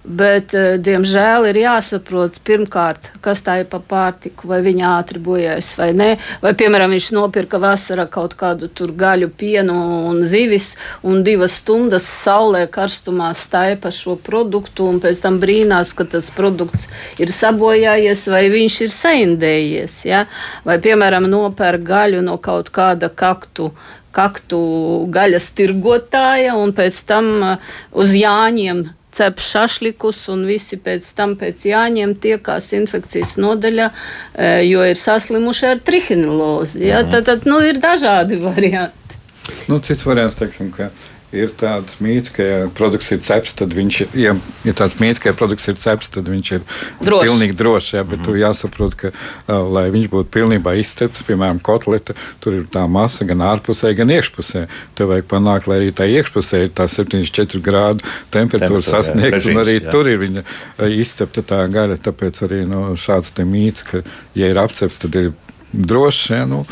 Bet, 0.00 0.54
eh, 0.56 0.78
diemžēl, 0.80 1.44
ir 1.50 1.58
jāsaprot, 1.60 2.38
pirmkārt, 2.40 3.10
kas 3.20 3.42
tā 3.44 3.58
ir 3.60 3.66
pa 3.68 3.82
pārtiku, 3.84 4.48
vai 4.48 4.62
viņa 4.64 4.92
ātri 4.96 5.20
bojājas 5.20 5.74
vai 5.76 5.90
nē. 5.92 6.08
Vai, 6.40 6.54
piemēram, 6.56 6.94
viņš 6.94 7.08
nopirka 7.12 7.58
vasarā 7.60 8.06
kaut 8.08 8.32
kādu 8.34 8.70
gaļu, 8.96 9.28
pienu 9.28 9.74
un 10.08 10.22
zivis, 10.24 10.76
un 11.04 11.20
divas 11.22 11.58
stundas 11.60 12.06
saulē 12.08 12.64
karstumā 12.72 13.34
staipa 13.36 13.92
šo 13.92 14.16
produktu, 14.16 14.88
un 14.88 15.00
pēc 15.00 15.20
tam 15.20 15.36
brīnās, 15.38 15.92
ka 15.92 16.04
tas 16.04 16.30
produkts 16.30 16.88
ir 17.18 17.28
sabojājies 17.28 18.26
vai 18.32 18.48
viņš 18.48 18.80
ir 18.80 18.88
saindējies. 18.88 20.04
Ja? 20.08 20.24
Vai, 20.64 20.78
piemēram, 20.80 21.28
nopērk 21.28 21.84
gaļu 21.84 22.22
no 22.24 22.38
kaut 22.38 22.72
kāda 22.72 23.12
kaktu 23.12 23.74
kaktu 24.10 24.58
gaļas 25.06 25.52
tirgotāja 25.54 26.56
un 26.58 26.72
pēc 26.74 26.96
tam 27.06 27.28
uh, 27.46 27.68
uz 27.94 28.10
Jāņiem 28.18 28.88
cep 29.12 29.42
šašlikus, 29.42 30.22
un 30.32 30.44
visi 30.48 30.78
pēc 30.80 31.08
tam 31.16 31.34
pēc 31.40 31.66
jāņem 31.70 32.14
tiekās 32.22 32.70
infekcijas 32.78 33.36
nodaļā, 33.42 33.90
e, 34.34 34.50
jo 34.68 34.84
ir 34.86 34.98
saslimuši 34.98 35.68
ar 35.72 35.84
trihinolozi. 35.84 36.84
Ja? 36.90 37.02
Tad, 37.08 37.26
tad 37.28 37.48
nu, 37.50 37.60
ir 37.64 37.80
dažādi 37.82 38.40
varianti. 38.42 39.18
Nu, 39.70 39.80
cits 39.82 40.06
variants, 40.06 40.38
teiksim, 40.38 40.70
ka 40.74 40.90
ir 41.36 41.52
tāds 41.58 41.98
mīts, 42.02 42.32
ka, 42.34 42.44
ja 42.44 42.58
produkts 42.74 43.10
ir 43.14 43.20
ceps, 43.24 43.52
tad 43.58 43.74
viņš 43.76 43.98
ir, 44.04 44.14
ja, 44.18 44.34
ja 44.66 44.74
tāds 44.76 44.96
mīts, 45.00 45.20
ka 45.22 45.30
ja 45.30 45.36
produkts 45.38 45.68
ir 45.70 45.76
ceps, 45.80 46.10
tad 46.14 46.28
viņš 46.30 46.50
ir 46.56 46.64
drošs. 47.00 47.26
pilnīgi 47.28 47.56
drošs. 47.58 47.92
Jā, 47.94 48.02
bet 48.04 48.18
mm 48.18 48.24
-hmm. 48.24 48.26
tu 48.26 48.40
jāsaprot, 48.40 48.96
ka, 48.98 49.12
uh, 49.12 49.60
lai 49.70 49.86
viņš 49.94 50.08
būtu 50.10 50.28
pilnībā 50.34 50.74
izcepts, 50.80 51.22
piemēram, 51.26 51.60
kotleta, 51.62 52.14
tur 52.40 52.54
ir 52.54 52.64
tā 52.66 52.86
masa 52.88 53.24
gan 53.24 53.38
ārpusē, 53.38 53.94
gan 53.94 54.10
iekšpusē. 54.10 54.66
Tev 54.94 55.12
vajag 55.14 55.26
panākt, 55.30 55.66
lai 55.66 55.78
arī 55.80 55.92
tā 55.92 56.08
iekšpusē 56.10 56.64
ir 56.64 56.70
tā 56.74 56.88
74 56.88 57.62
grādu 57.62 58.04
temperatūra 58.30 58.82
sasniegta, 58.82 59.50
un 59.50 59.62
arī 59.62 59.78
jā. 59.80 59.90
tur 59.90 60.08
ir 60.08 60.18
viņa 60.18 60.42
izcepta 60.88 61.42
tā 61.42 61.66
gaļa. 61.70 61.96
Tāpēc 62.02 62.42
arī 62.42 62.66
no, 62.66 62.96
šāds 62.96 63.32
mīts, 63.44 63.84
ka, 63.86 64.02
ja 64.34 64.50
ir 64.50 64.58
apcepts, 64.58 64.98
tad 64.98 65.14
ir 65.14 65.32
drošs. 65.72 66.30
Ja, 66.30 66.46
nu, 66.46 66.64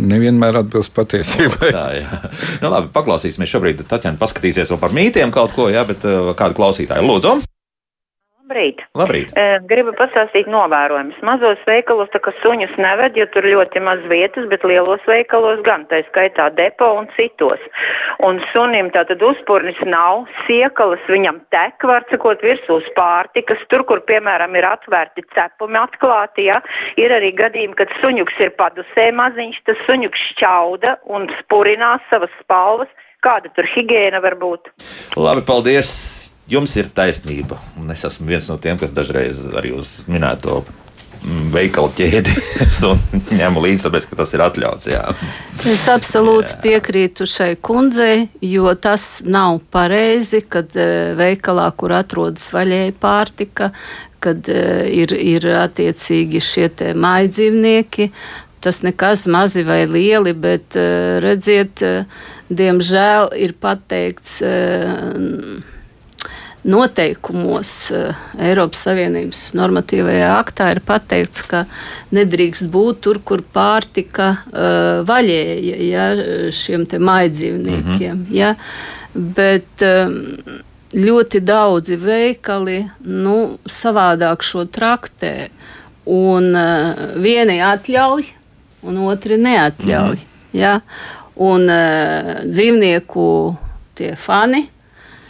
nevienmēr 0.00 0.60
atbilst 0.62 0.94
patiesībai. 0.96 1.70
Tā, 1.74 1.86
jā. 1.98 2.20
nu, 2.62 2.70
labi, 2.72 2.90
paklausīsimies. 2.94 3.50
Šobrīd 3.54 3.84
Tatjana 3.88 4.20
paskatīsies 4.20 4.72
vēl 4.72 4.80
par 4.82 4.94
mītiem 4.96 5.34
kaut 5.34 5.54
ko, 5.56 5.70
jā, 5.72 5.84
bet 5.88 6.06
uh, 6.08 6.32
kādu 6.38 6.58
klausītāju 6.58 7.06
lūdzu. 7.06 7.36
Labrīt. 8.44 8.82
Labrīt. 8.92 9.30
Gribu 9.64 9.94
pastāstīt 9.96 10.44
novērojumus. 10.52 11.16
Mazos 11.24 11.60
veikalos 11.64 12.10
tā 12.12 12.20
kā 12.20 12.32
suņus 12.42 12.74
neved, 12.76 13.16
jo 13.16 13.24
tur 13.32 13.46
ļoti 13.48 13.80
maz 13.80 14.02
vietas, 14.10 14.44
bet 14.50 14.66
lielos 14.68 15.00
veikalos 15.08 15.62
gan, 15.64 15.86
tā 15.88 16.02
skaitā 16.10 16.50
depo 16.52 16.90
un 16.98 17.08
citos. 17.16 17.62
Un 18.20 18.42
sunim 18.50 18.90
tātad 18.92 19.24
uzpurnis 19.24 19.80
nav, 19.88 20.26
siekalas 20.44 21.00
viņam 21.08 21.40
tek, 21.56 21.88
var 21.88 22.04
sakot, 22.10 22.44
virsū 22.44 22.82
pārtikas, 22.98 23.64
tur, 23.72 23.86
kur, 23.88 24.04
piemēram, 24.04 24.52
ir 24.60 24.68
atvērti 24.68 25.24
cepumi 25.32 25.80
atklāti, 25.80 26.44
ja, 26.50 26.60
ir 27.00 27.16
arī 27.16 27.32
gadījumi, 27.40 27.78
kad 27.80 27.96
suņuks 28.02 28.44
ir 28.44 28.52
padusē 28.60 29.08
maziņš, 29.16 29.64
tas 29.64 29.80
suņuks 29.88 30.28
šķauda 30.34 30.98
un 31.16 31.30
spurinās 31.40 32.04
savas 32.12 32.36
spalvas. 32.44 32.92
Kāda 33.24 33.48
tur 33.56 33.64
higiēna 33.72 34.20
var 34.20 34.36
būt? 34.36 34.68
Labi, 35.16 35.48
paldies! 35.48 36.33
Jums 36.50 36.76
ir 36.76 36.90
taisnība. 36.92 37.58
Un 37.80 37.92
es 37.94 38.04
esmu 38.06 38.28
viens 38.28 38.48
no 38.50 38.58
tiem, 38.60 38.78
kas 38.80 38.94
dažreiz 38.94 39.40
arī 39.56 39.72
uz 39.76 39.96
minēto 40.10 40.60
mm, 40.64 41.50
veikalu 41.54 41.92
ķēdi 41.98 42.36
ņemu 43.40 43.64
līdzi, 43.64 43.84
tāpēc, 43.86 44.08
ka 44.10 44.20
tas 44.20 44.34
ir 44.36 44.44
atļauts. 44.44 44.88
Jā. 44.92 45.04
Es 45.70 45.86
absolūti 45.92 46.56
jā. 46.56 46.62
piekrītu 46.66 47.28
šai 47.30 47.54
kundzei, 47.64 48.28
jo 48.44 48.72
tas 48.76 49.22
nav 49.26 49.62
pareizi, 49.74 50.44
kad 50.44 50.74
e, 50.76 50.88
veikalā, 51.18 51.70
kur 51.76 51.96
atrodas 51.96 52.50
vaļēja 52.54 52.96
pārtika, 53.00 53.72
kad 54.24 54.48
e, 54.48 54.64
ir, 55.02 55.14
ir 55.16 55.48
attiecīgi 55.64 56.42
šie 56.44 56.70
mājdzīvnieki, 57.00 58.10
tas 58.64 58.80
nekas 58.80 59.26
mazi 59.28 59.60
vai 59.60 59.82
lieli, 59.84 60.32
bet 60.32 60.72
redziet, 61.20 61.82
diemžēl 62.48 63.34
ir 63.36 63.52
pateikts 63.60 64.38
noteikumos 66.64 67.70
Eiropas 68.40 68.84
Savienības 68.86 69.40
normatīvajā 69.58 70.30
aktā 70.38 70.70
ir 70.72 70.80
pateikts, 70.86 71.44
ka 71.48 71.64
nedrīkst 72.14 72.70
būt 72.72 73.02
tur, 73.04 73.20
kur 73.24 73.44
pārtika 73.54 74.30
uh, 74.34 75.02
vaļēja 75.06 75.80
ja, 75.90 76.06
šiem 76.54 76.86
maidzīvniekiem. 76.88 78.24
-hmm. 78.24 78.34
ja, 78.34 78.54
bet 79.12 79.84
um, 79.84 80.16
ļoti 80.94 81.40
daudzi 81.44 81.96
veikali 82.00 82.80
nu, 83.04 83.58
savādāk 83.66 84.42
šo 84.42 84.64
traktē. 84.64 85.50
Un 86.06 86.52
uh, 86.52 86.94
vieni 87.20 87.60
atļauj, 87.64 88.24
un 88.82 88.98
otri 89.08 89.36
neatļauj. 89.36 90.16
-hmm. 90.16 90.58
ja? 90.60 90.80
Un 91.36 91.68
uh, 91.68 92.44
dzīvnieku 92.44 93.56
tie 93.94 94.14
fani 94.16 94.73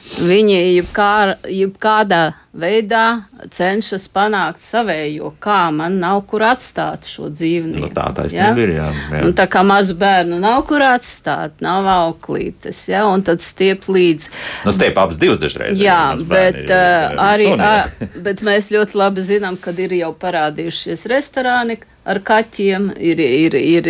Viņi 0.05 0.57
jebkā, 0.77 1.11
jebkādā 1.49 2.23
veidā 2.55 3.05
cenšas 3.53 4.07
panākt 4.15 4.63
savējo, 4.63 5.33
kā 5.43 5.69
man 5.75 5.99
nav 6.03 6.23
kur 6.31 6.45
atstāt 6.47 7.09
šo 7.11 7.29
dzīvnieku. 7.33 7.89
Nu, 7.89 7.91
tā 7.95 8.07
taisnība 8.17 8.47
ja? 8.47 8.67
ir. 8.67 8.75
Jā, 8.77 8.89
jā. 9.15 9.23
Un 9.27 9.35
tā 9.37 9.47
kā 9.51 9.65
mazu 9.67 9.97
bērnu 9.99 10.39
nav 10.43 10.63
kur 10.69 10.85
atstāt, 10.87 11.59
nav 11.65 11.89
auklītes, 11.91 12.85
ja? 12.93 13.05
un 13.11 13.25
tad 13.27 13.43
stiep 13.45 13.89
līdzi. 13.91 14.31
Nu, 14.67 14.75
stiep 14.75 14.99
abas 15.03 15.19
divas 15.23 15.43
dažreiz. 15.43 15.81
Jā, 15.83 16.15
bet, 16.21 16.61
bērni, 16.65 16.69
uh, 16.71 17.25
arī, 17.27 17.51
a, 17.59 17.75
bet 18.27 18.45
mēs 18.47 18.71
ļoti 18.75 19.03
labi 19.03 19.27
zinām, 19.27 19.59
kad 19.61 19.79
ir 19.83 19.97
jau 19.99 20.15
parādījušies 20.23 21.09
restorāni, 21.11 21.81
ar 22.05 22.21
kaķiem, 22.25 22.91
ir, 23.01 23.21
ir, 23.21 23.57
ir 23.57 23.89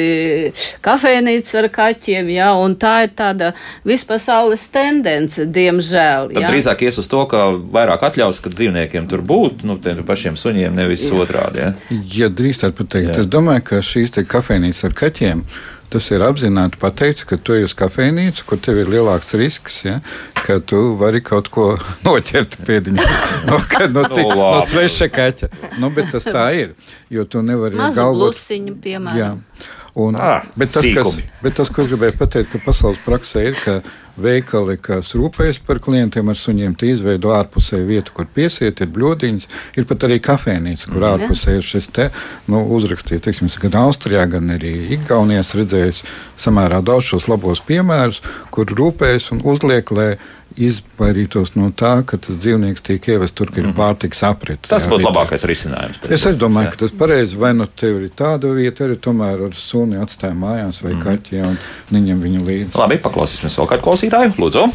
kafejnīca 0.85 1.59
ar 1.65 1.69
kaķiem, 1.75 2.31
jā, 2.37 2.51
un 2.63 2.77
tā 2.79 2.95
ir 3.09 3.15
tāda 3.19 3.51
vispasaules 3.87 4.69
tendence, 4.75 5.47
diemžēl. 5.51 6.31
Tad 6.31 6.45
jā. 6.47 6.53
drīzāk 6.53 6.87
ies 6.87 7.01
uz 7.03 7.11
to, 7.11 7.25
ka 7.31 7.47
vairāk 7.75 8.07
atļaus, 8.11 8.41
ka 8.43 8.54
dzīvniekiem 8.57 9.07
tur 9.11 9.23
būtu, 9.27 9.69
nu, 9.69 9.79
tiem 9.83 10.03
pašiem 10.07 10.39
suņiem, 10.41 10.75
nevis 10.75 11.07
jā. 11.09 11.15
otrādi. 11.21 11.63
Ja, 11.65 12.01
ja 12.25 12.33
drīkstētu 12.33 12.79
pateikt, 12.81 13.13
jā. 13.13 13.23
es 13.25 13.31
domāju, 13.31 13.67
ka 13.71 13.85
šīs 13.85 14.19
kafejnīcas 14.31 14.89
ar 14.91 14.99
kaķiem 15.05 15.47
tas 15.95 16.09
ir 16.11 16.25
apzināti 16.27 16.79
pateikts, 16.83 17.23
ka 17.29 17.37
tu 17.39 17.55
ej 17.55 17.69
uz 17.69 17.75
kafejnīcu, 17.79 18.47
kur 18.49 18.59
tev 18.63 18.81
ir 18.83 18.91
lielāks 18.91 19.31
risks, 19.39 19.77
ja, 19.85 20.01
ka 20.43 20.59
tu 20.59 20.81
vari 20.99 21.23
kaut 21.23 21.51
ko 21.55 21.69
noķert 22.07 22.59
pēdiņā 22.67 23.07
no, 23.51 23.61
no, 23.61 24.03
no, 24.03 24.27
no 24.35 24.65
sveša 24.71 25.11
kaķa. 25.15 25.53
Nu, 25.79 25.93
bet 25.95 26.11
tas 26.15 26.27
tā 26.27 26.49
ir, 26.59 26.75
jo 27.15 27.27
tu 27.31 27.45
nevari 27.47 27.79
galvot. 27.79 28.35
Blusiņu, 28.35 28.77
piemēram. 28.83 29.21
Jā. 29.21 29.71
Un, 29.95 30.17
ah, 30.19 30.43
bet, 30.59 30.73
tas, 30.75 30.83
kas, 30.83 31.21
bet 31.39 31.55
tas, 31.55 31.69
ko 31.71 31.85
gribēju 31.87 32.19
pateikt, 32.19 32.51
ka 32.51 32.59
pasaules 32.65 32.99
praksē 33.05 33.45
ir, 33.53 33.61
ka 33.63 33.77
veikali, 34.21 34.77
kas 34.83 35.15
rūpējas 35.19 35.59
par 35.67 35.81
klientiem 35.83 36.31
ar 36.31 36.39
suņiem, 36.39 36.77
tie 36.79 36.93
izveido 36.95 37.33
ārpusē 37.35 37.81
vietu, 37.87 38.15
kur 38.17 38.29
piesiet, 38.31 38.81
ir 38.81 38.93
bļodiņas, 38.95 39.49
ir 39.79 39.89
pat 39.91 40.07
arī 40.09 40.21
kafejnīca, 40.23 40.91
kur 40.91 41.01
mm. 41.01 41.09
ārpusē 41.11 41.57
ir 41.59 41.67
šis 41.67 41.91
te 41.95 42.09
nu, 42.51 42.63
uzrakstīts, 42.77 43.25
teiksim, 43.27 43.51
gan 43.67 43.81
Austrijā, 43.85 44.27
gan 44.31 44.55
arī 44.55 44.75
Igaunijā 44.99 45.43
redzējis 45.61 46.05
samērā 46.41 46.81
daudz 46.85 47.11
šos 47.13 47.29
labos 47.31 47.63
piemērus, 47.67 48.23
kur 48.55 48.71
rūpējas 48.71 49.33
un 49.35 49.45
uzliek, 49.51 49.91
lai 49.95 50.15
izvairītos 50.55 51.55
no 51.59 51.71
tā, 51.75 51.97
ka 52.07 52.19
tas 52.23 52.39
dzīvnieks 52.39 52.85
tiek 52.87 53.09
ievests 53.11 53.37
tur, 53.39 53.51
kur 53.51 53.63
ir 53.63 53.71
mhm. 53.71 53.77
pārtiks 53.79 54.23
aprite. 54.27 54.71
Tas 54.71 54.87
būtu 54.91 55.09
labākais 55.09 55.47
risinājums. 55.51 56.01
Es 56.09 56.27
arī 56.29 56.39
domāju, 56.41 56.71
jā. 56.71 56.75
ka 56.75 56.83
tas 56.85 56.97
pareizi 57.05 57.39
vai 57.41 57.55
nu 57.59 57.67
tev 57.67 58.03
ir 58.03 58.11
tāda 58.15 58.55
vieta, 58.55 58.87
arī 58.87 58.99
tomēr 59.03 59.47
ar 59.49 59.59
suni 59.59 60.01
atstāja 60.01 60.37
mājās 60.39 60.83
vai 60.85 60.95
mm. 60.95 61.05
kaķi 61.05 61.47
un 61.49 61.57
neņem 61.95 62.27
viņu 62.27 62.45
līdzi. 62.49 62.75
Labi, 62.79 63.01
paklausīsimies 63.03 63.59
vēl 63.61 63.73
kādu 63.73 63.89
klausītāju. 63.89 64.37
Lūdzu! 64.41 64.69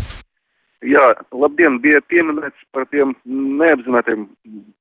Jā, 0.88 1.10
labdien, 1.36 1.82
bija 1.84 2.00
pieminēts 2.08 2.62
par 2.72 2.86
tiem 2.88 3.12
neapzinātiem 3.28 4.30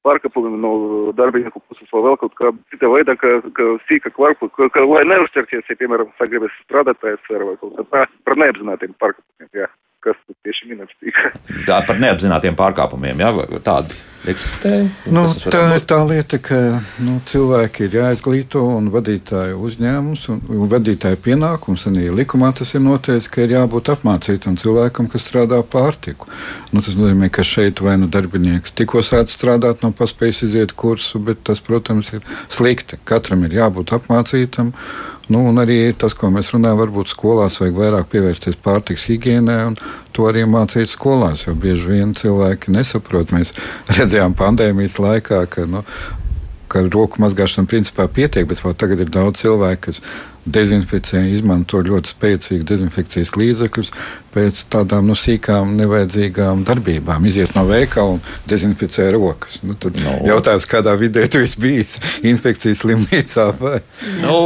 pārkāpumiem 0.07 0.61
no 0.62 0.70
darbinieku 1.18 1.59
puses 1.66 1.91
vai 1.91 2.05
vēl 2.05 2.14
kaut 2.20 2.36
kā 2.39 2.53
cita 2.70 2.91
veidā, 2.93 3.16
ka, 3.18 3.41
ka 3.57 3.66
sīka 3.89 4.12
kvarpu, 4.14 4.47
ka, 4.55 4.68
ka 4.76 4.84
lai 4.86 5.03
neuzķerties, 5.11 5.66
ja, 5.66 5.78
piemēram, 5.80 6.12
sagribas 6.20 6.55
strādāt 6.62 7.03
pēc 7.03 7.26
vai 7.34 7.57
kaut 7.59 7.74
kā 7.80 7.86
tā, 7.91 8.07
par 8.22 8.39
neapzinātiem 8.39 8.95
pārkāpumiem, 9.03 9.51
jā 9.59 9.66
kas 10.05 10.18
tieši 10.46 10.70
minēts 10.72 10.94
tika. 11.03 11.32
Tā 11.68 11.80
par 11.88 11.99
neapzinātiem 12.03 12.57
pārkāpumiem, 12.59 13.24
jā, 13.24 13.32
tādi 13.66 13.96
eksistē? 14.28 14.72
Nu, 15.11 15.24
tā 15.51 15.61
ir 15.76 15.84
tā 15.88 15.99
lieta, 16.07 16.38
ka 16.42 16.59
nu, 17.05 17.18
cilvēki 17.28 17.86
ir 17.86 17.96
jāizglīto 18.01 18.62
un 18.76 18.90
vadītāju 18.94 19.59
uzņēmums 19.68 20.24
un, 20.32 20.40
un 20.55 20.70
vadītāju 20.72 21.20
pienākums, 21.24 21.86
un 21.90 21.99
arī 22.01 22.12
likumā 22.20 22.51
tas 22.59 22.74
ir 22.74 22.84
noteikts, 22.84 23.30
ka 23.32 23.44
ir 23.44 23.57
jābūt 23.57 23.92
apmācītam 23.94 24.59
cilvēkam, 24.61 25.11
kas 25.12 25.26
strādā 25.28 25.61
pārtiku. 25.62 26.30
Nu, 26.72 26.82
tas 26.84 26.99
nozīmē, 26.99 27.30
ka 27.34 27.46
šeit 27.46 27.82
vai 27.84 27.99
nu 28.01 28.11
darbinieks 28.12 28.74
tikko 28.78 29.05
sāc 29.07 29.32
strādāt, 29.32 29.84
nav 29.84 29.94
paspējis 29.99 30.44
iziet 30.51 30.74
kursu, 30.78 31.22
bet 31.22 31.44
tas, 31.49 31.62
protams, 31.64 32.12
ir 32.16 32.26
slikti. 32.53 33.01
Katram 33.09 33.46
ir 33.49 33.61
jābūt 33.61 33.94
apmācītam. 33.96 34.74
Nu, 35.28 35.42
un 35.50 35.60
arī 35.60 35.92
tas, 35.92 36.14
ko 36.16 36.30
mēs 36.32 36.54
runājam, 36.54 36.78
varbūt 36.80 37.10
skolās 37.12 37.58
vajag 37.60 37.76
vairāk 37.76 38.06
pievērsties 38.12 38.56
pārtiks 38.64 39.04
higiēnai 39.10 39.58
un 39.68 39.76
to 40.16 40.24
arī 40.30 40.46
mācīt 40.48 40.88
skolās. 40.92 41.44
Jo 41.44 41.52
bieži 41.52 41.90
vien 41.90 42.14
cilvēki 42.16 42.72
nesaprot. 42.72 43.34
Mēs 43.36 43.52
redzējām 43.98 44.36
pandēmijas 44.38 44.96
laikā, 45.04 45.42
ka, 45.52 45.66
nu, 45.68 45.84
ka 46.72 46.86
roku 46.88 47.20
mazgāšana 47.20 47.68
principā 47.68 48.08
pietiek, 48.08 48.48
bet 48.48 48.64
tagad 48.80 49.04
ir 49.04 49.12
daudz 49.12 49.44
cilvēku, 49.44 49.90
kas 49.90 50.02
dezinficē, 50.48 51.22
izmanto 51.28 51.80
ļoti 51.84 52.14
spēcīgus 52.14 52.68
dezinfekcijas 52.70 53.34
līdzekļus 53.36 53.92
pēc 54.39 54.64
tādām 54.72 55.11
nu, 55.11 55.18
sīkām, 55.18 55.74
nevajadzīgām 55.80 56.64
darbībām. 56.68 57.26
Iziet 57.28 57.57
no 57.59 57.66
veikala 57.68 58.16
un 58.16 58.24
dezinficē 58.51 59.11
rokas. 59.16 59.61
Nu, 59.66 59.76
tad 59.80 59.99
no. 59.99 60.18
jautājums, 60.28 60.68
kādā 60.70 60.95
vidē 61.01 61.26
tu 61.30 61.43
esi 61.43 61.61
bijis 61.62 61.99
infekcijas 62.26 62.84
slimnīcā? 62.84 63.51
Vai? 63.59 63.80
Nu, 64.22 64.39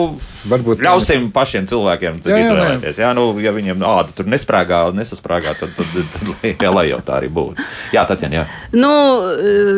Varbūt 0.49 0.81
ļausim 0.83 1.29
tā... 1.29 1.33
pašiem 1.37 1.67
cilvēkiem 1.71 2.19
jā, 2.25 2.35
jā, 2.35 2.47
izvēlēties. 2.47 2.99
Jā, 3.03 3.13
nu, 3.15 3.29
ja 3.43 3.53
viņiem 3.55 3.85
āda 3.87 4.15
tur 4.17 4.27
nesprāgā, 4.31 4.81
nesasprāgā, 4.97 5.55
tad, 5.59 5.75
tad, 5.77 5.93
tad, 5.95 6.31
tad 6.43 6.65
jā, 6.67 6.73
lai 6.75 6.89
jau 6.89 6.99
tā 7.07 7.21
arī 7.21 7.31
būtu. 7.33 7.63
Jā, 7.95 8.03
Tatjana, 8.09 8.41
jā. 8.41 8.45
Nu, 8.75 8.91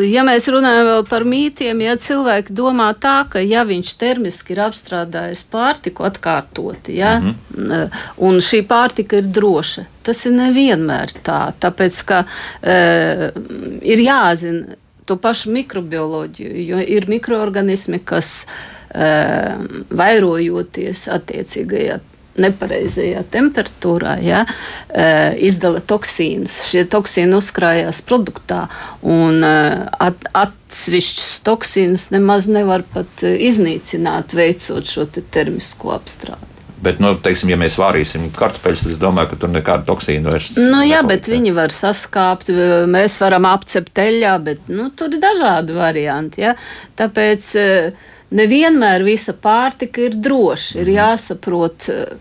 ja 0.09 0.25
mēs 0.25 0.49
runājam 0.53 0.89
vēl 0.89 1.07
par 1.11 1.27
mītiem, 1.29 1.85
ja 1.85 1.99
cilvēki 2.01 2.57
domā 2.57 2.89
tā, 3.01 3.17
ka 3.31 3.43
ja 3.45 3.67
viņš 3.69 3.93
termiski 4.01 4.57
ir 4.57 4.65
apstrādājis 4.65 5.45
pārtiku 5.53 6.09
atkārtoti, 6.09 6.97
ja, 7.01 7.19
mm 7.21 7.35
-hmm. 7.35 8.01
un 8.25 8.41
šī 8.41 8.65
pārtika 8.69 9.21
ir 9.21 9.29
droša, 9.29 9.85
tas 10.05 10.23
ir 10.29 10.37
nevienmēr 10.37 11.17
tā. 11.27 11.41
Tāpēc, 11.61 12.05
ka 12.09 12.23
e, 12.61 12.79
ir 13.83 14.05
jāzina 14.05 14.79
to 15.05 15.19
pašu 15.21 15.53
mikrobioloģiju, 15.53 16.63
jo 16.65 16.79
ir 16.81 17.11
mikroorganismi, 17.13 18.01
kas 18.05 18.47
Eh, 18.95 19.55
vairojoties 19.91 21.09
attiecīgajā 21.11 21.97
nepareizajā 22.39 23.25
temperatūrā, 23.31 24.13
ja, 24.23 24.45
eh, 24.89 25.35
izdala 25.49 25.81
toksīnus. 25.83 26.55
Šie 26.71 26.85
toksīni 26.87 27.35
uzkrājās 27.35 27.99
produktā, 28.07 28.69
un 29.03 29.43
eh, 29.43 29.89
at, 29.99 30.29
atsevišķus 30.45 31.35
toksīnus 31.43 32.09
nemaz 32.15 32.47
nevar 32.47 32.87
pat 32.95 33.27
iznīcināt, 33.27 34.35
veicot 34.39 34.87
šo 34.87 35.11
te 35.11 35.27
termisko 35.27 35.91
apstrādi. 35.99 36.54
Bet, 36.85 37.03
nu, 37.03 37.15
teiksim, 37.25 37.51
ja 37.53 37.59
mēs 37.61 37.79
vārīsim 37.81 38.31
kartupeļus, 38.37 38.85
tad 38.85 38.95
es 38.95 39.03
domāju, 39.03 39.33
ka 39.33 39.43
tur 39.43 39.53
nekāda 39.55 39.87
toksīna 39.89 40.35
vairs 40.35 40.55
nav. 40.57 40.71
Nu, 40.71 40.81
jā, 40.85 41.03
nepalikt, 41.03 41.13
bet 41.13 41.35
viņi 41.35 41.55
var 41.57 41.75
saskāpt, 41.75 42.51
mēs 42.93 43.19
varam 43.23 43.49
apcept 43.49 44.05
eļļā, 44.05 44.35
bet 44.47 44.73
nu, 44.73 44.91
tur 44.97 45.15
ir 45.15 45.23
dažādi 45.23 45.77
varianti. 45.77 46.45
Ja? 46.45 46.57
Tāpēc 46.99 47.55
uh, 47.61 48.11
nevienmēr 48.35 49.05
visa 49.07 49.35
pārtika 49.35 50.05
ir 50.09 50.17
droša. 50.21 50.79
Ir 50.81 50.89
mhm. 50.89 50.97
jāsaprot 50.99 51.89
eh, 51.93 52.17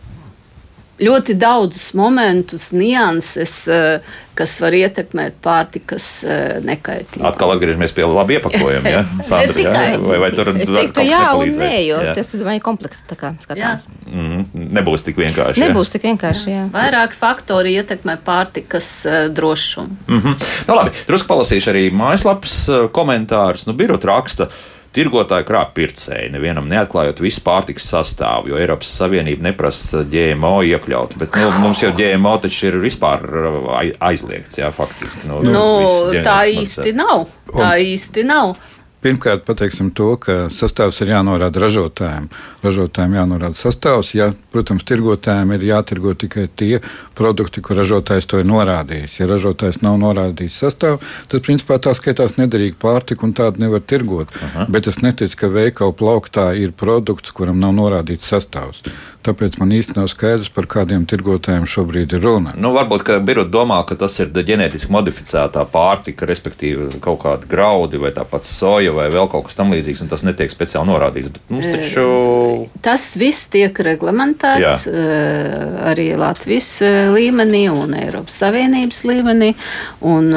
ļoti 1.03 1.37
daudzus 1.39 1.91
momentus, 1.97 2.71
nianses, 2.75 3.55
eh, 3.71 4.15
kas 4.37 4.55
var 4.63 4.75
ietekmēt 4.77 5.37
pārtikas 5.43 6.07
eh, 6.25 6.57
nekaitību. 6.65 7.23
Atkal 7.29 7.53
atgriežamies 7.55 7.93
pie 7.95 8.07
labi 8.09 8.37
iepakojuma. 8.39 8.93
Ja? 8.93 9.03
Sandra, 9.29 9.61
ja? 9.61 9.99
vai, 10.01 10.19
vai 10.23 10.31
tur 10.35 10.51
es 10.55 10.71
teiktu, 10.73 11.05
jā, 11.07 11.21
un 11.39 11.53
nē, 11.59 11.71
jo 11.87 12.01
jā. 12.07 12.15
tas 12.17 12.33
ir 12.37 12.49
komplekss 12.65 13.05
skatās. 13.05 13.89
Mm 14.07 14.27
-hmm. 14.27 14.67
Nebūs 14.79 15.05
tik 15.05 15.17
vienkārši. 15.17 15.61
Nebūs 15.61 15.89
jā. 15.89 15.95
tik 15.95 16.09
vienkārši, 16.09 16.49
jā. 16.49 16.67
Vairāk 16.73 17.13
faktori 17.17 17.75
ietekmē 17.77 18.17
pārtikas 18.25 19.07
drošumu. 19.29 19.97
Mm 20.07 20.19
-hmm. 20.19 20.45
nu, 20.67 20.75
labi, 20.75 20.91
drusku 21.07 21.27
palasīšu 21.27 21.73
arī 21.73 21.91
mājaslapas 21.91 22.69
komentārus. 22.91 23.67
Nu, 23.67 23.73
Birot 23.73 24.05
raksta, 24.05 24.43
uh, 24.43 24.73
Tirgotāji 24.93 25.47
krāp 25.47 25.71
pircēji, 25.77 26.31
nevienam 26.35 26.67
neatklājot 26.69 27.21
visu 27.23 27.41
pārtiks 27.45 27.87
sastāvu, 27.89 28.51
jo 28.51 28.59
Eiropas 28.61 28.91
Savienība 28.99 29.47
neprasa 29.49 30.03
GMO 30.05 30.59
iekļaut. 30.69 31.15
Bet 31.17 31.37
nu, 31.39 31.47
mums 31.63 31.81
jau 31.81 31.89
GMO 31.97 32.35
taču 32.43 32.69
ir 32.69 32.77
vispār 32.83 33.25
aizliegts, 33.97 34.59
jā, 34.61 34.69
faktiski. 34.75 35.25
Nu, 35.31 35.41
nu, 35.47 35.65
tā 36.25 36.43
īsti 36.51 36.93
nav. 36.97 37.25
Tā 37.49 37.73
īsti 37.81 38.27
nav. 38.29 38.53
Pirmkārt, 39.03 39.43
pateiksim 39.43 39.89
to, 39.91 40.13
ka 40.15 40.47
sastāvs 40.53 41.01
ir 41.03 41.11
jānorāda 41.11 41.59
ražotājiem. 41.59 42.29
Ražotājiem 42.63 43.17
jānorāda 43.17 43.59
sastāvs. 43.59 44.13
Ja, 44.15 44.29
protams, 44.55 44.85
tirgotājiem 44.87 45.51
ir 45.57 45.65
jātirgo 45.67 46.13
tikai 46.15 46.45
tie 46.47 46.79
produkti, 47.17 47.59
ko 47.59 47.75
ražotājs 47.75 48.29
to 48.31 48.39
ir 48.39 48.47
norādījis. 48.47 49.17
Ja 49.19 49.27
ražotājs 49.27 49.81
nav 49.83 49.99
norādījis 49.99 50.61
sastāvu, 50.63 51.01
tad 51.27 51.43
principā 51.43 51.81
tā 51.83 51.91
skaitās 51.97 52.37
nederīga 52.39 52.79
pārtika 52.79 53.27
un 53.27 53.35
tādu 53.35 53.65
nevar 53.65 53.83
tirgot. 53.83 54.31
Aha. 54.47 54.69
Bet 54.71 54.87
es 54.87 55.01
neticu, 55.03 55.41
ka 55.43 55.51
veikalu 55.51 55.97
plauktā 55.99 56.53
ir 56.55 56.71
produkts, 56.71 57.35
kuram 57.35 57.59
nav 57.59 57.75
norādīts 57.75 58.31
sastāvs. 58.31 58.85
Tāpēc 59.23 59.55
man 59.61 59.71
īsti 59.71 59.95
nav 59.95 60.09
skaidrs, 60.11 60.49
par 60.51 60.67
kādiem 60.67 61.05
tirgotājiem 61.07 61.63
šobrīd 61.69 62.15
ir 62.17 62.23
runa. 62.25 62.51
Nu, 62.59 62.73
varbūt 62.75 63.07
Birta 63.23 63.45
domā, 63.47 63.79
ka 63.87 63.95
tas 63.99 64.17
ir 64.19 64.33
ģenētiski 64.35 64.91
modificētā 64.91 65.63
pārtika, 65.71 66.27
respektīvi 66.27 66.99
kaut 67.03 67.21
kāda 67.23 67.47
graudi 67.49 68.01
vai 68.01 68.11
tāpat 68.15 68.47
soja 68.49 68.91
vai 68.95 69.07
vēl 69.13 69.29
kaut 69.31 69.47
kas 69.47 69.59
tamlīdzīgs, 69.59 70.03
un 70.03 70.11
tas 70.11 70.25
netiek 70.27 70.51
speciāli 70.51 70.91
norādīts. 70.91 71.31
Bet 71.37 71.53
mums 71.53 71.69
taču. 71.71 72.07
Tas 72.83 73.05
viss 73.19 73.47
tiek 73.53 73.79
reglamentēts 73.87 74.87
Jā. 74.89 74.97
arī 75.93 76.09
Latvijas 76.19 76.73
līmenī 77.15 77.65
un 77.71 77.95
Eiropas 77.99 78.41
Savienības 78.43 79.05
līmenī 79.07 79.53
un 80.03 80.33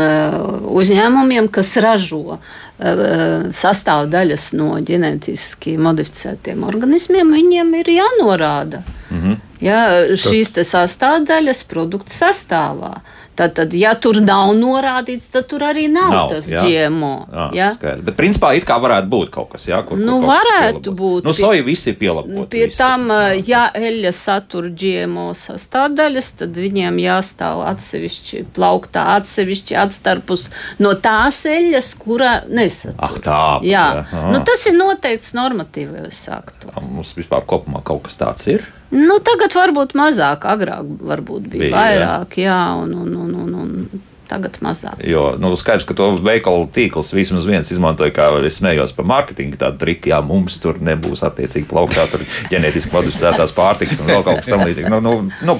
uzņēmumiem, 0.76 1.50
kas 1.50 1.74
ražo 1.82 2.38
sastāvdaļas 2.76 4.50
no 4.52 4.74
ģenētiski 4.84 5.78
modificētiem 5.80 6.64
organismiem, 6.68 7.30
viņiem 7.32 7.74
ir 7.78 7.92
jānorāda 7.94 8.82
mm 8.84 9.20
-hmm. 9.22 9.36
ja, 9.64 9.78
šīs 10.12 10.52
sastāvdaļas 10.60 11.64
produktu 11.64 12.12
sastāvā. 12.12 13.00
Tad, 13.36 13.52
tad, 13.52 13.74
ja 13.76 13.90
tur 14.00 14.16
nav 14.24 14.54
norādīts, 14.56 15.28
tad 15.34 15.44
tur 15.50 15.66
arī 15.68 15.86
nav, 15.92 16.08
nav 16.12 16.30
tas 16.30 16.46
jā. 16.48 16.62
GMO. 16.64 17.12
Jā, 17.28 17.46
jā? 17.52 17.66
Skaidrs. 17.76 18.04
Bet, 18.06 18.16
principā, 18.16 18.52
it 18.56 18.64
kā 18.64 18.78
varētu 18.80 19.10
būt 19.12 19.32
kaut 19.34 19.50
kas, 19.52 19.66
jā, 19.68 19.82
kur, 19.84 20.00
nu, 20.00 20.14
kur 20.22 20.30
varētu 20.30 20.94
būt. 20.96 21.26
Nu, 21.26 21.34
soja 21.36 21.64
visi 21.66 21.90
ir 21.92 21.98
pielaboti. 22.00 22.46
Pie 22.54 22.62
visi, 22.70 22.78
tam, 22.80 23.10
tas, 23.12 23.34
ja 23.44 23.66
eļļa 23.76 24.12
satur 24.16 24.70
GMO 24.72 25.26
sastāvdaļas, 25.36 26.30
tad 26.40 26.56
viņiem 26.62 27.02
jāstāv 27.04 27.60
atsevišķi 27.74 28.42
plauktā, 28.56 29.04
atsevišķi 29.18 29.76
atstarpus 29.84 30.48
no 30.80 30.94
tās 30.96 31.42
eļļas, 31.52 31.90
kura 32.00 32.38
nesatur. 32.48 32.96
Ah, 32.96 33.20
tā. 33.20 33.42
Jā, 33.68 33.84
jā. 34.00 34.24
Nu, 34.32 34.40
tas 34.48 34.64
ir 34.70 34.80
noteikts 34.80 35.36
normatīvais 35.36 36.24
aktos. 36.32 36.90
Mums 36.96 37.12
vispār 37.20 37.44
kopumā 37.44 37.84
kaut 37.84 38.06
kas 38.08 38.16
tāds 38.24 38.48
ir. 38.56 38.64
Nu, 38.96 39.20
tagad 39.24 39.54
varbūt 39.56 39.96
mazāk, 39.98 40.46
agrāk 40.48 40.92
varbūt 41.04 41.48
bija, 41.52 41.66
bija 41.66 41.72
vairāk, 41.76 42.36
jā, 42.40 42.50
jā 42.50 42.60
un, 42.80 42.94
un, 43.04 43.16
un, 43.26 43.34
un, 43.44 43.56
un 43.62 44.04
tagad 44.26 44.58
mazāk. 44.64 45.00
Jo 45.06 45.34
nu, 45.40 45.52
skaidrs, 45.58 45.86
ka 45.88 45.94
to 45.96 46.08
veikalu 46.24 46.66
tīkls 46.74 47.12
vismaz 47.14 47.46
viens 47.48 47.70
izmantoja, 47.72 48.12
kā 48.14 48.28
es 48.46 48.58
smējos 48.60 48.94
par 48.96 49.08
mārketingu, 49.08 49.58
tādu 49.60 49.80
triku, 49.82 50.10
jā, 50.12 50.20
mums 50.24 50.58
tur 50.62 50.80
nebūs 50.82 51.22
attiecīgi 51.26 51.68
plauktā, 51.70 52.06
tur 52.10 52.24
ģenētiski 52.50 52.94
modificētās 52.94 53.54
pārtikas 53.56 54.02
un 54.02 54.10
vēl 54.12 54.26
kaut 54.26 54.42
kas 54.42 54.50
tamlīdzīgs. 54.52 54.90
Nu, 54.92 55.00
nu, 55.04 55.16
nu, 55.46 55.58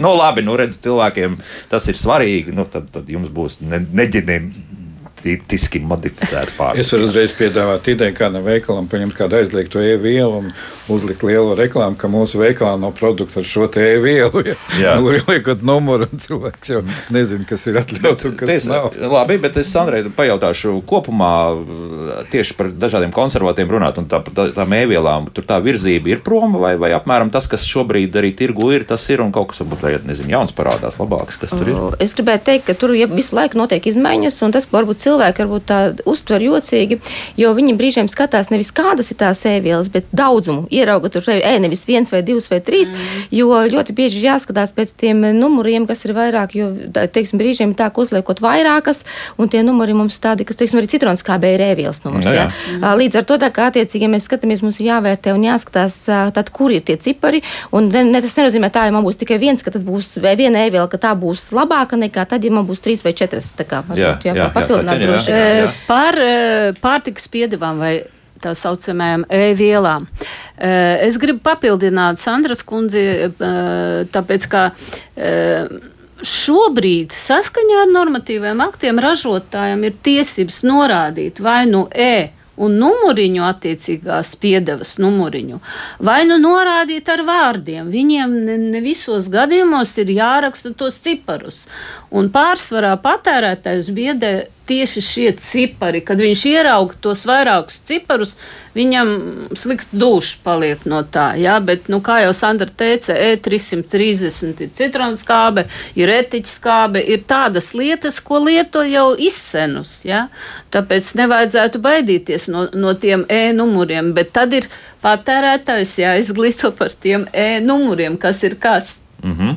nu, 0.00 0.12
labi, 0.18 0.44
nu 0.46 0.58
redz, 0.58 0.80
cilvēkiem 0.82 1.38
tas 1.70 1.88
ir 1.90 1.98
svarīgi, 1.98 2.54
nu, 2.56 2.66
tad, 2.70 2.90
tad 2.94 3.10
jums 3.10 3.30
būs 3.34 3.60
ne, 3.64 3.82
neģenēm 4.02 4.52
ģenētiski 5.24 5.82
modificēta 5.84 6.54
pārtika. 6.56 6.80
Es 6.80 6.92
varu 6.94 7.08
uzreiz 7.08 7.32
piedāvāt 7.36 7.88
ideju 7.90 8.14
kādam 8.16 8.44
veikalam, 8.46 8.88
paņemt 8.90 9.16
kādu 9.16 9.38
aizliegtu 9.40 9.82
e-vielu 9.82 10.40
un 10.40 10.52
uzlikt 10.90 11.22
lielu 11.26 11.54
reklāmu, 11.58 11.96
ka 11.98 12.10
mūsu 12.10 12.40
veikalā 12.40 12.76
nav 12.80 12.94
produkts 12.98 13.38
ar 13.38 13.46
šo 13.46 13.68
e-vielu. 13.80 14.42
Ja, 14.80 14.96
nu, 15.00 15.12
liekot 15.28 15.62
numuru, 15.66 16.06
un 16.10 16.20
cilvēks 16.22 16.70
jau 16.72 16.80
nezina, 17.12 17.44
kas 17.48 17.66
ir 17.70 17.80
atļauts 17.80 18.28
un 18.28 18.36
kas 18.38 18.50
Ties, 18.50 18.68
nav. 18.70 18.94
Labi, 18.96 19.36
bet 19.42 19.58
es 19.60 19.70
Sandrai 19.72 20.02
pajautāšu 20.16 20.76
kopumā 20.88 21.32
tieši 22.32 22.56
par 22.58 22.70
dažādiem 22.72 23.12
konservatiem 23.14 23.70
runāt, 23.70 23.98
un 24.00 24.08
tā, 24.10 24.22
tā, 24.34 24.48
tām 24.56 24.74
e-vielām 24.78 25.28
tur 25.34 25.46
tā 25.48 25.60
virzība 25.62 26.14
ir 26.14 26.22
proma 26.26 26.60
vai, 26.62 26.72
vai 26.80 26.92
apmēram 26.96 27.32
tas, 27.34 27.48
kas 27.50 27.66
šobrīd 27.68 28.16
arī 28.20 28.32
tirgu 28.38 28.70
ir, 28.74 28.86
tas 28.88 29.04
ir 29.12 29.22
un 29.24 29.32
kaut 29.34 29.52
kas 29.52 29.62
varbūt, 29.62 29.84
vai, 29.84 29.94
nezinu, 30.06 30.32
jauns 30.34 30.54
parādās 30.56 30.98
labāks, 31.00 31.38
kas 31.42 31.54
tur 31.54 31.70
ir. 31.70 31.80
Es 32.02 32.14
gribētu 32.16 32.48
teikt, 32.50 32.66
ka 32.70 32.78
tur 32.78 32.94
ja 32.96 33.10
visu 33.10 33.36
laiku 33.38 33.60
notiek 33.60 33.90
izmaiņas, 33.90 34.40
un 34.46 34.56
tas 34.56 34.68
varbūt 34.70 35.04
cilvēki 35.10 35.44
varbūt 35.44 35.66
tā 35.68 35.80
uztver 36.08 36.44
jocīgi, 36.46 37.00
jo 37.40 37.52
viņi 37.56 37.76
brīžiem 37.78 38.10
skatās 38.10 38.50
nevis 38.52 38.72
kādas 38.74 39.10
ir 39.12 39.20
tās 39.20 39.42
ēvielas, 39.48 39.90
bet 39.92 40.08
daudzumu. 40.16 40.66
Ierauga 40.72 41.10
tur 41.12 41.26
ē, 41.34 41.54
nevis 41.62 41.86
viens 41.88 42.10
vai 42.12 42.22
divs 42.26 42.48
vai 42.50 42.60
trīs, 42.64 42.92
mm. 42.92 43.28
jo 43.34 43.60
ļoti 43.74 43.94
bieži 43.96 44.24
jāskatās 44.24 44.74
pēc 44.76 44.94
tiem 45.00 45.22
numuriem, 45.36 45.86
kas 45.88 46.04
ir 46.06 46.14
vairāk, 46.16 46.54
jo, 46.58 46.70
teiksim, 46.94 47.40
brīžiem 47.40 47.74
tā, 47.78 47.90
ka 47.90 48.02
uzliekot 48.02 48.42
vairākas, 48.44 49.04
un 49.40 49.50
tie 49.52 49.62
numuri 49.66 49.96
mums 49.96 50.18
tādi, 50.22 50.46
kas, 50.48 50.58
teiksim, 50.60 50.80
arī 50.80 50.90
citrons 50.90 51.24
kābē 51.26 51.54
ir 51.56 51.64
ēvielas 51.70 52.02
numurs. 52.04 52.28
No, 52.28 52.32
nu 52.32 52.38
jā. 52.38 52.46
Jā. 52.80 52.92
Līdz 53.00 53.20
ar 53.20 53.28
to, 53.28 53.38
tā 53.42 53.50
kā 53.54 53.68
attiecīgi, 53.70 54.06
ja 54.06 54.12
mēs 54.12 54.26
skatāmies, 54.28 54.64
mums 54.64 54.80
ir 54.80 54.90
jāvērtē 54.90 55.34
un 55.36 55.46
jāskatās, 55.46 55.98
tad, 56.36 56.52
kur 56.54 56.74
ir 56.74 56.84
tie 56.86 56.96
cipari, 57.00 57.42
un 57.76 57.90
ne, 57.92 58.20
tas 58.22 58.36
nenozīmē 58.38 58.70
tā, 58.72 58.86
ja 58.88 58.94
man 58.94 59.06
būs 59.06 59.20
tikai 59.20 59.40
viens, 59.42 59.64
ka 59.64 59.72
tas 59.74 59.84
būs 59.86 60.16
viena 60.22 60.64
ēviela, 60.66 60.88
ka 60.90 61.00
tā 61.00 61.14
būs 61.18 61.50
labāka 61.56 61.98
nekā 62.00 62.26
tad, 62.30 62.44
ja 62.44 62.54
man 62.54 62.68
būs 62.68 62.84
trīs 62.84 63.04
vai 63.06 63.14
četras. 63.16 63.52
Tā 63.58 63.66
kā, 63.68 63.82
jā, 63.98 64.14
jā, 64.24 64.36
jā, 64.36 64.48
papildināt 64.54 64.99
droši. 65.00 65.34
Jā, 65.34 65.52
jā. 65.60 65.68
Par 65.88 66.18
pārtikas 66.82 67.28
piedevām 67.32 67.82
vai 67.82 67.94
tā 68.40 68.54
saucamajām 68.56 69.26
e-vielām. 69.28 70.06
Es 70.56 71.18
gribu 71.20 71.42
papildināt 71.44 72.22
Sandras 72.22 72.64
kundzi, 72.66 73.04
tāpēc 74.14 74.48
ka 74.50 74.64
šobrīd 76.26 77.14
saskaņā 77.16 77.84
ar 77.84 77.94
normatīviem 77.94 78.60
aktiem 78.64 79.00
ražotājiem 79.00 79.86
ir 79.88 79.96
tiesības 80.04 80.60
norādīt 80.68 81.40
vai 81.44 81.64
nu 81.68 81.86
e 81.92 82.30
un 82.60 82.76
numuriņu 82.76 83.44
attiecīgās 83.46 84.34
piedevas 84.40 84.98
numuriņu, 85.00 85.60
vai 86.04 86.18
nu 86.28 86.36
norādīt 86.42 87.08
ar 87.08 87.22
vārdiem. 87.24 87.88
Viņiem 87.92 88.34
ne, 88.44 88.56
ne 88.74 88.82
visos 88.84 89.30
gadījumos 89.32 89.94
ir 90.02 90.12
jāraksta 90.18 90.74
tos 90.76 91.00
ciparus. 91.00 91.64
Un 92.10 92.26
pārsvarā 92.34 92.96
patērētājs 93.04 93.92
biedē 93.94 94.32
tieši 94.70 95.02
šie 95.02 95.30
cipari, 95.38 96.00
kad 96.06 96.20
viņš 96.22 96.42
ierauga 96.46 96.94
tos 97.02 97.24
vairākus 97.26 97.80
ciparus, 97.86 98.36
viņam 98.74 99.08
slikti 99.58 99.98
duša 99.98 100.38
paliek 100.46 100.84
no 100.90 101.00
tā. 101.02 101.32
Jā, 101.38 101.56
bet, 101.62 101.88
nu, 101.90 101.98
kā 102.06 102.20
jau 102.22 102.32
Sandra 102.36 102.70
teica, 102.82 103.14
E330 103.14 104.62
ir 104.66 104.70
citrons 104.74 105.24
skābe, 105.24 105.66
ir 105.98 106.12
etiķis 106.14 106.54
skābe, 106.60 107.02
ir 107.02 107.24
tādas 107.30 107.72
lietas, 107.74 108.20
ko 108.22 108.42
lieto 108.46 108.84
jau 108.86 109.08
izsenus. 109.18 110.00
Jā. 110.06 110.28
Tāpēc 110.74 111.12
nevajadzētu 111.18 111.82
baidīties 111.82 112.46
no, 112.54 112.68
no 112.74 112.94
tiem 112.94 113.26
E-numuriem, 113.30 114.14
bet 114.14 114.34
tad 114.38 114.54
ir 114.54 114.70
patērētājs 115.02 115.98
jāizglīto 116.04 116.74
par 116.78 116.94
tiem 116.94 117.26
E-numuriem, 117.34 118.18
kas 118.22 118.42
ir 118.46 118.58
kas. 118.62 119.00
Mm 119.22 119.36
-hmm. 119.38 119.56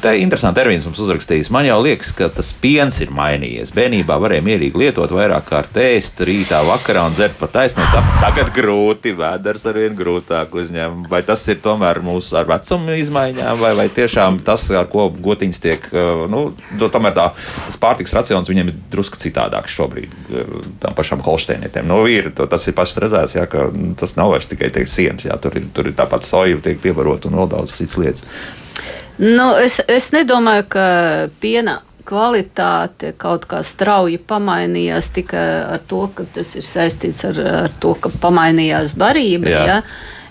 Tā 0.00 0.14
ir 0.14 0.20
interesanti. 0.20 0.60
Ervīns 0.60 0.84
mums 0.84 0.98
uzrakstījis. 0.98 1.50
Man 1.50 1.66
jau 1.66 1.82
liekas, 1.82 2.12
ka 2.12 2.28
tas 2.28 2.52
piens 2.52 3.00
ir 3.00 3.10
mainījies. 3.10 3.72
Bērnībā 3.74 4.18
varēja 4.20 4.42
mierīgi 4.42 4.78
lietot 4.78 5.10
vairāk 5.10 5.44
kārt 5.48 5.76
ēst, 5.76 6.20
rītā, 6.20 6.60
vakarā 6.66 7.06
un 7.06 7.14
dzert 7.14 7.38
pa 7.38 7.46
taisnību. 7.46 8.02
Tagad 8.20 8.52
grūti, 8.54 9.14
vēders 9.16 9.66
ar 9.66 9.74
vien 9.74 9.96
grūtāk 9.96 10.52
uzņem. 10.52 11.06
Vai 11.10 11.22
tas 11.22 11.48
ir 11.48 11.56
tomēr 11.56 12.02
mūsu 12.02 12.36
ar 12.36 12.46
vecumu 12.46 12.90
izmaiņām, 12.90 13.58
vai, 13.58 13.74
vai 13.74 13.88
tiešām 13.88 14.40
tas, 14.44 14.70
ar 14.70 14.86
ko 14.86 15.08
gotiņas 15.08 15.60
tiek, 15.60 15.88
nu, 16.28 16.52
tomēr 16.78 17.14
tā, 17.14 17.30
tas 17.66 17.76
pārtiks 17.76 18.14
racions 18.14 18.48
viņiem 18.48 18.68
ir 18.68 18.74
drusku 18.90 19.16
citādāks 19.16 19.74
šobrīd 19.74 20.10
tam 20.80 20.94
pašam 20.94 21.20
holšteinietim. 21.24 21.86
Nu, 21.86 22.06
ir, 22.06 22.30
tas 22.34 22.68
ir 22.68 22.76
pats 22.76 22.96
redzēts, 23.00 23.36
jā, 23.36 23.46
ka 23.50 23.68
tas 24.00 24.16
nav 24.16 24.34
vairs 24.34 24.48
tikai 24.50 24.70
teikt, 24.74 24.90
sienas, 24.92 25.24
jā, 25.24 25.36
tur 25.42 25.56
ir, 25.56 25.68
tur 25.74 25.90
ir 25.90 25.96
tāpat 25.98 26.26
soja, 26.26 26.58
tiek 26.64 26.80
piebarot 26.82 27.28
un 27.28 27.38
vēl 27.40 27.52
daudz 27.56 27.76
citas 27.76 27.98
lietas. 28.00 28.24
Nu, 29.20 29.52
es, 29.60 29.78
es 29.88 30.10
nedomāju, 30.14 30.64
ka 30.72 30.84
piena 31.42 31.80
kvalitāte 32.08 33.12
kaut 33.20 33.44
kā 33.50 33.60
strauji 33.66 34.18
pamainījās 34.30 35.10
tikai 35.14 35.44
ar 35.76 35.82
to, 35.90 36.06
ka 36.16 36.24
tas 36.34 36.54
ir 36.56 36.64
saistīts 36.66 37.26
ar, 37.28 37.42
ar 37.66 37.76
to, 37.82 37.92
ka 38.00 38.12
pamainījās 38.22 38.96
barība. 38.98 39.52
Jā. 39.52 39.66
Ja? 39.68 39.78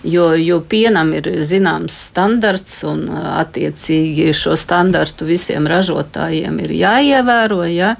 Jo, 0.03 0.33
jo 0.35 0.59
pienam 0.69 1.11
ir 1.17 1.27
zināms 1.45 1.95
standarts, 2.09 2.81
un 2.87 3.05
attiecīgi 3.11 4.31
šo 4.37 4.55
standartu 4.59 5.27
visiem 5.27 5.67
ražotājiem 5.69 6.59
ir 6.63 6.73
jāievēro. 6.79 7.63
Ja? 7.69 7.95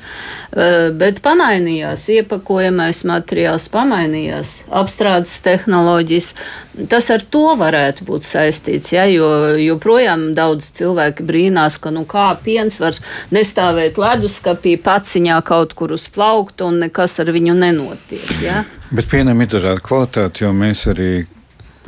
Bet 1.00 1.22
pamainījās 1.26 2.08
iepakojamais 2.16 3.04
materiāls, 3.10 3.70
pamainījās 3.74 4.56
apstrādes 4.82 5.36
tehnoloģijas. 5.46 6.34
Tas 6.90 7.10
ar 7.12 7.26
to 7.28 7.58
varētu 7.60 8.06
būt 8.08 8.24
saistīts, 8.24 8.94
ja, 8.94 9.04
jo 9.10 9.58
joprojām 9.60 10.30
daudz 10.38 10.70
cilvēki 10.78 11.26
brīnās, 11.28 11.76
ka 11.82 11.92
nu, 11.92 12.06
kā 12.08 12.30
piens 12.44 12.80
var 12.80 12.96
nestāvēt 13.36 14.00
leduskapī, 14.00 14.78
paciņā 14.80 15.42
kaut 15.44 15.76
kur 15.76 15.92
uz 15.98 16.08
plaukta 16.14 16.70
un 16.70 16.80
nekas 16.86 17.20
ar 17.20 17.34
viņu 17.36 17.58
nenotiek. 17.60 18.32
Ja. 18.46 18.64
Bet 18.96 19.12
pienam 19.12 19.42
ir 19.44 19.52
dažāda 19.52 19.84
kvalitāte, 19.84 20.46
jo 20.46 20.54
mēs 20.56 20.88
arī 20.94 21.12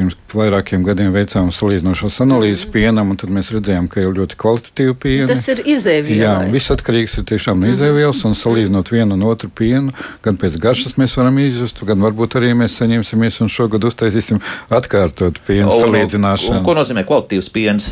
pirms 0.02 0.18
vairākiem 0.32 0.84
gadiem 0.86 1.12
veicām 1.14 1.50
salīdzinošos 1.54 2.22
analīzes 2.24 2.66
mm. 2.66 2.72
pienam, 2.74 3.12
un 3.12 3.20
tad 3.20 3.32
mēs 3.34 3.52
redzējām, 3.54 3.88
ka 3.92 4.02
ir 4.02 4.14
ļoti 4.16 4.38
kvalitatīva 4.40 4.96
piena. 5.02 5.28
Tas 5.32 5.44
ir 5.52 5.62
izēvielas. 5.68 6.22
Jā, 6.22 6.52
viss 6.54 6.72
atkarīgs 6.74 7.18
ir 7.20 7.26
tiešām 7.32 7.62
no 7.62 7.72
izēvielas, 7.72 8.22
un 8.28 8.38
salīdzinot 8.38 8.92
vienu 8.94 9.18
un 9.18 9.26
otru 9.28 9.52
pienu, 9.52 9.92
gan 10.26 10.40
pēc 10.42 10.58
garšas 10.62 10.96
mēs 11.00 11.18
varam 11.20 11.38
izjust, 11.44 11.84
gan 11.88 12.02
varbūt 12.04 12.38
arī 12.40 12.54
mēs 12.58 12.78
saņemsimies 12.80 13.42
un 13.44 13.52
šogad 13.52 13.88
uztaisīsim 13.92 14.42
atkārtot 14.72 15.42
pienu 15.48 15.72
salīdzināšanu. 15.76 16.56
Un, 16.56 16.62
un, 16.62 16.66
ko 16.68 16.78
nozīmē 16.80 17.04
kvalitatīvs 17.10 17.52
piens? 17.54 17.92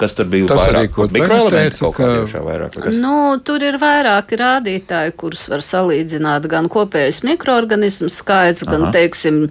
Kas 0.00 0.16
tur 0.18 0.30
bija? 0.30 0.46
Tas 0.50 0.62
vairāk, 0.62 0.78
arī, 0.84 0.92
ko 0.94 1.08
mikroelementi 1.10 1.82
kaut 1.82 1.98
kā 1.98 2.44
vairāk? 2.46 2.78
Nu, 3.00 3.16
tur 3.44 3.66
ir 3.66 3.80
vairāki 3.82 4.38
rādītāji, 4.40 5.16
kurus 5.18 5.46
var 5.50 5.64
salīdzināt, 5.66 6.46
gan 6.50 6.70
kopējais 6.70 7.22
mikroorganismu 7.26 8.10
skaits, 8.12 8.64
gan, 8.68 8.88
Aha. 8.88 8.94
teiksim, 8.94 9.42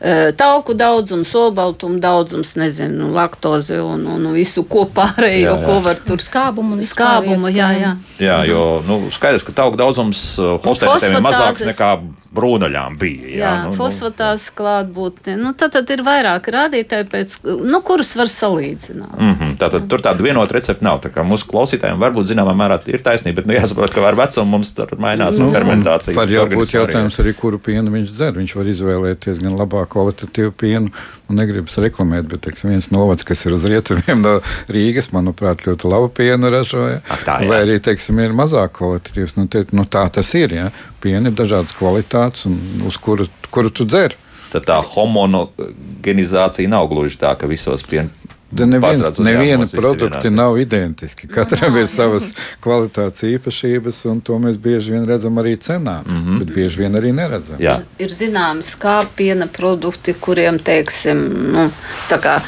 e, 0.00 0.14
tauku 0.36 0.76
daudzums, 0.76 1.32
olbaltumu 1.56 2.00
daudzums, 2.00 2.54
nezinu, 2.56 3.10
laktozi 3.14 3.78
un, 3.80 4.04
un 4.06 4.28
visu 4.34 4.64
kopārējo, 4.68 5.40
jā, 5.40 5.54
jā. 5.56 5.64
ko 5.64 5.78
var 5.84 6.00
tur 6.04 6.22
skābumu 6.22 6.76
un 6.76 6.84
skābumu. 6.84 7.50
Jā, 7.54 7.70
jā. 7.80 7.92
jā, 8.20 8.38
jo 8.50 8.62
nu, 8.86 9.00
skaidrs, 9.14 9.46
ka 9.46 9.54
tauku 9.56 9.80
daudzums 9.80 10.22
e, 10.38 10.52
holsteiniem 10.64 11.18
ir 11.18 11.24
mazāks 11.24 11.64
nekā 11.66 11.90
brūnaļām 12.36 12.98
bija. 13.00 13.30
Jā, 13.30 13.38
jā 13.40 13.52
nu, 13.64 13.72
nu. 13.72 13.78
fosfatās 13.78 14.48
nu, 14.50 14.56
klātbūtne. 14.60 15.36
Nu, 15.40 15.52
tad, 15.58 15.74
tad 15.76 15.90
ir 15.94 16.02
vairāk 16.06 16.50
rādītāji, 16.52 17.08
pēc, 17.12 17.36
nu, 17.64 17.80
kurus 17.86 18.14
var 18.18 18.30
salīdzināt. 18.32 19.16
Mm 19.16 19.34
-hmm, 19.34 19.56
tātad 19.62 19.88
tur 19.90 20.04
tāda 20.04 20.24
vienota 20.24 20.58
recepte 20.58 20.84
nav. 20.84 21.00
Tā 21.04 21.12
kā 21.14 21.24
mūsu 21.26 21.48
klausītājiem 21.50 22.00
varbūt 22.02 22.30
zināmā 22.32 22.54
mērā 22.56 22.80
ir 22.86 23.02
taisnība, 23.04 23.40
bet 23.40 23.50
nu, 23.50 23.56
jāsaprot, 23.58 23.94
ka 23.94 24.06
ar 24.06 24.18
vecumu 24.18 24.56
mums 24.56 24.72
tur 24.76 24.94
mainās 24.98 25.38
nu, 25.42 25.50
fermentācija. 25.52 26.16
Var 26.16 26.34
jau 26.36 26.46
būt 26.52 26.74
jautājums 26.74 27.20
arī, 27.22 27.34
kuru 27.36 27.58
pienu 27.58 27.92
viņš 27.92 28.12
dzer. 28.12 28.32
Viņš 28.36 28.56
var 28.56 28.72
izvēlēties 28.72 29.42
gan 29.42 29.56
labāk 29.58 29.92
kvalitatīvu 29.94 30.52
pienu, 30.52 30.92
un 31.28 31.40
negribas 31.40 31.78
reklamēt, 31.82 32.28
bet 32.30 32.44
teiksim, 32.46 32.70
viens 32.74 32.90
novads, 32.94 33.26
kas 33.26 33.44
ir 33.46 33.56
uz 33.56 33.66
rietumiem 33.68 34.22
no 34.22 34.36
Rīgas, 34.72 35.10
manuprāt, 35.14 35.64
ļoti 35.66 35.90
labu 35.90 36.10
pienu 36.14 36.50
ražoja. 36.52 37.00
Ak, 37.08 37.24
tā, 37.26 37.40
jā. 37.42 37.50
vai 37.50 37.62
arī 37.64 37.78
teiksim, 37.82 38.20
ir 38.22 38.36
mazāk 38.36 38.76
kvalitatīvs. 38.78 39.36
Nu, 39.38 39.48
te, 39.50 39.64
nu, 39.76 39.86
tā 39.90 40.06
tas 40.12 40.30
ir. 40.38 40.54
Ja? 40.54 40.70
Piena 41.00 41.30
ir 41.30 41.36
dažādas 41.36 41.74
kvalitātes, 41.76 42.46
un 42.48 42.56
uz 42.88 42.96
kuru, 42.96 43.26
kuru 43.50 43.70
tu 43.70 43.84
dzer. 43.84 44.16
Tad 44.52 44.66
tā 44.68 44.78
homogenizācija 44.94 46.70
nav 46.70 46.88
gluži 46.88 47.18
tā, 47.20 47.34
ka 47.38 47.50
visos 47.50 47.82
piena 47.86 48.10
Neviens, 48.50 49.18
neviena 49.18 49.66
produkti 49.72 50.30
nav 50.30 50.58
identiski. 50.58 51.28
Katram 51.28 51.76
ir 51.76 51.88
savas 51.90 52.30
kvalitātes 52.62 53.24
īpašības, 53.26 54.04
un 54.10 54.20
to 54.22 54.38
mēs 54.38 54.58
bieži 54.62 54.94
vien 54.94 55.06
redzam 55.08 55.38
arī 55.42 55.56
cenā, 55.58 56.02
mm 56.06 56.22
-hmm. 56.22 56.38
bet 56.38 56.54
bieži 56.54 56.80
vien 56.80 56.92
arī 56.92 57.12
neredzam. 57.12 57.58
Jā. 57.58 57.74
Ir, 57.98 58.06
ir 58.06 58.14
zināms, 58.14 58.70
kā 58.78 59.04
piena 59.16 59.46
produkti, 59.46 60.14
kuriem, 60.20 60.58
teiksim, 60.58 61.18
nu, 61.52 61.70
tā 62.08 62.20
kā 62.22 62.40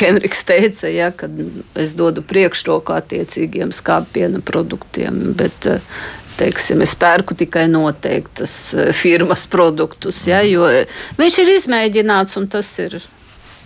Henriks 0.00 0.44
teica, 0.44 0.88
ja, 0.88 1.10
kad 1.10 1.30
es 1.74 1.94
dodu 1.94 2.22
priekšroku 2.22 2.92
attiecīgiem 2.92 3.72
skāpiena 3.72 4.40
produktiem, 4.40 5.34
bet 5.34 5.66
teiksim, 6.40 6.82
es 6.84 6.96
pērku 6.98 7.36
tikai 7.38 7.66
noteiktas 7.70 8.56
firmas 8.96 9.46
produktus, 9.50 10.24
ja, 10.30 10.42
jo 10.46 10.68
viņš 11.20 11.40
ir 11.44 11.54
izmēģināts 11.56 12.40
un 12.40 12.48
tas 12.52 12.70
ir 12.82 13.00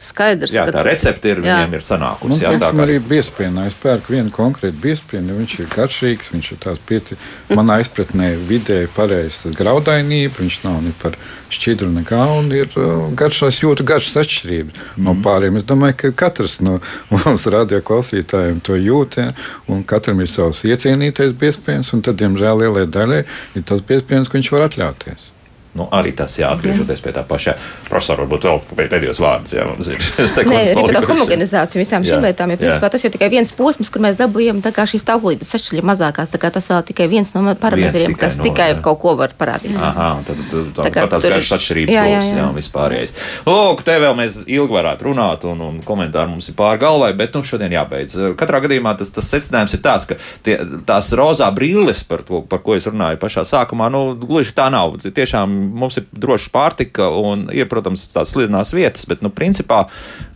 skaidrs. 0.05 0.55
Jā, 0.55 0.67
tā 0.73 0.83
recepte 0.87 1.33
ir, 1.33 1.41
jā. 1.45 1.59
viņiem 1.61 1.77
ir 1.79 1.85
sanākusi. 1.85 2.31
Nu, 2.33 2.39
jā, 2.43 2.53
tā 2.61 2.71
kā 2.71 2.85
arī 2.85 2.99
biespienā. 3.03 3.67
Es 3.71 3.77
pērku 3.81 4.15
vienu 4.15 4.33
konkrētu 4.35 4.79
biespienu, 4.83 5.39
viņš 5.41 5.57
ir 5.61 5.71
garšīgs, 5.73 6.31
viņš 6.35 6.51
ir 6.55 6.61
tās 6.63 6.81
pieti, 6.89 7.19
manā 7.53 7.81
izpratnē 7.83 8.35
vidēji 8.49 8.91
pareizs, 8.95 9.43
tas 9.45 9.57
graudainība, 9.59 10.39
viņš 10.43 10.61
nav 10.67 10.81
ne 10.85 10.95
par 11.03 11.19
šķidru 11.55 11.91
nekā, 11.95 12.23
un 12.39 12.51
ir 12.55 12.71
uh, 12.81 13.11
garšās 13.17 13.61
jūta 13.63 13.87
garšas 13.87 14.23
atšķirība 14.25 14.73
mm. 14.75 15.05
no 15.07 15.17
pāriem. 15.25 15.59
Es 15.61 15.67
domāju, 15.69 15.99
ka 16.05 16.15
katrs 16.25 16.59
no 16.65 16.79
mums 17.15 17.47
radio 17.53 17.83
klausītājiem 17.85 18.63
to 18.65 18.79
jūt, 18.81 19.21
ja, 19.23 19.31
un 19.71 19.85
katram 19.87 20.23
ir 20.25 20.31
savs 20.33 20.65
iecienītais 20.69 21.37
biespiens, 21.39 21.93
un 21.97 22.03
tad, 22.05 22.19
diemžēl, 22.23 22.65
lielai 22.65 22.89
daļai 22.91 23.23
ir 23.55 23.69
tas 23.69 23.85
biespiens, 23.85 24.31
ko 24.31 24.41
viņš 24.41 24.53
var 24.55 24.69
atļauties. 24.69 25.34
Nu, 25.75 25.89
arī 25.91 26.13
tas 26.15 26.37
jāatgriežoties 26.39 27.01
pie 27.03 27.11
tā 27.17 27.25
paša 27.27 27.57
profesora, 27.89 28.23
varbūt 28.23 28.45
vēl 28.47 28.61
pēdējos 28.79 29.19
vārdus. 29.19 29.57
Jā, 29.57 29.65
mums 29.67 29.89
ir 29.91 29.99
Nē, 30.55 30.61
arī 30.71 30.75
par 30.79 30.95
to 31.03 31.09
homogenizāciju 31.09 31.83
visām 31.83 32.05
šīm 32.07 32.23
lietām. 32.23 32.53
Ja, 32.55 32.59
principā, 32.61 32.91
tas 32.95 33.03
jau 33.03 33.11
tikai 33.11 33.27
viens 33.33 33.51
posms, 33.59 33.91
kur 33.91 34.05
mēs 34.05 34.15
dabūjām 34.21 34.61
šīs 34.63 35.07
tauklītes 35.09 35.51
sašķeļi 35.51 35.83
mazākās. 35.91 36.31
Tas 36.31 36.71
vēl 36.71 36.85
tikai 36.93 37.09
viens 37.11 37.35
no 37.35 37.43
parametriem, 37.59 37.91
viens 37.91 38.13
tikai 38.15 38.21
kas 38.23 38.39
no, 38.39 38.47
tikai 38.47 38.69
jā. 38.71 38.77
kaut 38.85 39.01
ko 39.03 39.17
var 39.19 39.35
parādīt. 39.35 39.75
Aha, 39.75 40.09
tad, 40.29 40.45
tad, 40.53 40.71
tad, 40.77 40.79
tā 40.79 40.93
kā 40.95 41.07
tās 41.11 41.27
garšas 41.27 41.57
atšķirības 41.59 41.97
jā, 41.97 42.05
jā, 42.07 42.23
jā. 42.23 42.39
jā, 42.39 42.47
vispārējais. 42.55 43.15
Lūk, 43.49 43.83
te 43.87 43.99
vēl 44.05 44.15
mēs 44.19 44.39
ilgi 44.45 44.79
varētu 44.79 45.09
runāt, 45.09 45.49
un, 45.51 45.67
un 45.73 45.83
komentāri 45.83 46.31
mums 46.31 46.53
ir 46.53 46.59
pār 46.59 46.79
galvai, 46.83 47.11
bet 47.19 47.35
nu, 47.35 47.43
šodien 47.43 47.75
jābeidz. 47.75 48.17
Katrā 48.39 48.63
gadījumā 48.63 48.95
tas, 49.01 49.11
tas 49.15 49.33
secinājums 49.35 49.75
ir 49.75 49.83
tāds, 49.83 50.07
ka 50.07 50.19
tie, 50.47 50.61
tās 50.87 51.11
rozā 51.19 51.51
brilles, 51.57 52.05
par, 52.07 52.23
to, 52.27 52.45
par 52.47 52.63
ko 52.63 52.79
es 52.79 52.87
runāju 52.87 53.19
pašā 53.23 53.47
sākumā, 53.49 53.91
nu, 53.91 54.07
gluži 54.23 54.55
tā 54.55 54.71
nav. 54.73 55.01
Tiešām 55.05 55.64
mums 55.65 55.99
ir 56.01 56.07
droša 56.13 56.53
pārtika 56.55 57.09
un 57.21 57.49
ir, 57.55 57.69
protams, 57.71 58.07
tās 58.13 58.35
slidenās 58.35 58.75
vietas, 58.77 59.07
bet, 59.09 59.25
nu, 59.25 59.33
principā 59.35 59.85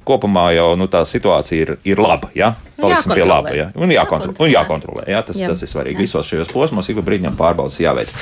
kopumā 0.08 0.48
jau 0.56 0.72
nu, 0.80 0.88
tā 0.90 1.02
situācija 1.08 1.64
ir, 1.64 1.74
ir 1.88 2.00
laba. 2.00 2.30
Ja? 2.36 2.54
Paliksim 2.78 3.12
pie 3.12 3.26
laba. 3.26 3.52
Ja? 3.56 3.68
Un 3.76 3.92
jākontrolē. 3.92 4.38
Un 4.40 4.52
jākontrolē 4.52 5.04
ja? 5.10 5.20
tas, 5.26 5.36
jā. 5.40 5.50
tas 5.50 5.62
ir 5.64 5.70
svarīgi. 5.70 5.98
Jā. 5.98 6.06
Visos 6.06 6.30
šajos 6.30 6.52
posmos 6.54 6.88
ik 6.88 6.98
pa 7.00 7.04
brīdim 7.10 7.36
pārbaudas 7.38 7.76
jāveic. 7.82 8.12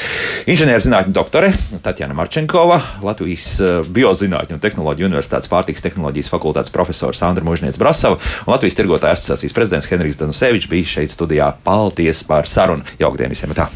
Inženierzinātņu 0.51 1.15
doktore 1.17 1.53
Tatjana 1.87 2.17
Marčenkova, 2.19 2.81
Latvijas 3.07 3.49
eh, 3.63 3.79
Biozinātņu 3.87 4.59
un 4.59 4.65
tehnoloģiju 4.65 5.11
universitātes 5.13 5.51
pārtiks 5.53 5.85
tehnoloģijas 5.87 6.33
fakultātes 6.33 6.75
profesors 6.75 7.23
Sandra 7.23 7.47
Mužniec 7.47 7.79
Brasava 7.81 8.19
un 8.19 8.55
Latvijas 8.57 8.81
tirgotāja 8.81 9.19
asociācijas 9.19 9.57
prezidents 9.57 9.91
Henrijs 9.93 10.19
Danusevičs 10.23 10.71
bija 10.73 10.97
šeit 10.97 11.15
studijā. 11.15 11.53
Paldies 11.67 12.25
par 12.27 12.51
sarunu. 12.51 12.87
Jauktdien 12.99 13.31
visiem! 13.31 13.55
Tā. 13.57 13.71